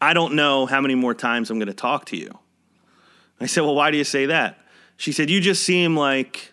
I 0.00 0.14
don't 0.14 0.34
know 0.34 0.66
how 0.66 0.80
many 0.80 0.94
more 0.94 1.14
times 1.14 1.50
I'm 1.50 1.58
going 1.58 1.68
to 1.68 1.74
talk 1.74 2.06
to 2.06 2.16
you. 2.16 2.38
I 3.40 3.46
said, 3.46 3.62
Well, 3.62 3.74
why 3.74 3.90
do 3.90 3.96
you 3.96 4.04
say 4.04 4.26
that? 4.26 4.58
She 4.96 5.12
said, 5.12 5.30
You 5.30 5.40
just 5.40 5.64
seem 5.64 5.96
like 5.96 6.52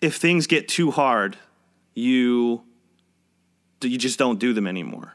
if 0.00 0.16
things 0.16 0.46
get 0.46 0.68
too 0.68 0.90
hard, 0.90 1.36
you 1.94 2.62
you 3.82 3.98
just 3.98 4.18
don't 4.18 4.38
do 4.38 4.52
them 4.52 4.66
anymore. 4.66 5.14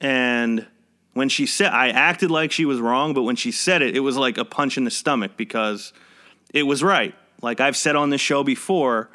And 0.00 0.66
when 1.12 1.28
she 1.28 1.46
said 1.46 1.72
I 1.72 1.90
acted 1.90 2.30
like 2.30 2.52
she 2.52 2.64
was 2.64 2.80
wrong, 2.80 3.14
but 3.14 3.22
when 3.22 3.36
she 3.36 3.52
said 3.52 3.82
it, 3.82 3.96
it 3.96 4.00
was 4.00 4.16
like 4.16 4.38
a 4.38 4.44
punch 4.44 4.76
in 4.76 4.84
the 4.84 4.90
stomach 4.90 5.32
because 5.36 5.92
it 6.52 6.64
was 6.64 6.82
right. 6.82 7.14
Like 7.42 7.60
I've 7.60 7.76
said 7.76 7.96
on 7.96 8.10
this 8.10 8.20
show 8.20 8.44
before, 8.44 9.10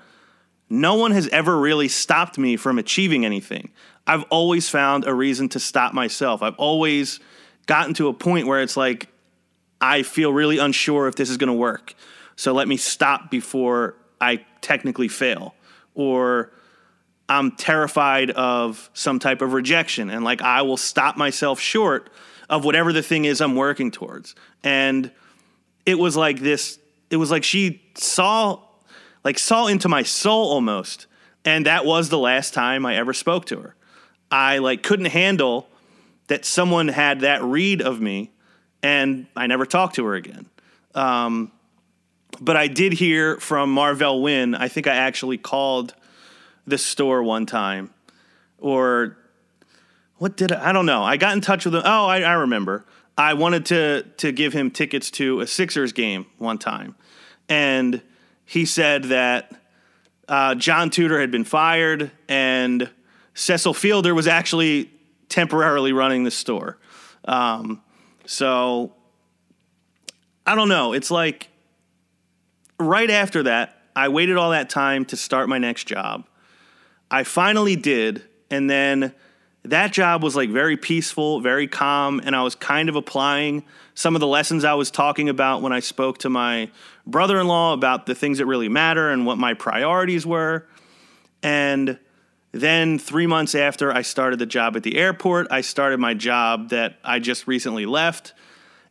no 0.69 0.95
one 0.95 1.11
has 1.11 1.27
ever 1.29 1.57
really 1.57 1.87
stopped 1.87 2.37
me 2.37 2.57
from 2.57 2.79
achieving 2.79 3.25
anything. 3.25 3.69
I've 4.07 4.23
always 4.23 4.69
found 4.69 5.05
a 5.05 5.13
reason 5.13 5.49
to 5.49 5.59
stop 5.59 5.93
myself. 5.93 6.41
I've 6.41 6.55
always 6.55 7.19
gotten 7.65 7.93
to 7.95 8.07
a 8.07 8.13
point 8.13 8.47
where 8.47 8.61
it's 8.61 8.77
like 8.77 9.09
I 9.79 10.03
feel 10.03 10.31
really 10.31 10.57
unsure 10.57 11.07
if 11.07 11.15
this 11.15 11.29
is 11.29 11.37
going 11.37 11.47
to 11.47 11.53
work. 11.53 11.93
So 12.35 12.53
let 12.53 12.67
me 12.67 12.77
stop 12.77 13.29
before 13.29 13.95
I 14.19 14.45
technically 14.61 15.07
fail. 15.07 15.53
Or 15.93 16.51
I'm 17.29 17.51
terrified 17.51 18.31
of 18.31 18.89
some 18.93 19.19
type 19.19 19.41
of 19.41 19.53
rejection 19.53 20.09
and 20.09 20.23
like 20.23 20.41
I 20.41 20.61
will 20.61 20.77
stop 20.77 21.17
myself 21.17 21.59
short 21.59 22.09
of 22.49 22.63
whatever 22.63 22.93
the 22.93 23.01
thing 23.01 23.25
is 23.25 23.41
I'm 23.41 23.55
working 23.55 23.91
towards. 23.91 24.35
And 24.63 25.11
it 25.85 25.97
was 25.97 26.15
like 26.15 26.39
this 26.39 26.79
it 27.15 27.17
was 27.17 27.31
like 27.31 27.45
she 27.45 27.81
saw 27.95 28.59
like 29.23 29.39
saw 29.39 29.67
into 29.67 29.87
my 29.87 30.03
soul 30.03 30.51
almost. 30.51 31.07
And 31.45 31.65
that 31.65 31.85
was 31.85 32.09
the 32.09 32.17
last 32.17 32.53
time 32.53 32.85
I 32.85 32.97
ever 32.97 33.13
spoke 33.13 33.45
to 33.45 33.61
her. 33.61 33.75
I 34.29 34.57
like 34.57 34.83
couldn't 34.83 35.05
handle 35.05 35.69
that 36.27 36.43
someone 36.43 36.89
had 36.89 37.21
that 37.21 37.41
read 37.41 37.81
of 37.81 38.01
me 38.01 38.31
and 38.83 39.27
I 39.33 39.47
never 39.47 39.65
talked 39.65 39.95
to 39.95 40.05
her 40.05 40.15
again. 40.15 40.47
Um, 40.93 41.53
but 42.41 42.57
I 42.57 42.67
did 42.67 42.91
hear 42.91 43.37
from 43.37 43.71
Marvell 43.71 44.21
Wynne. 44.21 44.55
I 44.55 44.67
think 44.67 44.87
I 44.87 44.95
actually 44.95 45.37
called 45.37 45.93
the 46.67 46.77
store 46.77 47.23
one 47.23 47.45
time, 47.45 47.91
or 48.57 49.15
what 50.17 50.35
did 50.35 50.51
I, 50.51 50.69
I 50.69 50.71
don't 50.73 50.85
know. 50.85 51.01
I 51.01 51.15
got 51.15 51.33
in 51.33 51.39
touch 51.39 51.63
with 51.63 51.75
him. 51.75 51.83
Oh, 51.85 52.07
I, 52.07 52.23
I 52.23 52.33
remember. 52.33 52.85
I 53.17 53.33
wanted 53.33 53.65
to 53.67 54.03
to 54.17 54.31
give 54.31 54.51
him 54.51 54.71
tickets 54.71 55.09
to 55.11 55.39
a 55.39 55.47
Sixers 55.47 55.93
game 55.93 56.25
one 56.37 56.57
time, 56.57 56.95
and 57.49 58.01
he 58.45 58.65
said 58.65 59.05
that 59.05 59.51
uh, 60.27 60.55
John 60.55 60.89
Tudor 60.89 61.19
had 61.19 61.31
been 61.31 61.43
fired 61.43 62.11
and 62.27 62.89
Cecil 63.33 63.73
Fielder 63.73 64.15
was 64.15 64.27
actually 64.27 64.91
temporarily 65.29 65.93
running 65.93 66.23
the 66.23 66.31
store. 66.31 66.77
Um, 67.25 67.81
so 68.25 68.93
I 70.45 70.55
don't 70.55 70.69
know. 70.69 70.93
It's 70.93 71.11
like 71.11 71.49
right 72.79 73.09
after 73.09 73.43
that, 73.43 73.81
I 73.95 74.09
waited 74.09 74.37
all 74.37 74.51
that 74.51 74.69
time 74.69 75.05
to 75.05 75.17
start 75.17 75.49
my 75.49 75.57
next 75.57 75.85
job. 75.85 76.25
I 77.09 77.23
finally 77.23 77.75
did, 77.75 78.23
and 78.49 78.69
then 78.69 79.13
that 79.69 79.91
job 79.91 80.23
was 80.23 80.35
like 80.35 80.49
very 80.49 80.77
peaceful, 80.77 81.39
very 81.39 81.67
calm, 81.67 82.21
and 82.23 82.35
I 82.35 82.43
was 82.43 82.55
kind 82.55 82.89
of 82.89 82.95
applying 82.95 83.63
some 83.93 84.15
of 84.15 84.19
the 84.19 84.27
lessons 84.27 84.63
I 84.63 84.73
was 84.73 84.91
talking 84.91 85.29
about 85.29 85.61
when 85.61 85.73
I 85.73 85.79
spoke 85.79 86.19
to 86.19 86.29
my 86.29 86.69
brother 87.07 87.39
in 87.39 87.47
law 87.47 87.73
about 87.73 88.05
the 88.05 88.15
things 88.15 88.37
that 88.37 88.45
really 88.45 88.69
matter 88.69 89.09
and 89.09 89.25
what 89.25 89.37
my 89.37 89.53
priorities 89.53 90.25
were. 90.25 90.67
And 91.41 91.99
then, 92.51 92.99
three 92.99 93.27
months 93.27 93.53
after 93.53 93.91
I 93.91 94.01
started 94.01 94.39
the 94.39 94.45
job 94.45 94.75
at 94.75 94.83
the 94.83 94.97
airport, 94.97 95.47
I 95.51 95.61
started 95.61 95.99
my 95.99 96.13
job 96.13 96.69
that 96.69 96.97
I 97.03 97.19
just 97.19 97.47
recently 97.47 97.85
left. 97.85 98.33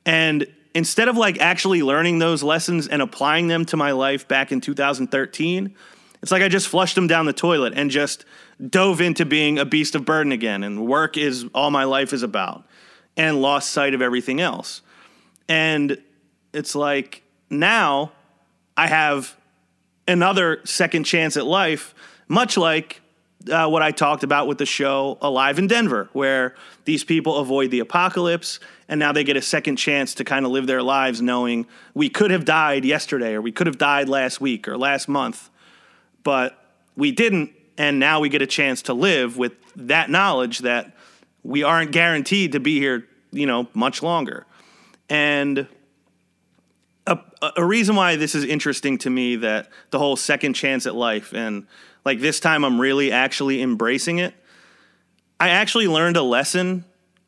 And 0.05 0.47
instead 0.75 1.09
of 1.09 1.17
like 1.17 1.39
actually 1.41 1.83
learning 1.83 2.19
those 2.19 2.43
lessons 2.43 2.89
and 2.89 3.01
applying 3.01 3.49
them 3.49 3.65
to 3.67 3.77
my 3.77 3.93
life 3.93 4.29
back 4.29 4.53
in 4.53 4.61
2013, 4.61 5.75
it's 6.23 6.33
like 6.33 6.43
I 6.43 6.49
just 6.49 6.69
flushed 6.69 6.95
them 6.95 7.07
down 7.07 7.27
the 7.27 7.33
toilet 7.33 7.75
and 7.77 7.91
just 7.91 8.25
dove 8.69 9.01
into 9.01 9.25
being 9.25 9.59
a 9.59 9.65
beast 9.65 9.95
of 9.95 10.05
burden 10.05 10.33
again. 10.33 10.63
And 10.63 10.87
work 10.87 11.17
is 11.17 11.47
all 11.55 11.71
my 11.71 11.85
life 11.85 12.13
is 12.13 12.23
about, 12.23 12.65
and 13.17 13.41
lost 13.41 13.71
sight 13.71 13.95
of 13.95 14.03
everything 14.03 14.41
else. 14.41 14.83
And 15.49 15.99
it's 16.53 16.75
like 16.75 17.23
now 17.51 18.13
I 18.77 18.87
have 18.87 19.37
another 20.07 20.61
second 20.65 21.05
chance 21.05 21.37
at 21.37 21.47
life, 21.47 21.95
much 22.29 22.57
like 22.57 23.01
uh, 23.51 23.69
what 23.69 23.83
I 23.83 23.91
talked 23.91 24.23
about 24.23 24.47
with 24.47 24.59
the 24.59 24.67
show 24.67 25.19
Alive 25.21 25.59
in 25.59 25.67
Denver, 25.67 26.09
where 26.13 26.55
these 26.85 27.05
people 27.05 27.37
avoid 27.37 27.71
the 27.71 27.81
apocalypse 27.81 28.61
and 28.89 28.99
now 28.99 29.13
they 29.13 29.25
get 29.25 29.37
a 29.37 29.43
second 29.43 29.77
chance 29.77 30.15
to 30.15 30.25
kind 30.25 30.45
of 30.45 30.53
live 30.53 30.67
their 30.67 30.83
lives 30.83 31.21
knowing 31.21 31.67
we 31.95 32.09
could 32.09 32.31
have 32.31 32.45
died 32.45 32.85
yesterday 32.85 33.35
or 33.35 33.43
we 33.43 33.53
could 33.53 33.67
have 33.67 33.79
died 33.79 34.09
last 34.09 34.41
week 34.41 34.69
or 34.69 34.77
last 34.77 35.09
month, 35.09 35.51
but 36.23 36.59
we 36.97 37.13
didn't. 37.13 37.51
And 37.77 37.99
now 37.99 38.21
we 38.21 38.29
get 38.29 38.43
a 38.43 38.47
chance 38.47 38.83
to 38.83 38.95
live 38.95 39.37
with 39.37 39.53
that 39.77 40.11
knowledge 40.11 40.61
that 40.61 40.97
we 41.43 41.63
aren't 41.63 41.93
guaranteed 41.93 42.53
to 42.53 42.61
be 42.61 42.79
here, 42.79 43.07
you 43.33 43.47
know, 43.47 43.69
much 43.75 44.03
longer. 44.03 44.47
And 45.09 45.67
a, 47.07 47.19
a 47.57 47.65
reason 47.65 47.97
why 47.97 48.17
this 48.17 48.35
is 48.35 48.45
interesting 48.45 48.99
to 48.99 49.11
me 49.11 49.37
that 49.37 49.69
the 49.91 49.99
whole 49.99 50.17
second 50.17 50.55
chance 50.55 50.87
at 50.87 50.95
life 50.95 51.35
and 51.35 51.67
like 52.05 52.21
this 52.21 52.41
time 52.41 52.65
I'm 52.65 52.81
really 52.81 53.13
actually 53.13 53.61
embracing 53.63 54.19
it. 54.19 54.35
I 55.39 55.51
actually 55.51 55.89
learned 55.89 56.17
a 56.17 56.23
lesson 56.23 56.85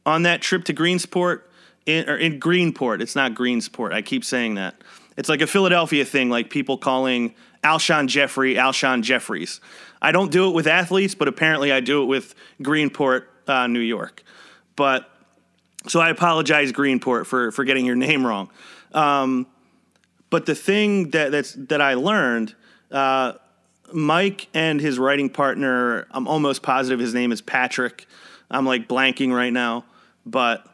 on 0.07 0.23
that 0.23 0.41
trip 0.41 0.65
to 0.65 0.75
Greensport 0.75 1.43
in, 1.85 2.09
or 2.09 2.17
in 2.17 2.41
Greenport. 2.41 3.01
It's 3.01 3.17
not 3.17 3.35
Greensport. 3.35 3.93
I 3.93 4.03
keep 4.03 4.25
saying 4.25 4.55
that. 4.55 4.77
It's 5.17 5.29
like 5.29 5.41
a 5.41 5.47
Philadelphia 5.47 6.05
thing, 6.05 6.31
like 6.31 6.51
people 6.51 6.79
calling 6.79 7.35
Alshon 7.67 8.07
Jeffery 8.07 8.55
Alshon 8.55 9.03
Jeffries. 9.03 9.61
I 10.01 10.13
don't 10.13 10.31
do 10.31 10.49
it 10.49 10.55
with 10.55 10.67
athletes, 10.67 11.15
but 11.15 11.27
apparently 11.27 11.73
I 11.73 11.81
do 11.81 12.03
it 12.03 12.07
with 12.07 12.35
Greenport, 12.63 13.25
uh, 13.49 13.67
New 13.67 13.81
York. 13.81 14.23
But 14.77 15.11
so 15.89 16.01
I 16.01 16.11
apologize, 16.11 16.71
Greenport, 16.73 17.27
for 17.27 17.51
for 17.51 17.65
getting 17.65 17.85
your 17.85 17.97
name 17.97 18.25
wrong. 18.25 18.51
Um, 18.93 19.47
but 20.31 20.47
the 20.47 20.55
thing 20.55 21.11
that 21.11 21.33
that's 21.33 21.55
that 21.55 21.81
I 21.81 21.95
learned, 21.95 22.55
uh, 22.93 23.33
Mike 23.93 24.49
and 24.55 24.81
his 24.81 24.99
writing 24.99 25.29
partner, 25.29 26.07
I'm 26.13 26.29
almost 26.29 26.63
positive 26.63 27.01
his 27.01 27.15
name 27.15 27.33
is 27.33 27.41
Patrick. 27.41 28.07
I'm 28.49 28.65
like 28.65 28.87
blanking 28.87 29.33
right 29.33 29.53
now, 29.53 29.85
but 30.25 30.65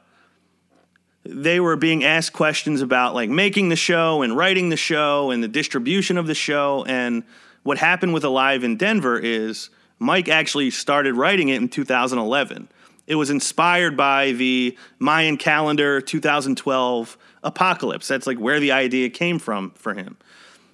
they 1.24 1.60
were 1.60 1.76
being 1.76 2.04
asked 2.04 2.32
questions 2.32 2.80
about 2.80 3.14
like 3.14 3.30
making 3.30 3.68
the 3.68 3.76
show 3.76 4.22
and 4.22 4.36
writing 4.36 4.68
the 4.68 4.76
show 4.76 5.30
and 5.30 5.42
the 5.42 5.48
distribution 5.48 6.18
of 6.18 6.26
the 6.26 6.34
show. 6.34 6.84
And 6.86 7.22
what 7.62 7.78
happened 7.78 8.12
with 8.12 8.24
Alive 8.24 8.64
in 8.64 8.76
Denver 8.76 9.18
is 9.18 9.70
Mike 9.98 10.28
actually 10.28 10.70
started 10.70 11.14
writing 11.14 11.48
it 11.48 11.56
in 11.56 11.68
2011. 11.68 12.68
It 13.06 13.14
was 13.14 13.30
inspired 13.30 13.96
by 13.96 14.32
the 14.32 14.76
Mayan 14.98 15.36
calendar 15.36 16.00
2012 16.00 17.16
apocalypse. 17.44 18.08
That's 18.08 18.26
like 18.26 18.38
where 18.38 18.60
the 18.60 18.72
idea 18.72 19.10
came 19.10 19.38
from 19.38 19.70
for 19.72 19.94
him. 19.94 20.16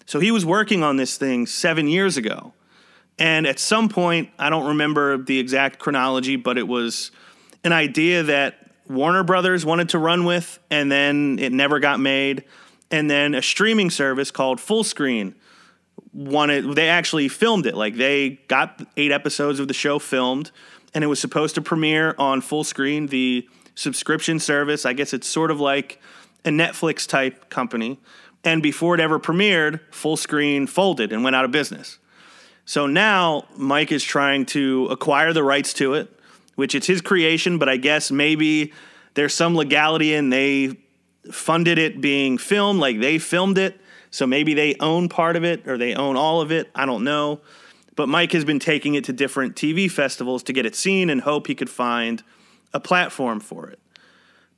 So 0.06 0.20
he 0.20 0.30
was 0.30 0.46
working 0.46 0.82
on 0.82 0.96
this 0.96 1.18
thing 1.18 1.46
seven 1.46 1.88
years 1.88 2.16
ago. 2.16 2.54
And 3.18 3.46
at 3.46 3.58
some 3.58 3.88
point, 3.88 4.30
I 4.38 4.48
don't 4.48 4.68
remember 4.68 5.18
the 5.18 5.38
exact 5.38 5.78
chronology, 5.78 6.36
but 6.36 6.56
it 6.56 6.68
was 6.68 7.10
an 7.64 7.72
idea 7.72 8.22
that 8.22 8.67
Warner 8.88 9.22
Brothers 9.22 9.66
wanted 9.66 9.90
to 9.90 9.98
run 9.98 10.24
with, 10.24 10.58
and 10.70 10.90
then 10.90 11.38
it 11.38 11.52
never 11.52 11.78
got 11.78 12.00
made. 12.00 12.44
And 12.90 13.10
then 13.10 13.34
a 13.34 13.42
streaming 13.42 13.90
service 13.90 14.30
called 14.30 14.58
Fullscreen 14.58 15.34
wanted, 16.12 16.74
they 16.74 16.88
actually 16.88 17.28
filmed 17.28 17.66
it. 17.66 17.74
Like 17.74 17.96
they 17.96 18.40
got 18.48 18.82
eight 18.96 19.12
episodes 19.12 19.60
of 19.60 19.68
the 19.68 19.74
show 19.74 19.98
filmed, 19.98 20.50
and 20.94 21.04
it 21.04 21.06
was 21.06 21.20
supposed 21.20 21.54
to 21.56 21.62
premiere 21.62 22.14
on 22.18 22.40
Fullscreen, 22.40 23.10
the 23.10 23.46
subscription 23.74 24.38
service. 24.38 24.86
I 24.86 24.94
guess 24.94 25.12
it's 25.12 25.28
sort 25.28 25.50
of 25.50 25.60
like 25.60 26.00
a 26.44 26.50
Netflix 26.50 27.06
type 27.06 27.50
company. 27.50 28.00
And 28.42 28.62
before 28.62 28.94
it 28.94 29.00
ever 29.00 29.18
premiered, 29.18 29.80
Fullscreen 29.90 30.68
folded 30.68 31.12
and 31.12 31.22
went 31.22 31.36
out 31.36 31.44
of 31.44 31.50
business. 31.50 31.98
So 32.64 32.86
now 32.86 33.46
Mike 33.56 33.92
is 33.92 34.02
trying 34.02 34.46
to 34.46 34.86
acquire 34.90 35.32
the 35.32 35.42
rights 35.42 35.72
to 35.74 35.94
it 35.94 36.17
which 36.58 36.74
it's 36.74 36.88
his 36.88 37.00
creation, 37.00 37.56
but 37.56 37.68
I 37.68 37.76
guess 37.76 38.10
maybe 38.10 38.72
there's 39.14 39.32
some 39.32 39.54
legality 39.54 40.12
in 40.12 40.30
they 40.30 40.76
funded 41.30 41.78
it 41.78 42.00
being 42.00 42.36
filmed, 42.36 42.80
like 42.80 42.98
they 42.98 43.20
filmed 43.20 43.58
it. 43.58 43.80
So 44.10 44.26
maybe 44.26 44.54
they 44.54 44.74
own 44.80 45.08
part 45.08 45.36
of 45.36 45.44
it 45.44 45.68
or 45.68 45.78
they 45.78 45.94
own 45.94 46.16
all 46.16 46.40
of 46.40 46.50
it. 46.50 46.68
I 46.74 46.84
don't 46.84 47.04
know. 47.04 47.42
But 47.94 48.08
Mike 48.08 48.32
has 48.32 48.44
been 48.44 48.58
taking 48.58 48.96
it 48.96 49.04
to 49.04 49.12
different 49.12 49.54
TV 49.54 49.88
festivals 49.88 50.42
to 50.42 50.52
get 50.52 50.66
it 50.66 50.74
seen 50.74 51.10
and 51.10 51.20
hope 51.20 51.46
he 51.46 51.54
could 51.54 51.70
find 51.70 52.24
a 52.74 52.80
platform 52.80 53.38
for 53.38 53.68
it. 53.68 53.78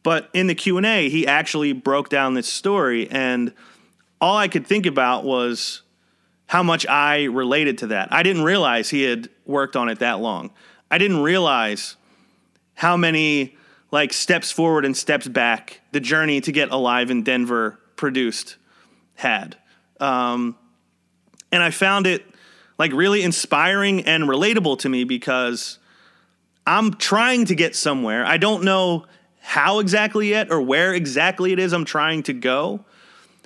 But 0.02 0.30
in 0.32 0.46
the 0.46 0.54
Q&A, 0.54 1.10
he 1.10 1.26
actually 1.26 1.74
broke 1.74 2.08
down 2.08 2.32
this 2.32 2.48
story 2.48 3.10
and 3.10 3.52
all 4.22 4.38
I 4.38 4.48
could 4.48 4.66
think 4.66 4.86
about 4.86 5.22
was 5.22 5.82
how 6.46 6.62
much 6.62 6.86
I 6.86 7.24
related 7.24 7.76
to 7.78 7.88
that. 7.88 8.10
I 8.10 8.22
didn't 8.22 8.44
realize 8.44 8.88
he 8.88 9.02
had 9.02 9.28
worked 9.44 9.76
on 9.76 9.90
it 9.90 9.98
that 9.98 10.20
long. 10.20 10.50
I 10.90 10.98
didn't 10.98 11.22
realize 11.22 11.96
how 12.74 12.96
many 12.96 13.56
like 13.90 14.12
steps 14.12 14.50
forward 14.50 14.84
and 14.84 14.96
steps 14.96 15.28
back 15.28 15.80
the 15.92 16.00
journey 16.00 16.40
to 16.40 16.52
get 16.52 16.70
Alive 16.70 17.10
in 17.10 17.22
Denver 17.22 17.78
produced 17.96 18.56
had. 19.14 19.56
Um, 19.98 20.56
and 21.52 21.62
I 21.62 21.70
found 21.70 22.06
it 22.06 22.24
like 22.78 22.92
really 22.92 23.22
inspiring 23.22 24.06
and 24.06 24.24
relatable 24.24 24.78
to 24.80 24.88
me 24.88 25.04
because 25.04 25.78
I'm 26.66 26.94
trying 26.94 27.44
to 27.46 27.54
get 27.54 27.76
somewhere. 27.76 28.24
I 28.24 28.36
don't 28.36 28.64
know 28.64 29.06
how 29.40 29.80
exactly 29.80 30.30
yet 30.30 30.50
or 30.50 30.60
where 30.60 30.94
exactly 30.94 31.52
it 31.52 31.58
is 31.58 31.72
I'm 31.72 31.84
trying 31.84 32.22
to 32.24 32.32
go, 32.32 32.84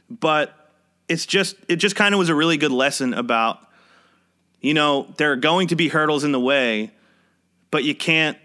but 0.08 0.70
it's 1.08 1.26
just 1.26 1.56
it 1.68 1.76
just 1.76 1.96
kind 1.96 2.14
of 2.14 2.18
was 2.18 2.28
a 2.28 2.34
really 2.34 2.56
good 2.56 2.72
lesson 2.72 3.14
about 3.14 3.60
you 4.60 4.72
know, 4.72 5.12
there 5.18 5.30
are 5.30 5.36
going 5.36 5.68
to 5.68 5.76
be 5.76 5.88
hurdles 5.88 6.24
in 6.24 6.32
the 6.32 6.40
way 6.40 6.90
but 7.74 7.82
you 7.82 7.92
can't 7.92 8.38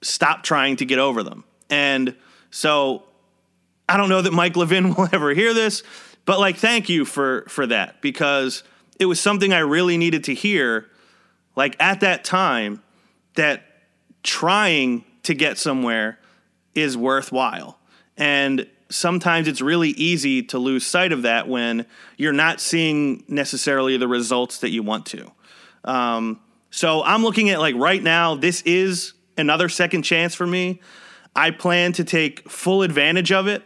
stop 0.00 0.42
trying 0.42 0.76
to 0.76 0.86
get 0.86 0.98
over 0.98 1.22
them. 1.22 1.44
And 1.68 2.16
so 2.50 3.02
I 3.86 3.98
don't 3.98 4.08
know 4.08 4.22
that 4.22 4.32
Mike 4.32 4.56
Levin 4.56 4.94
will 4.94 5.10
ever 5.12 5.34
hear 5.34 5.52
this, 5.52 5.82
but 6.24 6.40
like 6.40 6.56
thank 6.56 6.88
you 6.88 7.04
for 7.04 7.44
for 7.50 7.66
that 7.66 8.00
because 8.00 8.62
it 8.98 9.04
was 9.04 9.20
something 9.20 9.52
I 9.52 9.58
really 9.58 9.98
needed 9.98 10.24
to 10.24 10.34
hear 10.34 10.88
like 11.54 11.76
at 11.80 12.00
that 12.00 12.24
time 12.24 12.82
that 13.34 13.62
trying 14.22 15.04
to 15.24 15.34
get 15.34 15.58
somewhere 15.58 16.18
is 16.74 16.96
worthwhile. 16.96 17.78
And 18.16 18.66
sometimes 18.88 19.48
it's 19.48 19.60
really 19.60 19.90
easy 19.90 20.44
to 20.44 20.58
lose 20.58 20.86
sight 20.86 21.12
of 21.12 21.20
that 21.22 21.46
when 21.46 21.84
you're 22.16 22.32
not 22.32 22.58
seeing 22.58 23.22
necessarily 23.28 23.98
the 23.98 24.08
results 24.08 24.60
that 24.60 24.70
you 24.70 24.82
want 24.82 25.04
to. 25.08 25.30
Um, 25.84 26.40
so 26.72 27.04
I'm 27.04 27.22
looking 27.22 27.50
at 27.50 27.60
like 27.60 27.74
right 27.76 28.02
now, 28.02 28.34
this 28.34 28.62
is 28.62 29.12
another 29.36 29.68
second 29.68 30.02
chance 30.02 30.34
for 30.34 30.46
me. 30.46 30.80
I 31.36 31.50
plan 31.50 31.92
to 31.92 32.04
take 32.04 32.48
full 32.48 32.82
advantage 32.82 33.30
of 33.30 33.46
it. 33.46 33.62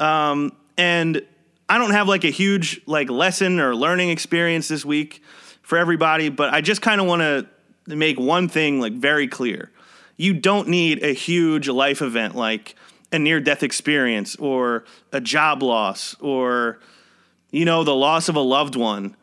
Um, 0.00 0.52
and 0.76 1.22
I 1.68 1.78
don't 1.78 1.92
have 1.92 2.08
like 2.08 2.24
a 2.24 2.30
huge 2.30 2.80
like 2.84 3.10
lesson 3.10 3.60
or 3.60 3.76
learning 3.76 4.10
experience 4.10 4.66
this 4.66 4.84
week 4.84 5.22
for 5.62 5.78
everybody, 5.78 6.30
but 6.30 6.52
I 6.52 6.60
just 6.60 6.82
kind 6.82 7.00
of 7.00 7.06
want 7.06 7.22
to 7.22 7.46
make 7.94 8.18
one 8.18 8.48
thing 8.48 8.80
like 8.80 8.94
very 8.94 9.28
clear. 9.28 9.70
You 10.16 10.34
don't 10.34 10.66
need 10.66 11.04
a 11.04 11.14
huge 11.14 11.68
life 11.68 12.02
event 12.02 12.34
like 12.34 12.74
a 13.12 13.20
near 13.20 13.38
death 13.40 13.62
experience 13.62 14.34
or 14.34 14.84
a 15.12 15.20
job 15.20 15.62
loss 15.62 16.16
or 16.20 16.80
you 17.52 17.64
know 17.64 17.84
the 17.84 17.94
loss 17.94 18.28
of 18.28 18.34
a 18.34 18.40
loved 18.40 18.74
one 18.74 19.16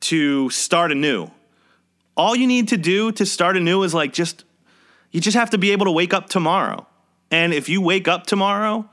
to 0.00 0.48
start 0.48 0.90
anew 0.90 1.30
all 2.18 2.34
you 2.34 2.48
need 2.48 2.68
to 2.68 2.76
do 2.76 3.12
to 3.12 3.24
start 3.24 3.56
anew 3.56 3.84
is 3.84 3.94
like 3.94 4.12
just 4.12 4.44
you 5.12 5.20
just 5.20 5.36
have 5.36 5.50
to 5.50 5.58
be 5.58 5.70
able 5.70 5.86
to 5.86 5.92
wake 5.92 6.12
up 6.12 6.28
tomorrow. 6.28 6.86
And 7.30 7.54
if 7.54 7.68
you 7.68 7.80
wake 7.80 8.08
up 8.08 8.26
tomorrow, 8.26 8.90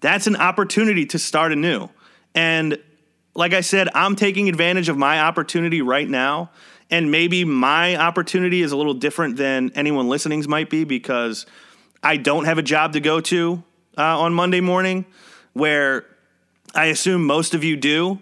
that's 0.00 0.26
an 0.26 0.36
opportunity 0.36 1.06
to 1.06 1.18
start 1.18 1.52
anew. 1.52 1.88
And 2.34 2.78
like 3.34 3.54
I 3.54 3.62
said, 3.62 3.88
I'm 3.94 4.16
taking 4.16 4.48
advantage 4.48 4.88
of 4.88 4.98
my 4.98 5.20
opportunity 5.20 5.80
right 5.80 6.08
now. 6.08 6.50
And 6.90 7.10
maybe 7.10 7.44
my 7.44 7.96
opportunity 7.96 8.60
is 8.60 8.72
a 8.72 8.76
little 8.76 8.94
different 8.94 9.36
than 9.36 9.72
anyone 9.74 10.08
listening's 10.08 10.46
might 10.46 10.68
be 10.68 10.84
because 10.84 11.46
I 12.02 12.18
don't 12.18 12.44
have 12.44 12.58
a 12.58 12.62
job 12.62 12.92
to 12.92 13.00
go 13.00 13.20
to 13.20 13.62
uh, 13.96 14.20
on 14.20 14.34
Monday 14.34 14.60
morning, 14.60 15.06
where 15.54 16.04
I 16.74 16.86
assume 16.86 17.24
most 17.24 17.54
of 17.54 17.64
you 17.64 17.76
do 17.76 18.20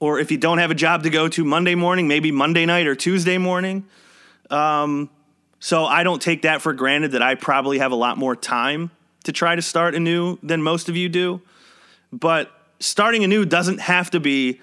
or 0.00 0.18
if 0.20 0.30
you 0.30 0.38
don't 0.38 0.58
have 0.58 0.70
a 0.70 0.74
job 0.74 1.02
to 1.02 1.10
go 1.10 1.28
to 1.28 1.44
Monday 1.44 1.74
morning, 1.74 2.08
maybe 2.08 2.30
Monday 2.30 2.66
night 2.66 2.86
or 2.86 2.94
Tuesday 2.94 3.38
morning. 3.38 3.86
Um, 4.50 5.10
so 5.60 5.84
I 5.84 6.04
don't 6.04 6.22
take 6.22 6.42
that 6.42 6.62
for 6.62 6.72
granted 6.72 7.12
that 7.12 7.22
I 7.22 7.34
probably 7.34 7.78
have 7.78 7.92
a 7.92 7.96
lot 7.96 8.16
more 8.16 8.36
time 8.36 8.90
to 9.24 9.32
try 9.32 9.54
to 9.54 9.62
start 9.62 9.94
anew 9.94 10.38
than 10.42 10.62
most 10.62 10.88
of 10.88 10.96
you 10.96 11.08
do. 11.08 11.42
But 12.12 12.50
starting 12.80 13.24
anew 13.24 13.44
doesn't 13.44 13.80
have 13.80 14.10
to 14.12 14.20
be 14.20 14.60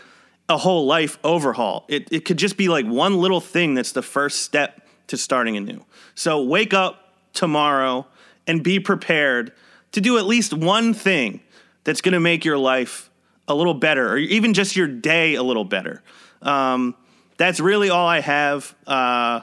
a 0.48 0.58
whole 0.58 0.86
life 0.86 1.18
overhaul. 1.24 1.86
It, 1.88 2.08
it 2.12 2.26
could 2.26 2.38
just 2.38 2.56
be 2.56 2.70
like 2.70 2.86
one 2.86 3.18
little 3.18 3.42
thing 3.42 3.74
that's 3.74 3.92
the 3.92 4.02
first 4.02 4.42
step 4.42 4.88
to 5.08 5.18
starting 5.18 5.58
anew. 5.58 5.84
So 6.14 6.42
wake 6.42 6.74
up 6.74 7.14
tomorrow 7.34 8.08
and 8.48 8.64
be 8.64 8.80
prepared 8.80 9.52
to 9.92 10.02
do 10.02 10.18
at 10.18 10.26
least 10.26 10.54
one 10.54 10.94
thing 10.94 11.42
that's 11.84 12.02
going 12.02 12.14
to 12.14 12.20
make 12.20 12.46
your 12.46 12.58
life 12.58 13.10
a 13.48 13.56
little 13.56 13.74
better, 13.74 14.10
or 14.10 14.18
even 14.18 14.54
just 14.54 14.76
your 14.76 14.88
day 14.88 15.36
a 15.36 15.44
little 15.44 15.66
better. 15.66 16.02
Um, 16.42 16.96
that's 17.38 17.60
really 17.60 17.90
all 17.90 18.08
I 18.08 18.22
have. 18.22 18.76
Uh, 18.88 19.42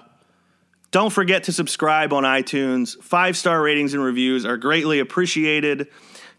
Don't 0.90 1.12
forget 1.12 1.44
to 1.44 1.52
subscribe 1.52 2.12
on 2.12 2.24
iTunes. 2.24 3.00
Five 3.02 3.36
star 3.36 3.60
ratings 3.60 3.94
and 3.94 4.02
reviews 4.02 4.44
are 4.44 4.56
greatly 4.56 4.98
appreciated. 4.98 5.88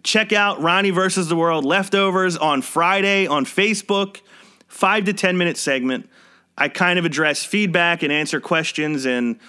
Check 0.03 0.33
out 0.33 0.61
Ronnie 0.61 0.89
versus 0.89 1.29
the 1.29 1.35
World 1.35 1.63
Leftovers 1.63 2.35
on 2.35 2.61
Friday 2.61 3.25
on 3.25 3.45
Facebook. 3.45 4.19
Five 4.67 5.05
to 5.05 5.13
10 5.13 5.37
minute 5.37 5.57
segment. 5.57 6.09
I 6.57 6.69
kind 6.69 6.99
of 6.99 7.05
address 7.05 7.43
feedback 7.43 8.03
and 8.03 8.11
answer 8.11 8.39
questions 8.39 9.05
and 9.05 9.39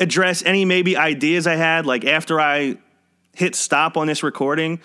address 0.00 0.42
any 0.44 0.64
maybe 0.64 0.96
ideas 0.96 1.46
I 1.46 1.56
had. 1.56 1.86
Like 1.86 2.04
after 2.04 2.40
I 2.40 2.78
hit 3.34 3.54
stop 3.54 3.96
on 3.96 4.08
this 4.08 4.22
recording, 4.22 4.80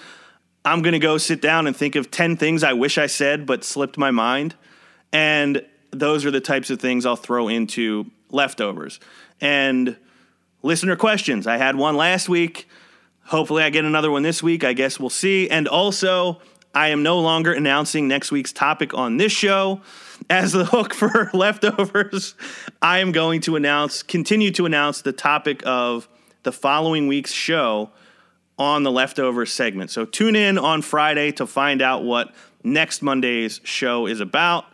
I'm 0.65 0.81
going 0.81 0.93
to 0.93 0.99
go 0.99 1.17
sit 1.17 1.41
down 1.41 1.67
and 1.67 1.75
think 1.75 1.95
of 1.95 2.09
10 2.09 2.37
things 2.37 2.63
I 2.63 2.73
wish 2.73 2.97
I 2.97 3.07
said 3.07 3.45
but 3.45 3.63
slipped 3.63 3.97
my 3.97 4.11
mind. 4.11 4.55
And 5.11 5.65
those 5.91 6.25
are 6.25 6.31
the 6.31 6.41
types 6.41 6.69
of 6.69 6.79
things 6.79 7.05
I'll 7.05 7.15
throw 7.15 7.47
into 7.47 8.09
leftovers. 8.29 8.99
And 9.41 9.97
listener 10.61 10.95
questions. 10.95 11.45
I 11.45 11.57
had 11.57 11.75
one 11.75 11.95
last 11.95 12.29
week. 12.29 12.67
Hopefully, 13.25 13.63
I 13.63 13.69
get 13.69 13.85
another 13.85 14.11
one 14.11 14.23
this 14.23 14.43
week. 14.43 14.63
I 14.63 14.73
guess 14.73 14.99
we'll 14.99 15.09
see. 15.09 15.49
And 15.49 15.67
also, 15.67 16.41
I 16.73 16.89
am 16.89 17.03
no 17.03 17.19
longer 17.19 17.53
announcing 17.53 18.07
next 18.07 18.31
week's 18.31 18.51
topic 18.51 18.93
on 18.93 19.17
this 19.17 19.31
show 19.31 19.81
as 20.29 20.51
the 20.51 20.65
hook 20.65 20.93
for 20.95 21.29
leftovers. 21.33 22.35
I 22.81 22.99
am 22.99 23.11
going 23.11 23.41
to 23.41 23.55
announce, 23.55 24.01
continue 24.03 24.51
to 24.51 24.65
announce 24.65 25.01
the 25.01 25.13
topic 25.13 25.61
of 25.65 26.07
the 26.43 26.51
following 26.51 27.07
week's 27.07 27.31
show 27.31 27.91
on 28.57 28.83
the 28.83 28.91
leftover 28.91 29.45
segment. 29.45 29.89
So 29.91 30.05
tune 30.05 30.35
in 30.35 30.57
on 30.57 30.81
Friday 30.81 31.31
to 31.33 31.47
find 31.47 31.81
out 31.81 32.03
what 32.03 32.33
next 32.63 33.01
Monday's 33.01 33.59
show 33.63 34.07
is 34.07 34.19
about. 34.19 34.65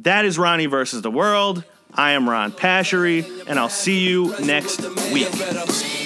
That 0.00 0.24
is 0.24 0.38
Ronnie 0.38 0.66
versus 0.66 1.02
the 1.02 1.10
World. 1.10 1.64
I 1.92 2.12
am 2.12 2.28
Ron 2.28 2.52
Pashery, 2.52 3.46
and 3.46 3.58
I'll 3.58 3.68
see 3.68 4.06
you 4.06 4.34
next 4.40 4.82
week. 5.12 6.05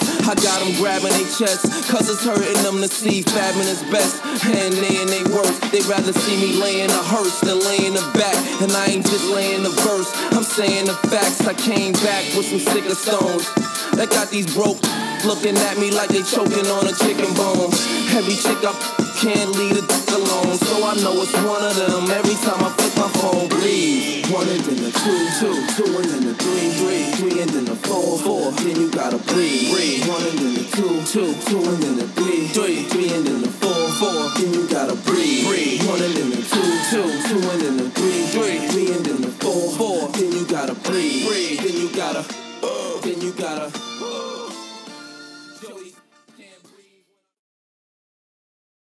I 0.31 0.35
got 0.35 0.63
them 0.63 0.71
grabbing 0.79 1.11
their 1.11 1.27
chests, 1.27 1.67
cause 1.91 2.07
it's 2.07 2.23
hurting 2.23 2.63
them 2.63 2.79
to 2.79 2.87
see 2.87 3.21
fabbing 3.21 3.67
is 3.67 3.83
best. 3.91 4.23
And 4.47 4.71
they 4.79 4.95
and 5.03 5.09
they 5.11 5.27
worth, 5.27 5.59
they 5.75 5.83
rather 5.91 6.13
see 6.13 6.39
me 6.39 6.55
laying 6.55 6.89
a 6.89 7.03
hearse 7.03 7.41
than 7.41 7.59
laying 7.59 7.99
a 7.99 8.05
back. 8.15 8.39
And 8.63 8.71
I 8.71 8.95
ain't 8.95 9.03
just 9.03 9.27
laying 9.27 9.65
a 9.65 9.73
verse, 9.83 10.07
I'm 10.31 10.47
saying 10.47 10.85
the 10.85 10.95
facts. 11.11 11.43
I 11.43 11.53
came 11.53 11.91
back 11.99 12.23
with 12.31 12.47
some 12.47 12.63
sicker 12.63 12.95
stones 12.95 13.43
that 13.99 14.07
got 14.09 14.31
these 14.31 14.47
broke 14.55 14.79
looking 15.27 15.57
at 15.67 15.77
me 15.77 15.91
like 15.91 16.07
they 16.07 16.23
choking 16.23 16.63
on 16.79 16.87
a 16.87 16.95
chicken 16.95 17.27
bone. 17.35 17.67
Every 18.15 18.39
chick 18.39 18.63
up 18.63 18.79
can't 19.21 19.53
leave 19.53 19.77
it 19.77 19.85
alone. 20.17 20.57
So 20.57 20.81
I 20.81 20.97
know 20.97 21.13
it's 21.21 21.37
one 21.45 21.61
of 21.61 21.75
them. 21.77 22.09
Every 22.09 22.33
time 22.41 22.57
I 22.57 22.73
flip 22.73 22.93
my 22.97 23.09
phone, 23.21 23.47
bleed. 23.53 24.25
One 24.33 24.49
and 24.49 24.65
then 24.65 24.81
the 24.81 24.89
two, 24.89 25.21
two, 25.37 25.53
two 25.77 25.89
and 25.93 26.09
then 26.09 26.25
a 26.25 26.33
three, 26.33 26.69
three, 26.81 27.03
three 27.21 27.41
and 27.41 27.49
then 27.53 27.65
the 27.65 27.75
four, 27.85 28.17
four. 28.17 28.49
Then 28.57 28.81
you 28.81 28.89
gotta 28.89 29.21
bleed. 29.29 29.69
bleed. 29.69 30.09
One 30.09 30.25
and 30.25 30.39
then 30.41 30.53
the 30.57 30.65
two, 30.73 31.05
two, 31.05 31.29
two 31.45 31.61
and 31.61 31.77
then 31.85 32.01
a 32.01 32.07
three, 32.17 32.47
three, 32.49 32.81
three 32.89 33.13
and 33.13 33.27
then 33.27 33.43
a 33.45 33.51
four, 33.61 33.83
four. 34.01 34.21
Then 34.41 34.53
you 34.57 34.67
gotta 34.67 34.97
breathe. 35.05 35.45
breathe. 35.45 35.85
One 35.85 36.01
and 36.01 36.13
then 36.17 36.33
a 36.33 36.41
two, 36.41 36.71
two, 36.89 37.05
two 37.29 37.41
and 37.45 37.61
then 37.61 37.77
a 37.77 37.89
three, 37.93 38.25
three, 38.33 38.57
three 38.73 38.89
and 38.89 39.05
then 39.05 39.21
the 39.21 39.31
four, 39.37 39.69
four. 39.77 40.09
Then 40.17 40.31
you 40.33 40.47
gotta 40.49 40.73
breathe. 40.73 41.29
breathe. 41.29 41.61
Then 41.61 41.77
you 41.77 41.93
gotta, 41.93 42.25
uh, 42.65 42.97
then 43.05 43.21
you 43.21 43.33
gotta. 43.37 43.90